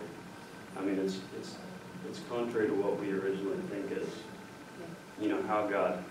I 0.80 0.82
mean, 0.82 0.98
it's, 0.98 1.20
it's, 1.38 1.58
it's 2.10 2.22
contrary 2.28 2.70
to 2.70 2.74
what 2.74 3.00
we 3.00 3.12
originally 3.12 3.60
think 3.70 3.92
is 3.92 4.10
you 5.22 5.30
know, 5.30 5.42
how 5.44 5.68
God, 5.68 6.04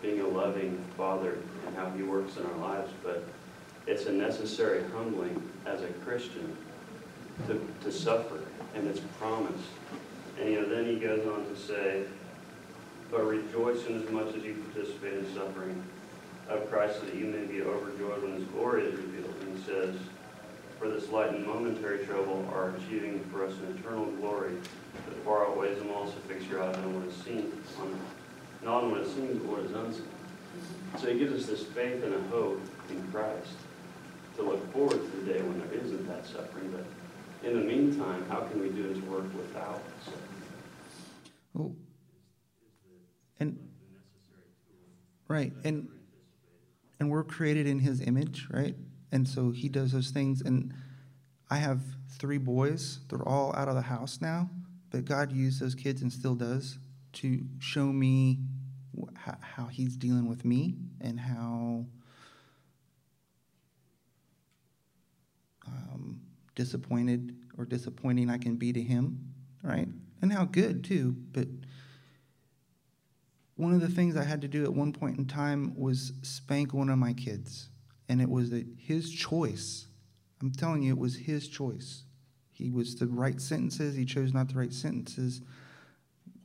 being 0.00 0.20
a 0.20 0.26
loving 0.26 0.82
Father, 0.96 1.38
and 1.66 1.76
how 1.76 1.90
He 1.90 2.02
works 2.02 2.36
in 2.36 2.44
our 2.46 2.56
lives, 2.56 2.90
but 3.02 3.24
it's 3.86 4.06
a 4.06 4.12
necessary 4.12 4.82
humbling 4.94 5.50
as 5.66 5.82
a 5.82 5.88
Christian 6.04 6.56
to, 7.46 7.66
to 7.82 7.92
suffer, 7.92 8.40
and 8.74 8.86
it's 8.86 9.00
promised. 9.18 9.68
And 10.40 10.50
you 10.50 10.60
know, 10.60 10.68
then 10.68 10.86
he 10.86 10.98
goes 10.98 11.26
on 11.26 11.46
to 11.46 11.56
say, 11.56 12.04
but 13.10 13.24
rejoice 13.26 13.86
in 13.86 14.02
as 14.02 14.10
much 14.10 14.34
as 14.34 14.42
you 14.42 14.54
participate 14.72 15.14
in 15.14 15.34
suffering 15.34 15.82
of 16.48 16.70
Christ, 16.70 17.00
so 17.00 17.06
that 17.06 17.14
you 17.14 17.26
may 17.26 17.44
be 17.44 17.62
overjoyed 17.62 18.22
when 18.22 18.34
His 18.34 18.44
glory 18.44 18.84
is 18.84 18.94
revealed. 18.96 19.34
And 19.42 19.56
he 19.56 19.64
says, 19.64 19.96
for 20.78 20.88
this 20.88 21.10
light 21.10 21.32
and 21.32 21.46
momentary 21.46 22.04
trouble 22.04 22.48
are 22.52 22.70
achieving 22.70 23.20
for 23.30 23.46
us 23.46 23.54
an 23.54 23.78
eternal 23.78 24.06
glory 24.06 24.54
that 24.94 25.24
far 25.24 25.46
outweighs 25.46 25.78
them 25.78 25.90
all. 25.90 26.06
So 26.06 26.14
fix 26.26 26.44
your 26.46 26.62
eyes 26.62 26.76
on 26.76 26.98
what 26.98 27.08
is 27.08 27.14
seen, 27.22 27.52
on 27.80 27.98
on 28.66 28.90
what 28.90 29.00
is 29.00 29.12
seen, 29.14 29.38
but 29.38 29.46
what 29.46 29.60
is 29.60 29.72
unseen. 29.72 30.08
So 30.98 31.12
he 31.12 31.18
gives 31.18 31.32
us 31.32 31.46
this 31.46 31.66
faith 31.66 32.02
and 32.04 32.14
a 32.14 32.20
hope 32.28 32.60
in 32.90 33.02
Christ 33.10 33.54
to 34.36 34.42
look 34.42 34.72
forward 34.72 35.00
to 35.00 35.16
the 35.18 35.32
day 35.32 35.40
when 35.40 35.58
there 35.58 35.80
isn't 35.80 36.06
that 36.08 36.26
suffering. 36.26 36.70
But 36.70 37.48
in 37.48 37.58
the 37.58 37.64
meantime, 37.64 38.24
how 38.28 38.40
can 38.40 38.60
we 38.60 38.68
do 38.68 38.84
his 38.84 39.00
work 39.02 39.24
without 39.36 39.82
suffering? 40.04 40.22
Well, 41.54 41.74
and 43.40 43.58
right, 45.28 45.52
and 45.64 45.88
and 47.00 47.10
we're 47.10 47.24
created 47.24 47.66
in 47.66 47.80
his 47.80 48.00
image, 48.00 48.46
right? 48.50 48.76
And 49.10 49.28
so 49.28 49.50
he 49.50 49.68
does 49.68 49.92
those 49.92 50.10
things. 50.10 50.40
And 50.40 50.72
I 51.50 51.56
have 51.56 51.80
three 52.08 52.38
boys. 52.38 53.00
They're 53.08 53.28
all 53.28 53.54
out 53.56 53.68
of 53.68 53.74
the 53.74 53.82
house 53.82 54.20
now, 54.20 54.48
but 54.90 55.04
God 55.04 55.32
used 55.32 55.60
those 55.60 55.74
kids 55.74 56.02
and 56.02 56.12
still 56.12 56.36
does 56.36 56.78
to 57.14 57.42
show 57.58 57.86
me 57.86 58.38
how 59.40 59.66
he's 59.66 59.96
dealing 59.96 60.28
with 60.28 60.44
me 60.44 60.76
and 61.00 61.18
how 61.18 61.86
um, 65.66 66.20
disappointed 66.54 67.36
or 67.58 67.64
disappointing 67.64 68.30
I 68.30 68.38
can 68.38 68.56
be 68.56 68.72
to 68.72 68.82
him, 68.82 69.32
right? 69.62 69.88
And 70.20 70.32
how 70.32 70.44
good 70.44 70.84
too. 70.84 71.16
But 71.32 71.48
one 73.56 73.74
of 73.74 73.80
the 73.80 73.88
things 73.88 74.16
I 74.16 74.24
had 74.24 74.40
to 74.42 74.48
do 74.48 74.64
at 74.64 74.72
one 74.72 74.92
point 74.92 75.18
in 75.18 75.26
time 75.26 75.74
was 75.76 76.12
spank 76.22 76.72
one 76.72 76.88
of 76.88 76.98
my 76.98 77.12
kids, 77.12 77.68
and 78.08 78.20
it 78.20 78.28
was 78.28 78.52
his 78.76 79.10
choice. 79.10 79.86
I'm 80.40 80.50
telling 80.50 80.82
you, 80.82 80.92
it 80.92 80.98
was 80.98 81.16
his 81.16 81.48
choice. 81.48 82.04
He 82.50 82.70
was 82.70 82.94
to 82.96 83.06
write 83.06 83.40
sentences. 83.40 83.94
He 83.94 84.04
chose 84.04 84.32
not 84.32 84.48
to 84.50 84.58
write 84.58 84.72
sentences. 84.72 85.42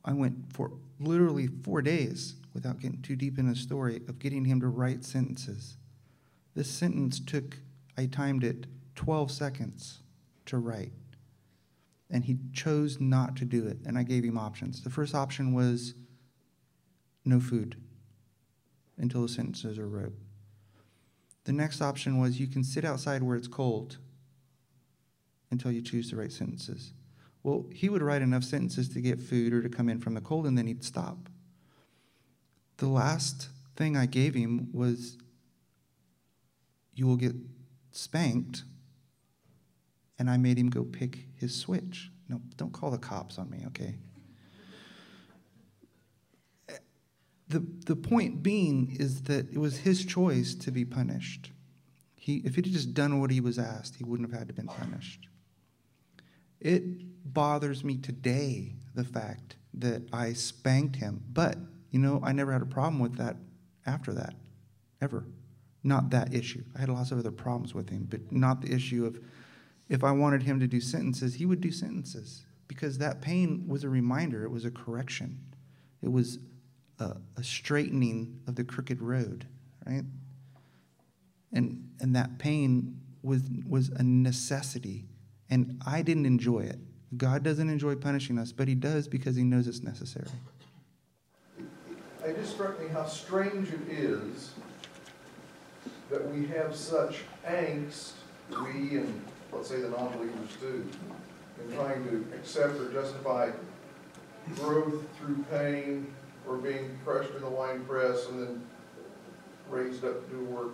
I 0.08 0.14
went 0.14 0.54
for 0.54 0.72
literally 0.98 1.48
four 1.48 1.82
days 1.82 2.36
without 2.54 2.80
getting 2.80 3.02
too 3.02 3.14
deep 3.14 3.38
in 3.38 3.46
the 3.46 3.54
story 3.54 4.00
of 4.08 4.18
getting 4.18 4.46
him 4.46 4.58
to 4.62 4.68
write 4.68 5.04
sentences. 5.04 5.76
This 6.54 6.70
sentence 6.70 7.20
took, 7.20 7.58
I 7.98 8.06
timed 8.06 8.42
it 8.42 8.66
12 8.94 9.30
seconds 9.30 9.98
to 10.46 10.56
write. 10.56 10.92
And 12.10 12.24
he 12.24 12.38
chose 12.54 12.98
not 12.98 13.36
to 13.36 13.44
do 13.44 13.66
it. 13.66 13.80
And 13.84 13.98
I 13.98 14.02
gave 14.02 14.24
him 14.24 14.38
options. 14.38 14.82
The 14.82 14.88
first 14.88 15.14
option 15.14 15.52
was 15.52 15.92
no 17.26 17.38
food 17.38 17.76
until 18.96 19.20
the 19.20 19.28
sentences 19.28 19.78
are 19.78 19.86
wrote. 19.86 20.14
The 21.44 21.52
next 21.52 21.82
option 21.82 22.18
was 22.18 22.40
you 22.40 22.46
can 22.46 22.64
sit 22.64 22.86
outside 22.86 23.22
where 23.22 23.36
it's 23.36 23.46
cold 23.46 23.98
until 25.50 25.70
you 25.70 25.82
choose 25.82 26.08
to 26.08 26.16
write 26.16 26.32
sentences. 26.32 26.94
Well, 27.48 27.66
he 27.72 27.88
would 27.88 28.02
write 28.02 28.22
enough 28.22 28.44
sentences 28.44 28.88
to 28.90 29.00
get 29.00 29.20
food 29.20 29.52
or 29.52 29.62
to 29.62 29.68
come 29.68 29.88
in 29.88 30.00
from 30.00 30.14
the 30.14 30.20
cold, 30.20 30.46
and 30.46 30.58
then 30.58 30.66
he'd 30.66 30.84
stop 30.84 31.28
the 32.78 32.88
last 32.88 33.48
thing 33.76 33.96
I 33.96 34.06
gave 34.06 34.34
him 34.34 34.70
was 34.72 35.18
you 36.94 37.06
will 37.06 37.16
get 37.16 37.34
spanked. 37.92 38.64
And 40.18 40.28
I 40.28 40.36
made 40.36 40.58
him 40.58 40.68
go 40.68 40.82
pick 40.82 41.26
his 41.36 41.54
switch. 41.54 42.10
No, 42.28 42.40
don't 42.56 42.72
call 42.72 42.90
the 42.90 42.98
cops 42.98 43.38
on 43.38 43.50
me, 43.50 43.64
okay? 43.68 43.98
The, 47.48 47.64
the 47.86 47.94
point 47.94 48.42
being 48.42 48.96
is 48.98 49.22
that 49.22 49.50
it 49.52 49.58
was 49.58 49.78
his 49.78 50.04
choice 50.04 50.54
to 50.56 50.70
be 50.72 50.84
punished. 50.84 51.52
He, 52.16 52.42
if 52.44 52.56
he'd 52.56 52.64
just 52.64 52.94
done 52.94 53.20
what 53.20 53.30
he 53.30 53.40
was 53.40 53.58
asked, 53.58 53.94
he 53.96 54.04
wouldn't 54.04 54.28
have 54.30 54.38
had 54.38 54.48
to 54.48 54.54
been 54.54 54.66
punished. 54.66 55.28
It 56.60 56.82
bothers 57.24 57.84
me 57.84 57.96
today, 57.96 58.74
the 58.94 59.04
fact 59.04 59.56
that 59.74 60.02
I 60.12 60.32
spanked 60.32 60.96
him, 60.96 61.22
but 61.32 61.56
you 61.90 61.98
know, 61.98 62.20
I 62.22 62.32
never 62.32 62.52
had 62.52 62.62
a 62.62 62.66
problem 62.66 62.98
with 62.98 63.16
that 63.16 63.36
after 63.86 64.12
that, 64.14 64.34
ever. 65.00 65.24
Not 65.82 66.10
that 66.10 66.34
issue. 66.34 66.64
I 66.76 66.80
had 66.80 66.88
lots 66.88 67.12
of 67.12 67.18
other 67.18 67.30
problems 67.30 67.74
with 67.74 67.88
him, 67.88 68.06
but 68.10 68.32
not 68.32 68.60
the 68.60 68.72
issue 68.72 69.06
of 69.06 69.18
if 69.88 70.04
I 70.04 70.12
wanted 70.12 70.42
him 70.42 70.60
to 70.60 70.66
do 70.66 70.80
sentences, 70.80 71.34
he 71.34 71.46
would 71.46 71.60
do 71.60 71.70
sentences 71.70 72.44
because 72.66 72.98
that 72.98 73.22
pain 73.22 73.64
was 73.66 73.84
a 73.84 73.88
reminder, 73.88 74.44
it 74.44 74.50
was 74.50 74.64
a 74.64 74.70
correction, 74.70 75.38
it 76.02 76.12
was 76.12 76.38
a, 76.98 77.16
a 77.36 77.42
straightening 77.42 78.40
of 78.46 78.56
the 78.56 78.64
crooked 78.64 79.00
road, 79.00 79.46
right? 79.86 80.04
And, 81.52 81.90
and 82.00 82.14
that 82.14 82.38
pain 82.38 83.00
was 83.22 83.42
was 83.66 83.88
a 83.88 84.02
necessity, 84.02 85.06
and 85.50 85.82
I 85.86 86.02
didn't 86.02 86.26
enjoy 86.26 86.60
it. 86.60 86.78
God 87.16 87.42
doesn't 87.42 87.70
enjoy 87.70 87.94
punishing 87.94 88.38
us, 88.38 88.52
but 88.52 88.68
He 88.68 88.74
does 88.74 89.08
because 89.08 89.36
He 89.36 89.44
knows 89.44 89.66
it's 89.66 89.82
necessary. 89.82 90.28
It 92.24 92.36
just 92.36 92.52
struck 92.52 92.80
me 92.80 92.88
how 92.88 93.06
strange 93.06 93.68
it 93.68 93.80
is 93.88 94.52
that 96.10 96.26
we 96.34 96.46
have 96.46 96.74
such 96.74 97.20
angst, 97.46 98.12
we 98.50 98.98
and, 98.98 99.22
let's 99.52 99.68
say, 99.68 99.80
the 99.80 99.88
non-believers 99.88 100.50
too, 100.60 100.88
in 101.62 101.76
trying 101.76 102.04
to 102.04 102.26
accept 102.34 102.78
or 102.78 102.92
justify 102.92 103.50
growth 104.56 105.04
through 105.18 105.44
pain 105.50 106.06
or 106.46 106.56
being 106.56 106.98
crushed 107.04 107.34
in 107.34 107.42
the 107.42 107.48
wine 107.48 107.84
press 107.84 108.26
and 108.26 108.42
then 108.42 108.62
raised 109.70 110.04
up 110.04 110.28
to 110.28 110.36
do 110.36 110.44
work 110.44 110.72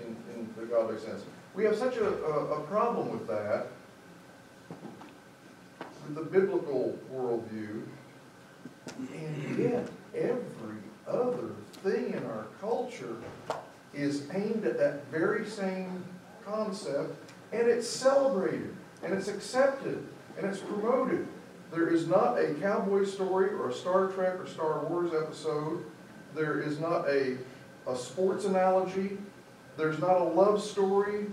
in, 0.00 0.16
in 0.34 0.48
the 0.56 0.66
godly 0.66 0.98
sense. 0.98 1.22
We 1.54 1.64
have 1.64 1.76
such 1.76 1.96
a, 1.96 2.08
a, 2.24 2.60
a 2.60 2.60
problem 2.66 3.10
with 3.10 3.26
that, 3.28 3.68
with 6.08 6.16
the 6.16 6.38
biblical 6.40 6.98
worldview, 7.14 7.82
and 9.14 9.58
yet 9.58 9.88
every 10.14 10.78
other 11.06 11.50
thing 11.82 12.14
in 12.14 12.24
our 12.24 12.46
culture 12.60 13.16
is 13.94 14.22
aimed 14.32 14.64
at 14.64 14.78
that 14.78 15.06
very 15.10 15.46
same 15.46 16.04
concept, 16.44 17.14
and 17.52 17.68
it's 17.68 17.88
celebrated, 17.88 18.74
and 19.02 19.12
it's 19.12 19.28
accepted, 19.28 20.06
and 20.36 20.46
it's 20.46 20.60
promoted. 20.60 21.26
There 21.70 21.88
is 21.88 22.06
not 22.06 22.38
a 22.38 22.54
cowboy 22.54 23.04
story 23.04 23.50
or 23.50 23.68
a 23.68 23.72
Star 23.72 24.08
Trek 24.08 24.40
or 24.40 24.46
Star 24.46 24.84
Wars 24.86 25.12
episode. 25.12 25.84
There 26.34 26.60
is 26.60 26.78
not 26.78 27.06
a, 27.08 27.36
a 27.86 27.94
sports 27.96 28.46
analogy. 28.46 29.18
There's 29.76 29.98
not 29.98 30.20
a 30.20 30.24
love 30.24 30.62
story 30.62 31.26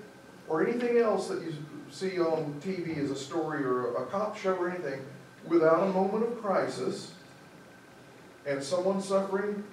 or 0.49 0.67
anything 0.67 0.97
else 0.97 1.29
that 1.29 1.41
you 1.41 1.53
see 1.91 2.19
on 2.19 2.59
TV 2.63 2.97
as 2.97 3.11
a 3.11 3.15
story 3.15 3.63
or 3.63 3.95
a 3.95 4.05
cop 4.07 4.37
show 4.37 4.55
or 4.55 4.69
anything 4.69 5.01
without 5.47 5.83
a 5.83 5.91
moment 5.91 6.23
of 6.23 6.41
crisis 6.41 7.13
and 8.45 8.63
someone 8.63 9.01
suffering 9.01 9.63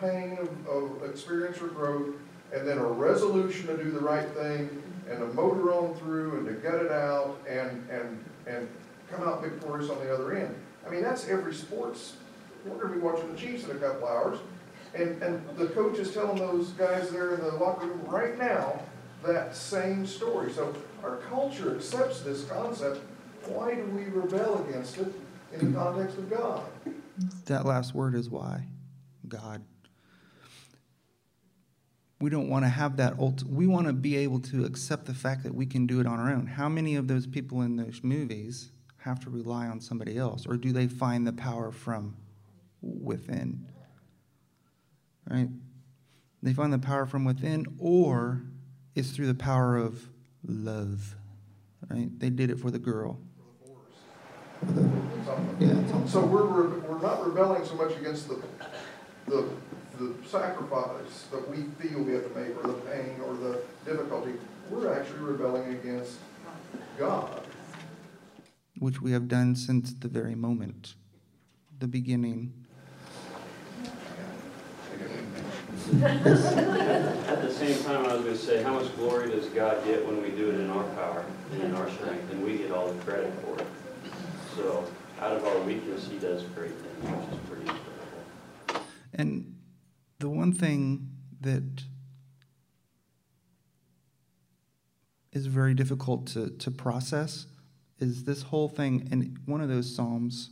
pain 0.00 0.38
of, 0.38 0.68
of 0.68 1.10
experience 1.10 1.60
or 1.60 1.68
growth, 1.68 2.14
and 2.52 2.66
then 2.66 2.78
a 2.78 2.84
resolution 2.84 3.66
to 3.66 3.76
do 3.82 3.90
the 3.90 4.00
right 4.00 4.28
thing, 4.30 4.82
and 5.08 5.18
to 5.18 5.26
motor 5.34 5.72
on 5.72 5.94
through 5.94 6.38
and 6.38 6.46
to 6.46 6.52
gut 6.54 6.84
it 6.84 6.90
out 6.90 7.38
and, 7.48 7.88
and, 7.90 8.24
and 8.46 8.68
come 9.10 9.26
out 9.26 9.42
victorious 9.42 9.90
on 9.90 9.98
the 10.00 10.12
other 10.12 10.36
end. 10.36 10.54
I 10.86 10.90
mean, 10.90 11.02
that's 11.02 11.28
every 11.28 11.54
sports. 11.54 12.16
We're 12.64 12.76
going 12.76 12.88
to 12.88 12.94
be 12.94 13.00
watching 13.00 13.30
the 13.32 13.38
Chiefs 13.38 13.64
in 13.64 13.70
a 13.70 13.74
couple 13.78 14.08
hours, 14.08 14.38
and, 14.94 15.22
and 15.22 15.42
the 15.56 15.66
coach 15.68 15.98
is 15.98 16.12
telling 16.12 16.38
those 16.38 16.70
guys 16.70 17.10
there 17.10 17.34
in 17.34 17.40
the 17.40 17.52
locker 17.52 17.86
room 17.86 18.04
right 18.06 18.36
now 18.38 18.80
that 19.24 19.54
same 19.56 20.06
story. 20.06 20.52
So 20.52 20.74
our 21.02 21.16
culture 21.16 21.76
accepts 21.76 22.20
this 22.20 22.44
concept. 22.44 23.00
Why 23.46 23.74
do 23.74 23.84
we 23.84 24.04
rebel 24.04 24.64
against 24.68 24.98
it 24.98 25.12
in 25.52 25.72
the 25.72 25.78
context 25.78 26.18
of 26.18 26.30
God? 26.30 26.62
That 27.46 27.64
last 27.64 27.94
word 27.94 28.14
is 28.14 28.28
why. 28.28 28.64
God. 29.28 29.62
We 32.20 32.30
don't 32.30 32.48
want 32.48 32.64
to 32.64 32.68
have 32.68 32.96
that 32.96 33.18
ult- 33.18 33.42
we 33.44 33.66
want 33.66 33.86
to 33.88 33.92
be 33.92 34.16
able 34.16 34.40
to 34.40 34.64
accept 34.64 35.04
the 35.04 35.14
fact 35.14 35.42
that 35.42 35.54
we 35.54 35.66
can 35.66 35.86
do 35.86 36.00
it 36.00 36.06
on 36.06 36.18
our 36.18 36.32
own. 36.32 36.46
How 36.46 36.68
many 36.68 36.96
of 36.96 37.08
those 37.08 37.26
people 37.26 37.62
in 37.62 37.76
those 37.76 38.00
movies 38.02 38.70
have 38.98 39.20
to 39.20 39.30
rely 39.30 39.66
on 39.66 39.80
somebody 39.80 40.16
else 40.16 40.46
or 40.46 40.56
do 40.56 40.72
they 40.72 40.88
find 40.88 41.26
the 41.26 41.32
power 41.32 41.70
from 41.70 42.16
within? 42.80 43.66
Right? 45.28 45.48
They 46.42 46.54
find 46.54 46.72
the 46.72 46.78
power 46.78 47.06
from 47.06 47.24
within 47.24 47.66
or 47.78 48.42
it's 48.96 49.10
through 49.10 49.26
the 49.26 49.34
power 49.34 49.76
of 49.76 50.08
love. 50.44 51.14
Right? 51.88 52.08
They 52.18 52.30
did 52.30 52.50
it 52.50 52.58
for 52.58 52.70
the 52.72 52.78
girl. 52.80 53.20
Yeah, 55.60 56.06
So 56.06 56.24
we're, 56.24 56.44
re- 56.44 56.78
we're 56.80 57.00
not 57.00 57.24
rebelling 57.24 57.64
so 57.64 57.74
much 57.74 57.94
against 57.96 58.28
the, 58.28 58.42
the, 59.26 59.48
the 59.98 60.14
sacrifice 60.26 61.26
that 61.30 61.48
we 61.48 61.64
feel 61.78 62.00
we 62.02 62.14
have 62.14 62.32
to 62.32 62.40
make, 62.40 62.56
or 62.56 62.66
the 62.68 62.72
pain, 62.80 63.20
or 63.24 63.34
the 63.34 63.60
difficulty. 63.84 64.32
We're 64.70 64.92
actually 64.98 65.20
rebelling 65.20 65.74
against 65.74 66.18
God. 66.98 67.42
which 68.78 69.00
we 69.00 69.12
have 69.12 69.28
done 69.28 69.54
since 69.54 69.92
the 69.92 70.08
very 70.08 70.34
moment, 70.34 70.94
the 71.78 71.86
beginning. 71.86 72.52
At 75.86 77.42
the 77.42 77.52
same 77.52 77.82
time, 77.84 78.06
I 78.06 78.14
was 78.14 78.24
gonna 78.24 78.36
say, 78.36 78.62
how 78.62 78.74
much 78.74 78.94
glory 78.96 79.30
does 79.30 79.46
God 79.46 79.84
get 79.84 80.04
when 80.04 80.20
we 80.20 80.30
do 80.30 80.50
it 80.50 80.60
in 80.60 80.68
our 80.68 80.82
power 80.94 81.24
and 81.52 81.62
in 81.62 81.74
our 81.74 81.88
strength, 81.90 82.30
and 82.32 82.44
we 82.44 82.58
get 82.58 82.72
all 82.72 82.88
the 82.92 83.00
credit 83.04 83.32
for 83.42 83.56
it? 83.58 83.66
So, 84.56 84.84
out 85.20 85.32
of 85.32 85.44
our 85.44 85.58
weakness, 85.60 86.08
he 86.08 86.18
does 86.18 86.42
great 86.42 86.72
things, 86.72 87.04
which 87.04 87.38
is 87.38 87.46
pretty 87.48 87.62
incredible. 87.62 88.86
And 89.14 89.54
the 90.18 90.28
one 90.28 90.52
thing 90.52 91.08
that 91.40 91.84
is 95.32 95.46
very 95.46 95.74
difficult 95.74 96.26
to, 96.28 96.50
to 96.50 96.70
process 96.70 97.46
is 98.00 98.24
this 98.24 98.42
whole 98.42 98.68
thing, 98.68 99.06
and 99.12 99.38
one 99.46 99.60
of 99.60 99.68
those 99.68 99.94
Psalms 99.94 100.50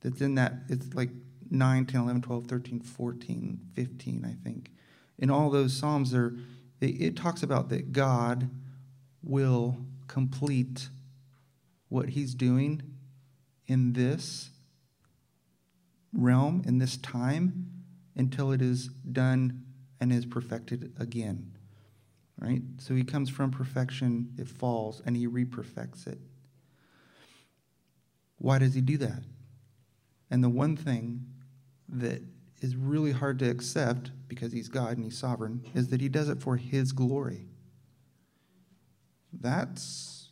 that's 0.00 0.20
in 0.20 0.34
that, 0.34 0.54
it's 0.68 0.94
like 0.94 1.10
9, 1.50 1.86
10, 1.86 2.00
11, 2.00 2.22
12, 2.22 2.46
13, 2.46 2.80
14, 2.80 3.60
15, 3.74 4.24
I 4.24 4.44
think. 4.44 4.70
In 5.18 5.30
all 5.30 5.50
those 5.50 5.72
Psalms, 5.72 6.12
there, 6.12 6.34
it, 6.80 7.00
it 7.00 7.16
talks 7.16 7.42
about 7.42 7.68
that 7.70 7.92
God 7.92 8.50
will 9.22 9.78
complete 10.06 10.88
what 11.88 12.10
he's 12.10 12.34
doing 12.34 12.82
in 13.66 13.92
this 13.92 14.50
realm, 16.12 16.62
in 16.66 16.78
this 16.78 16.96
time, 16.96 17.70
until 18.16 18.52
it 18.52 18.62
is 18.62 18.88
done 18.88 19.64
and 20.00 20.12
is 20.12 20.26
perfected 20.26 20.92
again. 20.98 21.52
Right? 22.40 22.62
So 22.78 22.94
he 22.94 23.02
comes 23.02 23.28
from 23.28 23.50
perfection, 23.50 24.32
it 24.38 24.48
falls, 24.48 25.02
and 25.04 25.16
he 25.16 25.26
reperfects 25.26 26.06
it. 26.06 26.18
Why 28.38 28.58
does 28.58 28.74
he 28.74 28.80
do 28.80 28.96
that? 28.98 29.24
And 30.30 30.44
the 30.44 30.48
one 30.48 30.76
thing 30.76 31.26
that 31.88 32.22
is 32.60 32.76
really 32.76 33.12
hard 33.12 33.38
to 33.38 33.48
accept 33.48 34.10
because 34.28 34.52
he's 34.52 34.68
God 34.68 34.96
and 34.96 35.04
he's 35.04 35.18
sovereign 35.18 35.64
is 35.74 35.88
that 35.88 36.00
he 36.00 36.08
does 36.08 36.28
it 36.28 36.42
for 36.42 36.56
his 36.56 36.92
glory. 36.92 37.46
That's, 39.32 40.30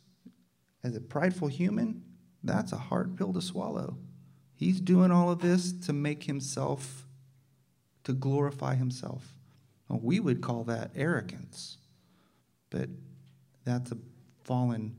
as 0.83 0.95
a 0.95 1.01
prideful 1.01 1.47
human, 1.47 2.03
that's 2.43 2.71
a 2.71 2.77
hard 2.77 3.17
pill 3.17 3.33
to 3.33 3.41
swallow. 3.41 3.97
He's 4.55 4.81
doing 4.81 5.11
all 5.11 5.31
of 5.31 5.39
this 5.39 5.71
to 5.85 5.93
make 5.93 6.23
himself, 6.23 7.05
to 8.03 8.13
glorify 8.13 8.75
himself. 8.75 9.35
Well, 9.87 9.99
we 10.01 10.19
would 10.19 10.41
call 10.41 10.63
that 10.65 10.91
arrogance, 10.95 11.77
but 12.69 12.89
that's 13.63 13.91
a 13.91 13.97
fallen 14.43 14.95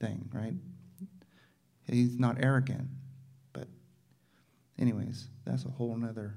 thing, 0.00 0.28
right? 0.32 0.54
He's 1.88 2.18
not 2.18 2.36
arrogant, 2.40 2.88
anyways, 4.78 5.28
that's 5.44 5.64
a 5.64 5.68
whole 5.68 5.96
nother 5.96 6.34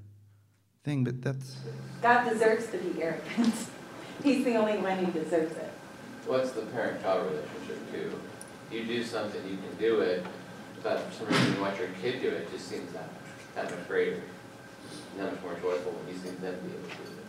thing, 0.84 1.04
but 1.04 1.22
that's. 1.22 1.58
God 2.02 2.30
deserves 2.30 2.68
to 2.68 2.78
be 2.78 3.02
arrogant. 3.02 3.54
He's 4.24 4.44
the 4.44 4.56
only 4.56 4.78
one 4.78 4.98
who 4.98 5.12
deserves 5.12 5.56
it. 5.56 5.72
What's 6.26 6.52
the 6.52 6.62
parent-child 6.62 7.32
relationship 7.32 7.92
too? 7.92 8.20
You 8.72 8.86
do 8.86 9.04
something, 9.04 9.42
you 9.50 9.58
can 9.58 9.76
do 9.80 10.02
it, 10.02 10.26
but 10.84 11.00
for 11.00 11.26
some 11.26 11.28
reason 11.28 11.56
you 11.56 11.62
watch 11.62 11.80
your 11.80 11.88
kid 12.02 12.22
do 12.22 12.28
it, 12.28 12.34
it 12.34 12.52
just 12.52 12.68
seems 12.68 12.92
that, 12.94 13.10
that 13.56 13.66
much 13.66 13.88
greater, 13.88 14.22
that 15.18 15.32
much 15.32 15.42
more 15.42 15.54
joyful 15.56 15.92
when 15.94 16.14
you 16.14 16.22
see 16.22 16.30
them 16.30 16.40
be 16.40 16.74
able 16.74 16.90
to 16.90 16.96
do 16.96 17.04
it. 17.04 17.20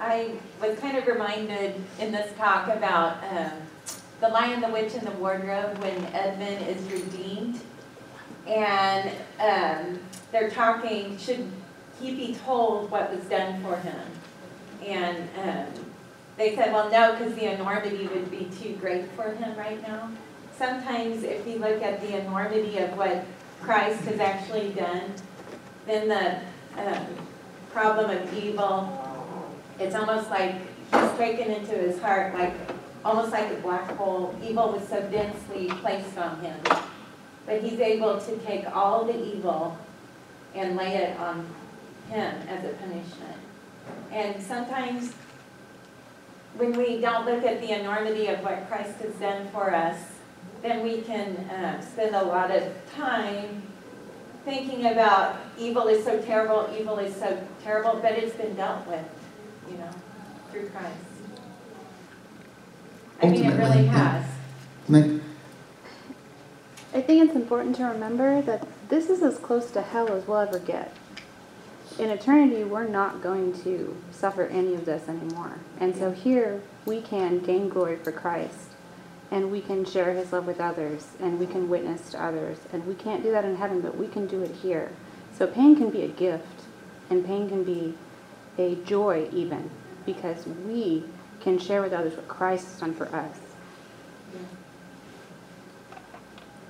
I 0.00 0.32
was 0.60 0.78
kind 0.80 0.98
of 0.98 1.06
reminded 1.06 1.82
in 1.98 2.12
this 2.12 2.36
talk 2.36 2.68
about 2.68 3.22
um, 3.32 3.52
the 4.20 4.28
Lion, 4.28 4.60
the 4.60 4.68
Witch, 4.68 4.94
and 4.94 5.06
the 5.06 5.12
Wardrobe 5.12 5.78
when 5.78 6.04
Edmund 6.12 6.66
is 6.68 6.82
redeemed. 6.90 7.60
And 8.46 9.10
um, 9.40 10.00
they're 10.32 10.50
talking, 10.50 11.16
should 11.18 11.50
he 12.00 12.14
be 12.14 12.34
told 12.44 12.90
what 12.90 13.14
was 13.14 13.24
done 13.26 13.62
for 13.62 13.76
him? 13.76 14.00
And 14.86 15.28
um, 15.42 15.84
they 16.36 16.54
said, 16.54 16.72
well, 16.72 16.90
no, 16.90 17.12
because 17.12 17.34
the 17.34 17.52
enormity 17.52 18.06
would 18.06 18.30
be 18.30 18.48
too 18.60 18.76
great 18.76 19.10
for 19.12 19.32
him 19.32 19.56
right 19.56 19.80
now. 19.82 20.10
Sometimes 20.56 21.22
if 21.22 21.46
you 21.46 21.58
look 21.58 21.82
at 21.82 22.00
the 22.00 22.20
enormity 22.20 22.78
of 22.78 22.96
what 22.96 23.24
Christ 23.60 24.02
has 24.02 24.20
actually 24.20 24.70
done, 24.70 25.12
then 25.86 26.08
the 26.08 26.80
um, 26.80 27.06
problem 27.72 28.10
of 28.10 28.44
evil 28.44 29.04
it's 29.78 29.94
almost 29.94 30.30
like 30.30 30.54
he's 30.92 31.18
taken 31.18 31.50
into 31.50 31.72
his 31.72 32.00
heart, 32.00 32.34
like 32.34 32.54
almost 33.04 33.32
like 33.32 33.50
a 33.50 33.56
black 33.56 33.90
hole. 33.96 34.34
Evil 34.42 34.72
was 34.72 34.86
so 34.88 35.00
densely 35.10 35.68
placed 35.68 36.16
on 36.16 36.40
him. 36.40 36.56
But 37.46 37.62
he's 37.62 37.80
able 37.80 38.20
to 38.20 38.36
take 38.38 38.66
all 38.74 39.04
the 39.04 39.18
evil 39.22 39.76
and 40.54 40.76
lay 40.76 40.96
it 40.96 41.18
on 41.18 41.46
him 42.08 42.34
as 42.48 42.64
a 42.64 42.68
punishment. 42.74 43.38
And 44.12 44.42
sometimes 44.42 45.12
when 46.56 46.72
we 46.72 47.00
don't 47.00 47.26
look 47.26 47.44
at 47.44 47.60
the 47.60 47.78
enormity 47.78 48.28
of 48.28 48.40
what 48.40 48.68
Christ 48.68 49.00
has 49.00 49.14
done 49.14 49.48
for 49.48 49.74
us, 49.74 49.98
then 50.62 50.82
we 50.82 51.02
can 51.02 51.36
uh, 51.50 51.80
spend 51.80 52.14
a 52.14 52.22
lot 52.22 52.50
of 52.50 52.72
time 52.94 53.62
thinking 54.44 54.86
about 54.86 55.36
evil 55.58 55.88
is 55.88 56.04
so 56.04 56.20
terrible, 56.22 56.72
evil 56.78 56.98
is 56.98 57.14
so 57.14 57.42
terrible, 57.62 57.98
but 58.00 58.12
it's 58.12 58.36
been 58.36 58.54
dealt 58.54 58.86
with, 58.86 59.04
you 59.70 59.76
know, 59.78 59.90
through 60.50 60.68
Christ. 60.68 60.94
I 63.22 63.26
mean, 63.26 63.34
it 63.34 63.46
Ultimately, 63.46 63.76
really 63.76 63.86
has. 63.86 64.26
Like, 64.88 65.10
I 66.94 67.02
think 67.02 67.24
it's 67.24 67.34
important 67.34 67.74
to 67.76 67.86
remember 67.86 68.40
that 68.42 68.68
this 68.88 69.10
is 69.10 69.20
as 69.20 69.36
close 69.38 69.72
to 69.72 69.82
hell 69.82 70.12
as 70.12 70.28
we'll 70.28 70.38
ever 70.38 70.60
get. 70.60 70.94
In 71.98 72.08
eternity, 72.08 72.62
we're 72.62 72.86
not 72.86 73.20
going 73.20 73.52
to 73.64 73.96
suffer 74.12 74.44
any 74.44 74.74
of 74.74 74.84
this 74.84 75.08
anymore. 75.08 75.58
And 75.80 75.96
so 75.96 76.12
here, 76.12 76.62
we 76.86 77.00
can 77.02 77.40
gain 77.40 77.68
glory 77.68 77.96
for 77.96 78.12
Christ, 78.12 78.68
and 79.32 79.50
we 79.50 79.60
can 79.60 79.84
share 79.84 80.12
his 80.12 80.32
love 80.32 80.46
with 80.46 80.60
others, 80.60 81.08
and 81.18 81.40
we 81.40 81.46
can 81.46 81.68
witness 81.68 82.12
to 82.12 82.22
others. 82.22 82.58
And 82.72 82.86
we 82.86 82.94
can't 82.94 83.24
do 83.24 83.32
that 83.32 83.44
in 83.44 83.56
heaven, 83.56 83.80
but 83.80 83.96
we 83.96 84.06
can 84.06 84.28
do 84.28 84.42
it 84.42 84.54
here. 84.54 84.92
So 85.36 85.48
pain 85.48 85.74
can 85.74 85.90
be 85.90 86.02
a 86.02 86.08
gift, 86.08 86.62
and 87.10 87.26
pain 87.26 87.48
can 87.48 87.64
be 87.64 87.94
a 88.56 88.76
joy, 88.76 89.28
even, 89.32 89.68
because 90.06 90.46
we 90.46 91.02
can 91.40 91.58
share 91.58 91.82
with 91.82 91.92
others 91.92 92.14
what 92.14 92.28
Christ 92.28 92.66
has 92.66 92.80
done 92.80 92.94
for 92.94 93.12
us. 93.12 93.36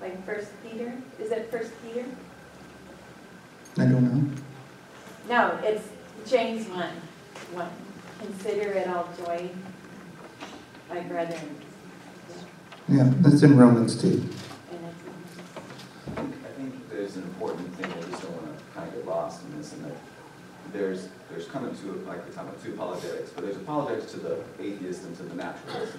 Like 0.05 0.27
First 0.27 0.51
Peter, 0.63 0.93
is 1.19 1.33
it 1.33 1.51
First 1.51 1.73
Peter? 1.83 2.05
I 3.79 3.87
don't 3.87 4.05
know. 4.05 4.37
No, 5.31 5.59
it's 5.63 5.89
James 6.27 6.69
one, 6.69 6.93
one. 7.55 7.71
Consider 8.19 8.73
it 8.73 8.87
all 8.87 9.09
joy, 9.17 9.49
my 10.91 11.01
brethren. 11.01 11.57
Yeah, 12.87 13.11
that's 13.21 13.43
in 13.45 13.57
Romans 13.57 13.99
too. 13.99 14.23
And 16.19 16.35
I 16.45 16.49
think, 16.51 16.91
there's 16.91 17.17
an 17.17 17.23
important 17.23 17.75
thing, 17.77 17.91
I 17.91 18.11
just 18.11 18.25
don't 18.25 18.33
want 18.33 18.59
to 18.59 18.65
kind 18.75 18.87
of 18.87 18.95
get 18.95 19.07
lost 19.07 19.43
in 19.47 19.57
this, 19.57 19.73
and 19.73 19.87
that 19.87 19.97
there's, 20.75 21.09
there's 21.31 21.47
kind 21.47 21.65
of 21.65 21.81
two, 21.81 21.93
like 22.07 22.23
we're 22.27 22.35
talking 22.35 22.51
about, 22.51 22.63
two 22.63 22.75
apologetics, 22.75 23.31
but 23.31 23.43
there's 23.43 23.57
apologetics 23.57 24.13
to 24.13 24.19
the 24.19 24.45
atheist 24.61 25.05
and 25.05 25.17
to 25.17 25.23
the 25.23 25.35
naturalist. 25.35 25.95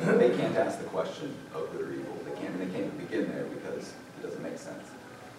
And 0.00 0.20
they 0.20 0.36
can't 0.36 0.56
ask 0.56 0.80
the 0.80 0.86
question 0.86 1.32
of 1.54 1.70
good 1.70 1.82
or 1.82 1.92
evil, 1.92 2.18
can't, 2.56 2.72
they 2.72 2.78
can't 2.78 2.98
begin 2.98 3.28
there 3.32 3.44
because 3.44 3.92
it 4.18 4.22
doesn't 4.22 4.42
make 4.42 4.58
sense. 4.58 4.88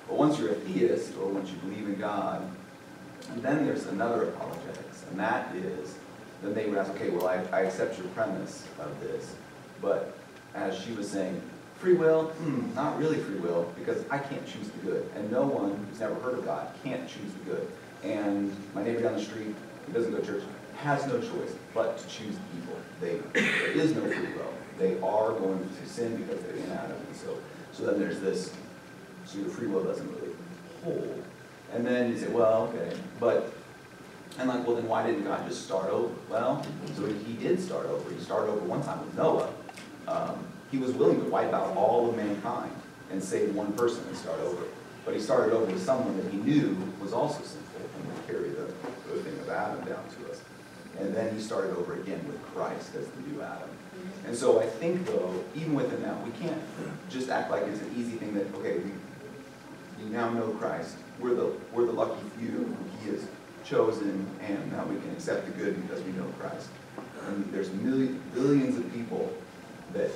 But 0.07 0.17
once 0.17 0.39
you're 0.39 0.51
a 0.51 0.55
theist, 0.55 1.13
or 1.17 1.27
once 1.27 1.49
you 1.49 1.57
believe 1.57 1.87
in 1.87 1.95
God, 1.95 2.49
and 3.31 3.43
then 3.43 3.65
there's 3.65 3.85
another 3.87 4.29
apologetics, 4.29 5.03
and 5.09 5.19
that 5.19 5.53
is, 5.55 5.95
then 6.41 6.53
they 6.53 6.67
would 6.67 6.77
ask, 6.77 6.91
okay, 6.91 7.09
well, 7.09 7.27
I, 7.27 7.43
I 7.51 7.61
accept 7.61 7.97
your 7.97 8.07
premise 8.09 8.65
of 8.79 8.99
this, 9.01 9.35
but 9.81 10.17
as 10.55 10.77
she 10.79 10.91
was 10.93 11.09
saying, 11.09 11.41
free 11.79 11.93
will, 11.93 12.25
hmm, 12.27 12.73
not 12.73 12.97
really 12.97 13.17
free 13.17 13.39
will, 13.39 13.71
because 13.77 14.03
I 14.09 14.17
can't 14.17 14.45
choose 14.47 14.69
the 14.69 14.79
good, 14.79 15.09
and 15.15 15.29
no 15.31 15.43
one 15.43 15.85
who's 15.89 15.99
never 15.99 16.15
heard 16.15 16.39
of 16.39 16.45
God 16.45 16.67
can't 16.83 17.07
choose 17.07 17.33
the 17.33 17.51
good. 17.51 17.67
And 18.03 18.55
my 18.73 18.83
neighbor 18.83 19.01
down 19.01 19.15
the 19.15 19.21
street, 19.21 19.55
who 19.85 19.93
doesn't 19.93 20.11
go 20.11 20.19
to 20.19 20.25
church, 20.25 20.43
has 20.77 21.05
no 21.07 21.19
choice 21.19 21.55
but 21.73 21.97
to 21.97 22.07
choose 22.07 22.35
the 22.35 22.57
evil. 22.57 22.77
They, 23.01 23.41
there 23.41 23.71
is 23.71 23.95
no 23.95 24.01
free 24.01 24.33
will. 24.33 24.53
They 24.77 24.93
are 25.01 25.31
going 25.33 25.67
to 25.81 25.89
sin 25.89 26.17
because 26.17 26.41
they're 26.43 26.55
in 26.55 26.71
Adam, 26.71 26.95
and 26.95 27.15
so, 27.15 27.37
so 27.73 27.85
then 27.85 27.99
there's 27.99 28.19
this, 28.19 28.53
so 29.25 29.39
your 29.39 29.49
free 29.49 29.67
will 29.67 29.83
doesn't 29.83 30.07
really 30.15 30.35
hold. 30.83 31.23
And 31.73 31.85
then 31.85 32.11
you 32.11 32.17
say, 32.17 32.27
well, 32.27 32.71
okay, 32.73 32.95
but, 33.19 33.53
and 34.39 34.47
like, 34.47 34.65
well, 34.65 34.75
then 34.75 34.87
why 34.87 35.05
didn't 35.05 35.23
God 35.23 35.47
just 35.47 35.65
start 35.65 35.89
over? 35.89 36.13
Well, 36.29 36.65
so 36.95 37.05
he 37.05 37.13
he 37.23 37.33
did 37.33 37.59
start 37.59 37.87
over. 37.87 38.09
He 38.11 38.19
started 38.19 38.51
over 38.51 38.65
one 38.65 38.83
time 38.83 38.99
with 39.03 39.15
Noah. 39.15 39.49
Um, 40.07 40.45
he 40.71 40.77
was 40.77 40.91
willing 40.91 41.19
to 41.21 41.29
wipe 41.29 41.53
out 41.53 41.75
all 41.75 42.09
of 42.09 42.15
mankind 42.15 42.71
and 43.11 43.23
save 43.23 43.55
one 43.55 43.73
person 43.73 44.03
and 44.07 44.15
start 44.15 44.39
over. 44.41 44.63
But 45.05 45.15
he 45.15 45.21
started 45.21 45.53
over 45.53 45.65
with 45.65 45.83
someone 45.83 46.17
that 46.17 46.29
he 46.31 46.37
knew 46.37 46.75
was 47.01 47.13
also 47.13 47.41
sinful 47.41 47.81
and 47.95 48.13
would 48.13 48.27
carry 48.27 48.49
the, 48.49 48.71
the 49.13 49.23
thing 49.23 49.39
of 49.39 49.49
Adam 49.49 49.79
down 49.85 50.03
to 50.03 50.31
us. 50.31 50.41
And 50.99 51.15
then 51.15 51.33
he 51.33 51.41
started 51.41 51.75
over 51.77 51.93
again 51.95 52.25
with 52.27 52.41
Christ 52.53 52.95
as 52.95 53.07
the 53.07 53.21
new 53.21 53.41
Adam. 53.41 53.69
And 54.27 54.35
so 54.35 54.59
I 54.59 54.65
think 54.65 55.05
though, 55.05 55.33
even 55.55 55.73
within 55.73 56.01
that, 56.03 56.21
we 56.23 56.31
can't 56.31 56.61
just 57.09 57.29
act 57.29 57.49
like 57.49 57.63
it's 57.63 57.79
an 57.79 57.93
easy 57.97 58.17
thing 58.17 58.33
that, 58.33 58.53
okay, 58.55 58.79
we, 58.79 58.91
we 60.03 60.09
now 60.09 60.29
know 60.29 60.49
Christ. 60.49 60.97
We're 61.19 61.33
the, 61.33 61.53
we're 61.71 61.85
the 61.85 61.93
lucky 61.93 62.21
few 62.37 62.49
who 62.49 62.75
he 63.01 63.11
has 63.11 63.25
chosen 63.63 64.27
and 64.41 64.71
now 64.71 64.85
we 64.85 64.99
can 64.99 65.11
accept 65.11 65.45
the 65.45 65.51
good 65.51 65.81
because 65.87 66.03
we 66.03 66.11
know 66.11 66.25
Christ. 66.39 66.67
And 67.27 67.51
there's 67.53 67.71
millions, 67.71 68.21
billions 68.33 68.77
of 68.77 68.91
people 68.93 69.33
that 69.93 70.11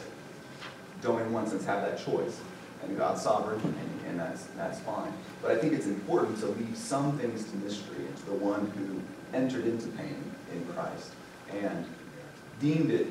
don't 1.02 1.22
in 1.22 1.32
one 1.32 1.48
sense 1.48 1.66
have 1.66 1.82
that 1.82 2.04
choice. 2.04 2.40
And 2.84 2.98
God's 2.98 3.22
sovereign, 3.22 3.62
and, 3.62 4.10
and 4.10 4.20
that's, 4.20 4.46
that's 4.58 4.80
fine. 4.80 5.14
But 5.42 5.52
I 5.52 5.58
think 5.58 5.74
it's 5.74 5.86
important 5.86 6.40
to 6.40 6.48
leave 6.48 6.76
some 6.76 7.18
things 7.18 7.50
to 7.52 7.56
mystery 7.58 8.06
and 8.06 8.18
to 8.18 8.26
the 8.26 8.34
one 8.34 8.72
who 8.72 9.02
entered 9.38 9.66
into 9.66 9.88
pain 9.90 10.22
in 10.52 10.66
Christ 10.74 11.14
and 11.52 11.86
deemed 12.60 12.92
it, 12.92 13.08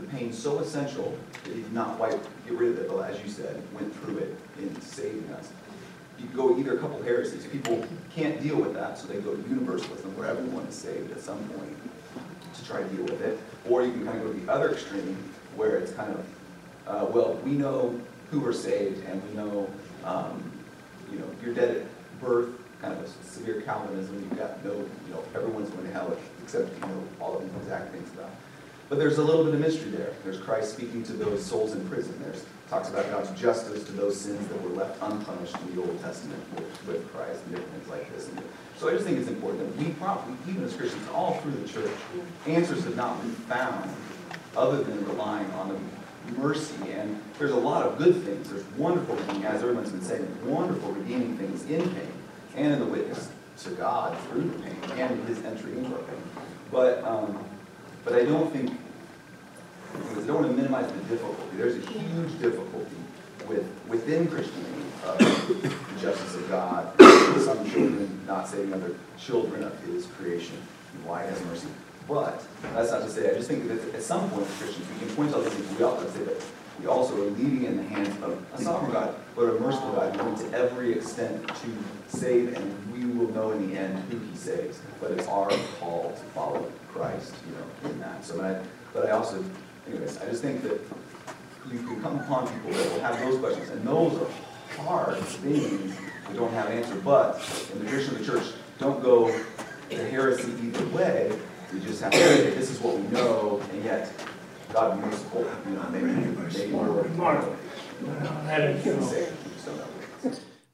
the 0.00 0.06
pain 0.08 0.32
so 0.32 0.58
essential 0.60 1.16
that 1.44 1.54
he 1.54 1.62
did 1.62 1.72
not 1.72 1.98
wipe, 1.98 2.22
get 2.46 2.54
rid 2.54 2.72
of 2.72 2.78
it, 2.78 2.88
but 2.88 2.98
as 3.10 3.20
you 3.22 3.28
said, 3.28 3.60
went 3.72 3.94
through 4.00 4.18
it 4.18 4.36
in 4.58 4.80
saving 4.80 5.28
us. 5.30 5.50
You 6.18 6.26
go 6.28 6.58
either 6.58 6.76
a 6.76 6.80
couple 6.80 7.00
heresies. 7.02 7.46
People 7.46 7.84
can't 8.14 8.40
deal 8.42 8.56
with 8.56 8.74
that, 8.74 8.98
so 8.98 9.06
they 9.06 9.20
go 9.20 9.34
to 9.34 9.48
universalism, 9.48 10.16
where 10.16 10.28
everyone 10.28 10.64
is 10.66 10.74
saved 10.74 11.10
at 11.12 11.20
some 11.20 11.38
point 11.50 11.76
to 12.54 12.64
try 12.64 12.82
to 12.82 12.88
deal 12.88 13.04
with 13.04 13.20
it. 13.22 13.38
Or 13.68 13.82
you 13.84 13.92
can 13.92 14.04
kind 14.04 14.18
of 14.18 14.24
go 14.24 14.32
to 14.32 14.40
the 14.40 14.52
other 14.52 14.72
extreme, 14.72 15.16
where 15.56 15.76
it's 15.76 15.92
kind 15.92 16.12
of, 16.12 16.26
uh, 16.86 17.06
well, 17.06 17.34
we 17.44 17.52
know 17.52 18.00
who 18.30 18.44
are 18.46 18.52
saved, 18.52 19.04
and 19.06 19.22
we 19.28 19.36
know, 19.36 19.70
um, 20.04 20.42
you 21.10 21.18
know, 21.18 21.26
you're 21.42 21.54
dead 21.54 21.76
at 21.76 22.20
birth, 22.20 22.50
kind 22.80 22.92
of 22.94 23.02
a 23.02 23.08
severe 23.24 23.60
Calvinism. 23.62 24.14
You've 24.16 24.38
got 24.38 24.64
no, 24.64 24.72
you 24.72 25.12
know, 25.12 25.22
everyone's 25.34 25.70
going 25.70 25.86
to 25.86 25.92
hell 25.92 26.16
except 26.42 26.72
you 26.74 26.80
know 26.80 27.02
all 27.20 27.36
of 27.36 27.42
these 27.42 27.62
exact 27.62 27.92
things. 27.92 28.10
But 28.88 28.98
there's 28.98 29.18
a 29.18 29.22
little 29.22 29.44
bit 29.44 29.54
of 29.54 29.60
mystery 29.60 29.90
there. 29.90 30.12
There's 30.24 30.38
Christ 30.38 30.72
speaking 30.72 31.02
to 31.04 31.12
those 31.12 31.44
souls 31.44 31.74
in 31.74 31.86
prison. 31.88 32.14
There's 32.22 32.44
talks 32.70 32.88
about 32.88 33.10
God's 33.10 33.30
justice 33.38 33.84
to 33.84 33.92
those 33.92 34.18
sins 34.18 34.46
that 34.48 34.62
were 34.62 34.70
left 34.70 35.02
unpunished 35.02 35.56
in 35.60 35.74
the 35.74 35.82
Old 35.82 36.00
Testament 36.00 36.42
with, 36.54 36.86
with 36.86 37.12
Christ 37.12 37.40
and 37.44 37.56
different 37.56 37.72
things 37.74 37.88
like 37.88 38.14
this. 38.14 38.28
And 38.28 38.42
so 38.76 38.88
I 38.88 38.92
just 38.92 39.04
think 39.04 39.18
it's 39.18 39.28
important 39.28 39.76
that 39.76 39.84
we 39.84 39.92
probably, 39.94 40.34
even 40.48 40.64
as 40.64 40.74
Christians, 40.74 41.06
all 41.14 41.34
through 41.38 41.52
the 41.52 41.68
church, 41.68 41.90
answers 42.46 42.84
have 42.84 42.96
not 42.96 43.20
been 43.22 43.32
found 43.32 43.90
other 44.56 44.82
than 44.82 45.06
relying 45.06 45.50
on 45.52 45.68
the 45.68 46.38
mercy. 46.38 46.74
And 46.90 47.20
there's 47.38 47.52
a 47.52 47.56
lot 47.56 47.86
of 47.86 47.98
good 47.98 48.22
things. 48.22 48.50
There's 48.50 48.64
wonderful 48.76 49.16
things, 49.16 49.44
as 49.44 49.62
everyone's 49.62 49.90
been 49.90 50.02
saying, 50.02 50.26
wonderful 50.44 50.92
redeeming 50.92 51.36
things 51.38 51.64
in 51.64 51.82
pain 51.90 52.12
and 52.54 52.74
in 52.74 52.80
the 52.80 52.86
witness 52.86 53.30
to 53.64 53.70
God 53.70 54.18
through 54.28 54.42
the 54.42 54.58
pain 54.62 54.76
and 54.98 55.28
his 55.28 55.42
entry 55.44 55.72
into 55.72 55.94
our 55.94 56.02
pain. 56.02 56.22
But, 56.70 57.02
um, 57.04 57.44
but 58.08 58.22
I 58.22 58.24
don't 58.24 58.50
think, 58.50 58.72
because 59.92 60.24
I 60.24 60.26
don't 60.28 60.42
want 60.42 60.46
to 60.48 60.56
minimize 60.56 60.90
the 60.90 60.98
difficulty. 61.00 61.42
There's 61.56 61.76
a 61.76 61.90
huge 61.90 62.40
difficulty 62.40 62.96
with, 63.46 63.66
within 63.86 64.28
Christianity 64.28 64.86
of 65.04 65.18
the 65.18 66.00
justice 66.00 66.34
of 66.36 66.48
God, 66.48 66.98
some 67.38 67.70
children 67.70 68.20
not 68.26 68.48
saving 68.48 68.72
other 68.72 68.94
children 69.18 69.62
of 69.62 69.78
his 69.82 70.06
creation, 70.06 70.56
and 70.94 71.04
why 71.04 71.24
he 71.24 71.28
has 71.28 71.44
mercy. 71.44 71.68
But 72.08 72.42
that's 72.74 72.90
not 72.90 73.02
to 73.02 73.10
say, 73.10 73.30
I 73.30 73.34
just 73.34 73.48
think 73.48 73.68
that 73.68 73.94
at 73.94 74.02
some 74.02 74.30
point 74.30 74.46
Christians, 74.58 74.86
we 74.90 75.06
can 75.06 75.14
point 75.14 75.34
out 75.34 75.44
these 75.44 75.52
things, 75.52 75.78
we 75.78 75.84
ought 75.84 76.00
to 76.00 76.10
say 76.10 76.24
that 76.24 76.42
we 76.80 76.86
also 76.86 77.14
are 77.14 77.30
leaving 77.32 77.64
in 77.64 77.76
the 77.76 77.82
hands 77.82 78.08
of 78.22 78.42
a 78.54 78.62
sovereign 78.62 78.92
God, 78.92 79.14
but 79.36 79.50
a 79.50 79.60
merciful 79.60 79.92
God, 79.92 80.16
willing 80.16 80.38
to 80.38 80.56
every 80.56 80.92
extent 80.92 81.46
to 81.46 82.16
save, 82.16 82.56
and 82.56 82.92
we 82.92 83.04
will 83.04 83.30
know 83.34 83.50
in 83.50 83.68
the 83.68 83.78
end 83.78 83.98
who 84.10 84.18
he 84.18 84.34
saves. 84.34 84.80
But 84.98 85.10
it's 85.10 85.26
our 85.26 85.50
call 85.78 86.12
to 86.12 86.24
follow 86.32 86.72
Christ, 86.98 87.32
you 87.46 87.54
know, 87.54 87.90
in 87.90 88.00
that. 88.00 88.24
So, 88.24 88.42
I, 88.42 88.60
but 88.92 89.06
I 89.06 89.10
also, 89.10 89.44
anyways, 89.86 90.18
I 90.18 90.26
just 90.26 90.42
think 90.42 90.62
that 90.62 90.80
you 91.70 91.78
can 91.78 92.02
come 92.02 92.18
upon 92.18 92.48
people 92.48 92.72
that 92.72 92.92
will 92.92 93.00
have 93.00 93.20
those 93.20 93.38
questions, 93.38 93.70
and 93.70 93.86
those 93.86 94.20
are 94.20 94.82
hard 94.82 95.16
things 95.18 95.96
that 96.26 96.34
don't 96.34 96.52
have 96.52 96.66
an 96.66 96.78
answer. 96.78 96.96
But 96.96 97.40
in 97.72 97.78
the 97.78 97.88
tradition 97.88 98.16
of 98.16 98.20
the 98.20 98.26
church, 98.26 98.46
don't 98.78 99.02
go 99.02 99.28
to 99.90 100.10
heresy 100.10 100.52
either 100.62 100.86
way. 100.88 101.32
We 101.72 101.80
just 101.80 102.02
have 102.02 102.12
to 102.12 102.18
say, 102.18 102.50
this 102.50 102.70
is 102.70 102.80
what 102.80 102.96
we 102.96 103.06
know, 103.08 103.62
and 103.72 103.84
yet 103.84 104.10
God 104.72 105.00
be 105.00 105.06
merciful, 105.06 105.46
you 105.68 105.74
know, 105.76 105.88
maybe, 105.90 106.06
maybe 106.06 106.72
more. 106.72 107.06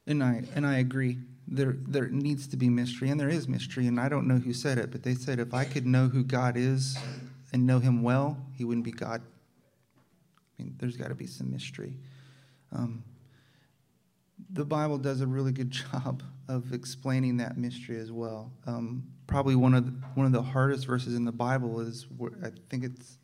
And 0.06 0.22
I 0.22 0.42
and 0.54 0.66
I 0.66 0.78
agree. 0.78 1.18
There 1.46 1.76
there 1.86 2.08
needs 2.08 2.46
to 2.48 2.56
be 2.56 2.68
mystery, 2.68 3.10
and 3.10 3.20
there 3.20 3.28
is 3.28 3.48
mystery. 3.48 3.86
And 3.86 4.00
I 4.00 4.08
don't 4.08 4.26
know 4.26 4.38
who 4.38 4.52
said 4.52 4.78
it, 4.78 4.90
but 4.90 5.02
they 5.02 5.14
said 5.14 5.38
if 5.38 5.52
I 5.52 5.64
could 5.64 5.86
know 5.86 6.08
who 6.08 6.24
God 6.24 6.56
is 6.56 6.96
and 7.52 7.66
know 7.66 7.78
Him 7.78 8.02
well, 8.02 8.38
He 8.54 8.64
wouldn't 8.64 8.84
be 8.84 8.92
God. 8.92 9.20
I 10.58 10.62
mean, 10.62 10.74
there's 10.78 10.96
got 10.96 11.08
to 11.08 11.14
be 11.14 11.26
some 11.26 11.50
mystery. 11.50 11.98
Um, 12.72 13.04
the 14.50 14.64
Bible 14.64 14.98
does 14.98 15.20
a 15.20 15.26
really 15.26 15.52
good 15.52 15.70
job 15.92 16.22
of 16.48 16.72
explaining 16.72 17.38
that 17.38 17.56
mystery 17.56 17.98
as 17.98 18.12
well. 18.12 18.52
Um, 18.66 19.04
probably 19.26 19.56
one 19.56 19.74
of 19.74 19.86
the, 19.86 19.92
one 20.14 20.26
of 20.26 20.32
the 20.32 20.42
hardest 20.42 20.86
verses 20.86 21.14
in 21.14 21.24
the 21.24 21.32
Bible 21.32 21.80
is 21.80 22.06
where 22.16 22.32
I 22.42 22.50
think 22.68 22.84
it's 22.84 23.18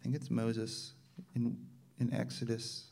I 0.00 0.02
think 0.02 0.16
it's 0.16 0.30
Moses 0.30 0.94
in 1.34 1.56
in 1.98 2.12
Exodus. 2.12 2.88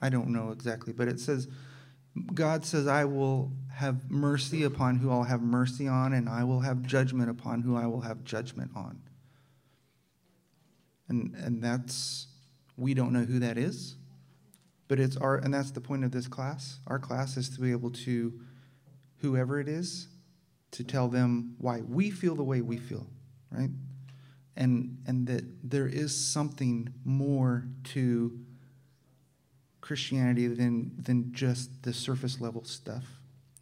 I 0.00 0.08
don't 0.08 0.28
know 0.28 0.50
exactly, 0.50 0.92
but 0.92 1.08
it 1.08 1.20
says 1.20 1.48
God 2.34 2.64
says, 2.64 2.86
"I 2.86 3.04
will 3.04 3.52
have 3.72 4.10
mercy 4.10 4.62
upon 4.64 4.96
who 4.96 5.10
I'll 5.10 5.24
have 5.24 5.42
mercy 5.42 5.86
on, 5.86 6.12
and 6.12 6.28
I 6.28 6.44
will 6.44 6.60
have 6.60 6.82
judgment 6.82 7.30
upon 7.30 7.62
who 7.62 7.76
I 7.76 7.86
will 7.86 8.02
have 8.02 8.24
judgment 8.24 8.72
on." 8.74 9.00
And 11.08 11.34
and 11.34 11.62
that's 11.62 12.28
we 12.76 12.94
don't 12.94 13.12
know 13.12 13.24
who 13.24 13.38
that 13.40 13.58
is. 13.58 13.96
But 14.88 14.98
it's 14.98 15.16
our, 15.18 15.36
and 15.36 15.52
that's 15.52 15.70
the 15.70 15.82
point 15.82 16.04
of 16.04 16.12
this 16.12 16.26
class. 16.26 16.78
Our 16.86 16.98
class 16.98 17.36
is 17.36 17.50
to 17.50 17.60
be 17.60 17.72
able 17.72 17.90
to, 17.90 18.40
whoever 19.18 19.60
it 19.60 19.68
is, 19.68 20.08
to 20.70 20.82
tell 20.82 21.08
them 21.08 21.54
why 21.58 21.82
we 21.82 22.10
feel 22.10 22.34
the 22.34 22.44
way 22.44 22.62
we 22.62 22.78
feel, 22.78 23.06
right? 23.50 23.70
And 24.56 24.98
and 25.06 25.26
that 25.26 25.44
there 25.62 25.86
is 25.86 26.16
something 26.16 26.92
more 27.04 27.68
to 27.84 28.38
Christianity 29.88 30.48
than 30.48 30.92
than 31.02 31.32
just 31.32 31.82
the 31.82 31.94
surface 31.94 32.42
level 32.42 32.62
stuff. 32.62 33.04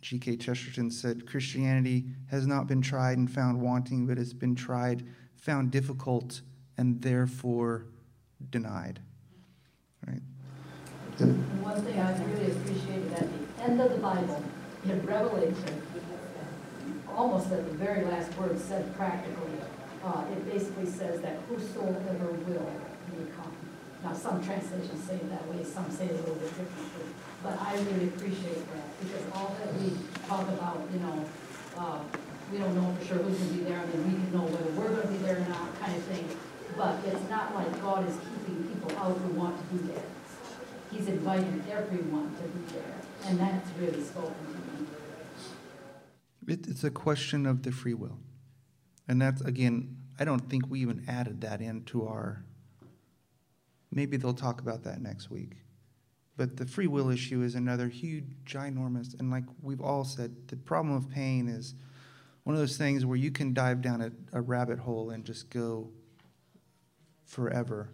G.K. 0.01 0.39
Chesterton 0.39 0.91
said 0.91 1.25
Christianity 1.25 2.07
has 2.33 2.49
not 2.49 2.67
been 2.67 2.83
tried 2.83 3.17
and 3.17 3.31
found 3.31 3.61
wanting, 3.61 4.09
but 4.09 4.19
it's 4.19 4.33
been 4.33 4.57
tried, 4.57 5.07
found 5.37 5.71
difficult, 5.71 6.41
and 6.77 7.01
therefore 7.01 7.87
denied. 8.51 8.99
Right? 10.05 10.21
One 11.63 11.81
thing 11.83 12.01
I 12.01 12.11
really 12.19 12.51
appreciated 12.51 13.13
at 13.13 13.29
the 13.31 13.63
end 13.63 13.81
of 13.81 13.93
the 13.93 13.99
Bible, 13.99 14.43
in 14.85 15.07
Revelation, 15.07 15.81
almost 17.09 17.53
at 17.53 17.65
the 17.71 17.77
very 17.77 18.05
last 18.05 18.37
word 18.37 18.59
said 18.59 18.93
practically, 18.97 19.61
uh, 20.05 20.25
it 20.33 20.45
basically 20.53 20.87
says 20.87 21.21
that 21.21 21.39
whosoever 21.49 22.33
will 22.33 22.73
may 23.13 23.31
come. 23.37 23.66
Now, 24.05 24.13
some 24.13 24.43
translations 24.45 25.03
say 25.05 25.17
it 25.17 25.31
that 25.31 25.47
way, 25.49 25.65
some 25.65 25.91
say 25.91 26.07
it 26.07 26.13
a 26.13 26.19
little 26.19 26.35
bit 26.37 26.57
differently. 26.57 27.11
But 27.43 27.61
I 27.61 27.75
really 27.75 28.09
appreciate 28.09 28.63
that, 28.73 29.01
because 29.01 29.25
all 29.35 29.57
that 29.59 29.75
we 29.75 29.93
talk 30.27 30.49
about, 30.49 30.87
you 30.93 31.01
know, 31.01 31.25
uh, 31.77 32.01
we 32.53 32.59
don't 32.59 32.75
know 32.75 32.95
for 32.99 33.05
sure 33.05 33.19
who's 33.19 33.39
gonna 33.39 33.53
be 33.53 33.65
there, 33.65 33.81
and 33.81 33.93
then 33.93 34.05
we 34.07 34.15
can 34.15 34.33
know 34.33 34.47
whether 34.47 34.71
we're 34.79 34.95
gonna 34.95 35.11
be 35.11 35.19
there 35.19 35.37
or 35.37 35.49
not, 35.49 35.81
kind 35.81 35.97
of 35.97 36.03
thing. 36.05 36.29
But 36.77 37.01
it's 37.05 37.29
not 37.31 37.55
like 37.55 37.81
God 37.81 38.07
is 38.09 38.15
keeping 38.17 38.63
people 38.65 38.97
out 38.99 39.17
who 39.17 39.29
want 39.33 39.57
to 39.59 39.65
be 39.75 39.93
there. 39.93 40.05
He's 40.91 41.09
inviting 41.09 41.65
everyone 41.71 42.37
to 42.37 42.43
be 42.43 42.75
there, 42.75 42.95
and 43.25 43.41
that's 43.41 43.69
really 43.81 44.03
spoken 44.03 44.35
to 44.47 44.83
me. 44.83 44.87
It, 46.47 46.69
it's 46.69 46.85
a 46.85 46.91
question 46.91 47.47
of 47.47 47.63
the 47.63 47.73
free 47.73 47.95
will. 47.95 48.19
And 49.09 49.21
that's, 49.21 49.41
again, 49.41 49.97
I 50.19 50.25
don't 50.25 50.49
think 50.49 50.69
we 50.69 50.81
even 50.81 51.05
added 51.09 51.41
that 51.41 51.61
into 51.61 52.07
our. 52.07 52.45
Maybe 53.97 54.19
they'll 54.19 54.35
talk 54.35 54.61
about 54.61 54.85
that 54.85 55.01
next 55.01 55.31
week. 55.31 55.55
But 56.37 56.59
the 56.59 56.67
free 56.67 56.87
will 56.87 57.09
issue 57.09 57.43
is 57.43 57.55
another 57.55 57.89
huge, 57.89 58.27
ginormous, 58.45 59.19
and 59.19 59.31
like 59.31 59.45
we've 59.63 59.81
all 59.81 60.05
said, 60.05 60.37
the 60.49 60.57
problem 60.57 60.95
of 60.95 61.11
pain 61.11 61.49
is 61.49 61.75
one 62.45 62.55
of 62.55 62.61
those 62.61 62.77
things 62.77 63.07
where 63.07 63.17
you 63.17 63.31
can 63.31 63.55
dive 63.55 63.81
down 63.81 64.03
a, 64.03 64.11
a 64.35 64.43
rabbit 64.43 64.79
hole 64.79 65.09
and 65.09 65.25
just 65.25 65.49
go 65.49 65.89
forever. 67.25 67.89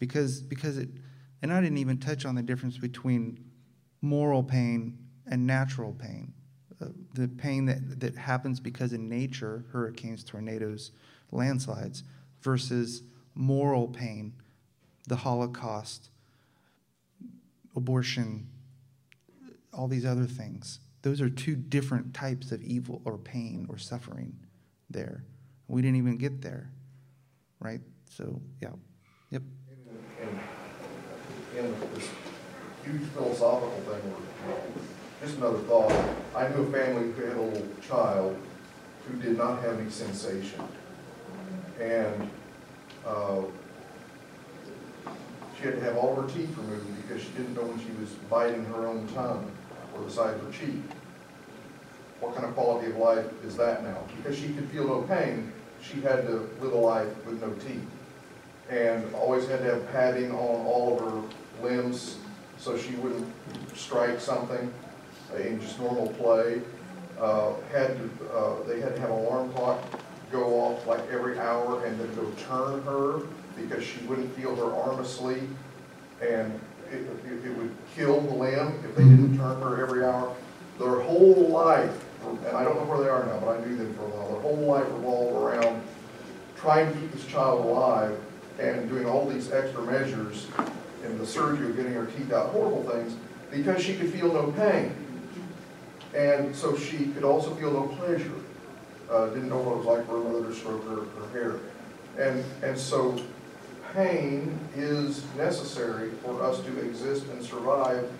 Because, 0.00 0.42
because 0.42 0.76
it, 0.76 0.88
and 1.40 1.52
I 1.52 1.60
didn't 1.60 1.78
even 1.78 1.98
touch 1.98 2.26
on 2.26 2.34
the 2.34 2.42
difference 2.42 2.76
between 2.76 3.38
moral 4.02 4.42
pain 4.42 4.98
and 5.24 5.46
natural 5.46 5.92
pain. 5.92 6.32
Uh, 6.82 6.86
the 7.14 7.28
pain 7.28 7.64
that, 7.66 8.00
that 8.00 8.16
happens 8.16 8.58
because 8.58 8.92
in 8.92 9.08
nature, 9.08 9.64
hurricanes, 9.70 10.24
tornadoes, 10.24 10.90
landslides, 11.30 12.02
versus 12.40 13.04
moral 13.36 13.86
pain, 13.86 14.32
the 15.08 15.16
Holocaust, 15.16 16.10
abortion, 17.74 18.46
all 19.72 19.88
these 19.88 20.04
other 20.04 20.26
things. 20.26 20.80
Those 21.02 21.20
are 21.20 21.30
two 21.30 21.56
different 21.56 22.12
types 22.12 22.52
of 22.52 22.62
evil 22.62 23.00
or 23.04 23.16
pain 23.16 23.66
or 23.70 23.78
suffering 23.78 24.34
there. 24.90 25.24
We 25.66 25.80
didn't 25.80 25.96
even 25.96 26.18
get 26.18 26.42
there, 26.42 26.70
right? 27.60 27.80
So, 28.10 28.40
yeah. 28.60 28.70
Yep. 29.30 29.42
in, 30.20 31.58
in 31.58 31.74
this 31.94 32.08
huge 32.84 33.02
philosophical 33.10 33.80
thing, 33.80 34.14
just 35.22 35.36
another 35.36 35.58
thought, 35.60 35.92
I 36.34 36.48
knew 36.48 36.62
a 36.62 36.72
family 36.72 37.12
who 37.12 37.22
had 37.22 37.36
a 37.36 37.40
little 37.40 37.68
child 37.86 38.36
who 39.06 39.16
did 39.22 39.38
not 39.38 39.62
have 39.62 39.78
any 39.80 39.90
sensation. 39.90 40.62
And, 41.80 42.30
uh, 43.06 43.42
she 45.58 45.64
had 45.64 45.74
to 45.74 45.80
have 45.80 45.96
all 45.96 46.14
her 46.14 46.28
teeth 46.28 46.56
removed 46.56 46.86
because 47.02 47.22
she 47.22 47.30
didn't 47.30 47.54
know 47.54 47.62
when 47.62 47.78
she 47.80 47.90
was 48.00 48.10
biting 48.30 48.64
her 48.66 48.86
own 48.86 49.06
tongue 49.08 49.50
or 49.94 50.04
the 50.04 50.10
side 50.10 50.34
of 50.34 50.44
her 50.44 50.52
cheek. 50.52 50.80
What 52.20 52.34
kind 52.34 52.46
of 52.46 52.54
quality 52.54 52.90
of 52.90 52.96
life 52.96 53.26
is 53.44 53.56
that 53.56 53.82
now? 53.82 53.98
Because 54.16 54.38
she 54.38 54.48
could 54.48 54.68
feel 54.70 54.86
no 54.86 55.02
pain, 55.02 55.52
she 55.82 56.00
had 56.00 56.26
to 56.26 56.48
live 56.60 56.72
a 56.72 56.76
life 56.76 57.26
with 57.26 57.40
no 57.40 57.52
teeth 57.54 57.86
and 58.70 59.14
always 59.14 59.48
had 59.48 59.60
to 59.60 59.64
have 59.64 59.90
padding 59.92 60.30
on 60.30 60.66
all 60.66 60.94
of 60.94 61.00
her 61.00 61.66
limbs 61.66 62.18
so 62.58 62.76
she 62.76 62.94
wouldn't 62.96 63.26
strike 63.74 64.20
something 64.20 64.72
in 65.38 65.60
just 65.60 65.78
normal 65.78 66.08
play. 66.14 66.60
Uh, 67.20 67.52
had 67.72 67.96
to, 67.96 68.28
uh, 68.32 68.62
they 68.64 68.80
had 68.80 68.94
to 68.94 69.00
have 69.00 69.10
an 69.10 69.16
alarm 69.16 69.52
clock 69.52 69.80
go 70.30 70.60
off 70.60 70.86
like 70.86 71.00
every 71.10 71.38
hour 71.38 71.84
and 71.84 71.98
then 71.98 72.07
turn 72.46 72.82
her 72.82 73.20
because 73.56 73.84
she 73.84 74.00
wouldn't 74.06 74.34
feel 74.36 74.54
her 74.56 74.72
arm 74.74 75.00
asleep. 75.00 75.48
And 76.20 76.58
it, 76.90 77.06
it, 77.26 77.46
it 77.46 77.56
would 77.56 77.74
kill 77.94 78.20
the 78.20 78.34
limb 78.34 78.82
if 78.84 78.96
they 78.96 79.04
didn't 79.04 79.36
turn 79.36 79.60
her 79.60 79.82
every 79.82 80.04
hour. 80.04 80.34
Their 80.78 81.00
whole 81.00 81.48
life, 81.48 82.04
and 82.46 82.56
I 82.56 82.64
don't 82.64 82.76
know 82.76 82.84
where 82.84 83.02
they 83.02 83.08
are 83.08 83.26
now, 83.26 83.40
but 83.40 83.58
I 83.58 83.64
knew 83.64 83.76
them 83.76 83.94
for 83.94 84.04
a 84.04 84.08
while, 84.08 84.28
their 84.28 84.40
whole 84.40 84.56
life 84.56 84.86
revolved 84.92 85.36
around 85.36 85.82
trying 86.56 86.92
to 86.92 86.98
keep 86.98 87.12
this 87.12 87.26
child 87.26 87.64
alive 87.64 88.18
and 88.58 88.88
doing 88.88 89.06
all 89.06 89.28
these 89.28 89.52
extra 89.52 89.82
measures 89.82 90.46
in 91.04 91.18
the 91.18 91.26
surgery 91.26 91.70
of 91.70 91.76
getting 91.76 91.92
her 91.94 92.06
teeth 92.06 92.32
out, 92.32 92.50
horrible 92.50 92.82
things, 92.84 93.14
because 93.50 93.82
she 93.82 93.94
could 93.94 94.12
feel 94.12 94.32
no 94.32 94.50
pain. 94.52 94.94
And 96.14 96.54
so 96.54 96.76
she 96.76 97.06
could 97.06 97.24
also 97.24 97.54
feel 97.54 97.72
no 97.72 97.86
pleasure. 97.96 98.32
Uh, 99.10 99.28
didn't 99.28 99.48
know 99.48 99.58
what 99.58 99.72
it 99.72 99.78
was 99.78 99.86
like 99.86 100.06
for 100.06 100.22
her 100.22 100.28
mother 100.28 100.48
to 100.48 100.54
stroke 100.54 100.84
her, 100.84 101.04
her 101.20 101.32
hair. 101.32 101.60
And, 102.18 102.44
and 102.62 102.76
so 102.76 103.20
pain 103.94 104.58
is 104.76 105.24
necessary 105.36 106.10
for 106.24 106.42
us 106.42 106.60
to 106.60 106.80
exist 106.80 107.24
and 107.32 107.42
survive 107.42 108.10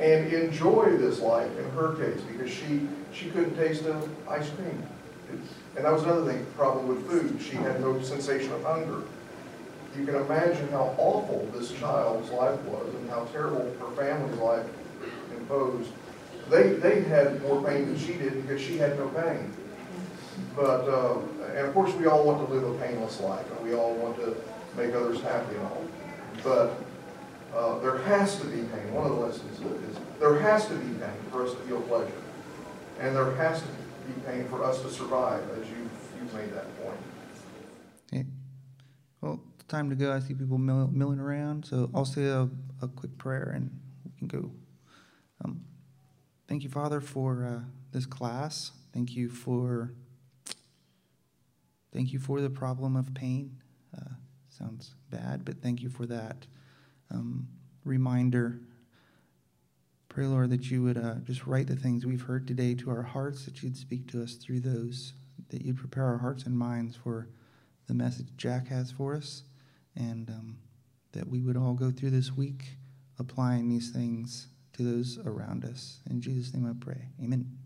and 0.00 0.32
enjoy 0.32 0.96
this 0.96 1.20
life 1.20 1.56
in 1.58 1.70
her 1.70 1.94
case, 1.94 2.20
because 2.22 2.50
she, 2.50 2.88
she 3.12 3.30
couldn't 3.30 3.54
taste 3.56 3.84
of 3.84 4.08
ice 4.28 4.48
cream. 4.50 4.82
And 5.76 5.84
that 5.84 5.92
was 5.92 6.02
another 6.02 6.30
thing, 6.30 6.44
problem 6.56 6.88
with 6.88 7.06
food. 7.08 7.40
She 7.40 7.56
had 7.56 7.80
no 7.80 8.00
sensation 8.02 8.52
of 8.52 8.64
hunger 8.64 9.02
you 9.98 10.06
can 10.06 10.14
imagine 10.14 10.68
how 10.68 10.94
awful 10.96 11.46
this 11.52 11.72
child's 11.72 12.30
life 12.30 12.58
was 12.62 12.94
and 12.94 13.10
how 13.10 13.24
terrible 13.26 13.72
her 13.78 13.90
family's 13.94 14.38
life 14.38 14.66
imposed. 15.36 15.90
They, 16.48 16.70
they 16.74 17.02
had 17.02 17.42
more 17.42 17.62
pain 17.62 17.86
than 17.86 17.98
she 17.98 18.14
did 18.14 18.42
because 18.42 18.60
she 18.60 18.78
had 18.78 18.98
no 18.98 19.08
pain. 19.08 19.52
But, 20.56 20.88
uh, 20.88 21.18
and 21.50 21.66
of 21.66 21.74
course 21.74 21.94
we 21.94 22.06
all 22.06 22.24
want 22.24 22.46
to 22.46 22.52
live 22.52 22.64
a 22.64 22.86
painless 22.86 23.20
life 23.20 23.50
and 23.50 23.68
we 23.68 23.74
all 23.74 23.94
want 23.94 24.16
to 24.16 24.36
make 24.76 24.94
others 24.94 25.20
happy 25.20 25.54
and 25.56 25.64
all. 25.64 25.84
But 26.42 26.82
uh, 27.54 27.78
there 27.80 27.98
has 27.98 28.40
to 28.40 28.46
be 28.46 28.62
pain. 28.62 28.92
One 28.92 29.10
of 29.10 29.16
the 29.16 29.22
lessons 29.22 29.60
is 29.60 29.96
there 30.18 30.38
has 30.38 30.66
to 30.68 30.74
be 30.74 30.94
pain 30.94 31.12
for 31.30 31.44
us 31.44 31.52
to 31.52 31.58
feel 31.60 31.80
pleasure. 31.82 32.12
And 33.00 33.14
there 33.16 33.34
has 33.34 33.60
to 33.60 33.68
be 34.06 34.20
pain 34.26 34.48
for 34.48 34.64
us 34.64 34.80
to 34.82 34.90
survive, 34.90 35.42
as 35.58 35.68
you've, 35.68 35.90
you've 36.20 36.34
made 36.34 36.52
that 36.54 36.82
point. 36.82 36.96
Okay. 38.12 38.26
Well, 39.20 39.42
time 39.68 39.90
to 39.90 39.96
go. 39.96 40.12
I 40.12 40.20
see 40.20 40.34
people 40.34 40.58
mill, 40.58 40.88
milling 40.92 41.18
around, 41.18 41.64
so 41.66 41.90
I'll 41.94 42.04
say 42.04 42.24
a, 42.24 42.48
a, 42.80 42.88
quick 42.88 43.16
prayer 43.18 43.52
and 43.54 43.70
we 44.04 44.12
can 44.18 44.28
go. 44.28 44.50
Um, 45.44 45.64
thank 46.48 46.62
you, 46.62 46.68
Father, 46.68 47.00
for 47.00 47.44
uh, 47.44 47.60
this 47.90 48.06
class. 48.06 48.72
Thank 48.92 49.16
you 49.16 49.28
for 49.28 49.92
thank 51.92 52.12
you 52.12 52.18
for 52.18 52.40
the 52.40 52.50
problem 52.50 52.96
of 52.96 53.12
pain. 53.14 53.58
Uh, 53.96 54.14
sounds 54.48 54.94
bad, 55.10 55.44
but 55.44 55.62
thank 55.62 55.82
you 55.82 55.88
for 55.88 56.06
that 56.06 56.46
um, 57.10 57.48
reminder. 57.84 58.60
Pray, 60.08 60.26
Lord, 60.26 60.50
that 60.50 60.70
you 60.70 60.82
would 60.82 60.98
uh, 60.98 61.14
just 61.24 61.46
write 61.46 61.66
the 61.66 61.76
things 61.76 62.04
we've 62.04 62.22
heard 62.22 62.46
today 62.46 62.74
to 62.74 62.90
our 62.90 63.02
hearts, 63.02 63.44
that 63.46 63.62
you'd 63.62 63.76
speak 63.76 64.10
to 64.12 64.22
us 64.22 64.34
through 64.34 64.60
those, 64.60 65.14
that 65.48 65.62
you'd 65.62 65.78
prepare 65.78 66.04
our 66.04 66.18
hearts 66.18 66.44
and 66.44 66.56
minds 66.56 66.96
for 66.96 67.28
the 67.86 67.94
message 67.94 68.28
Jack 68.36 68.68
has 68.68 68.90
for 68.90 69.14
us 69.14 69.42
and 69.96 70.30
um, 70.30 70.58
that 71.12 71.28
we 71.28 71.40
would 71.40 71.56
all 71.56 71.74
go 71.74 71.90
through 71.90 72.10
this 72.10 72.32
week 72.32 72.76
applying 73.18 73.68
these 73.68 73.90
things 73.90 74.48
to 74.72 74.82
those 74.82 75.18
around 75.24 75.64
us. 75.64 76.00
In 76.08 76.20
Jesus' 76.20 76.54
name 76.54 76.66
I 76.66 76.72
pray. 76.84 77.08
Amen. 77.22 77.61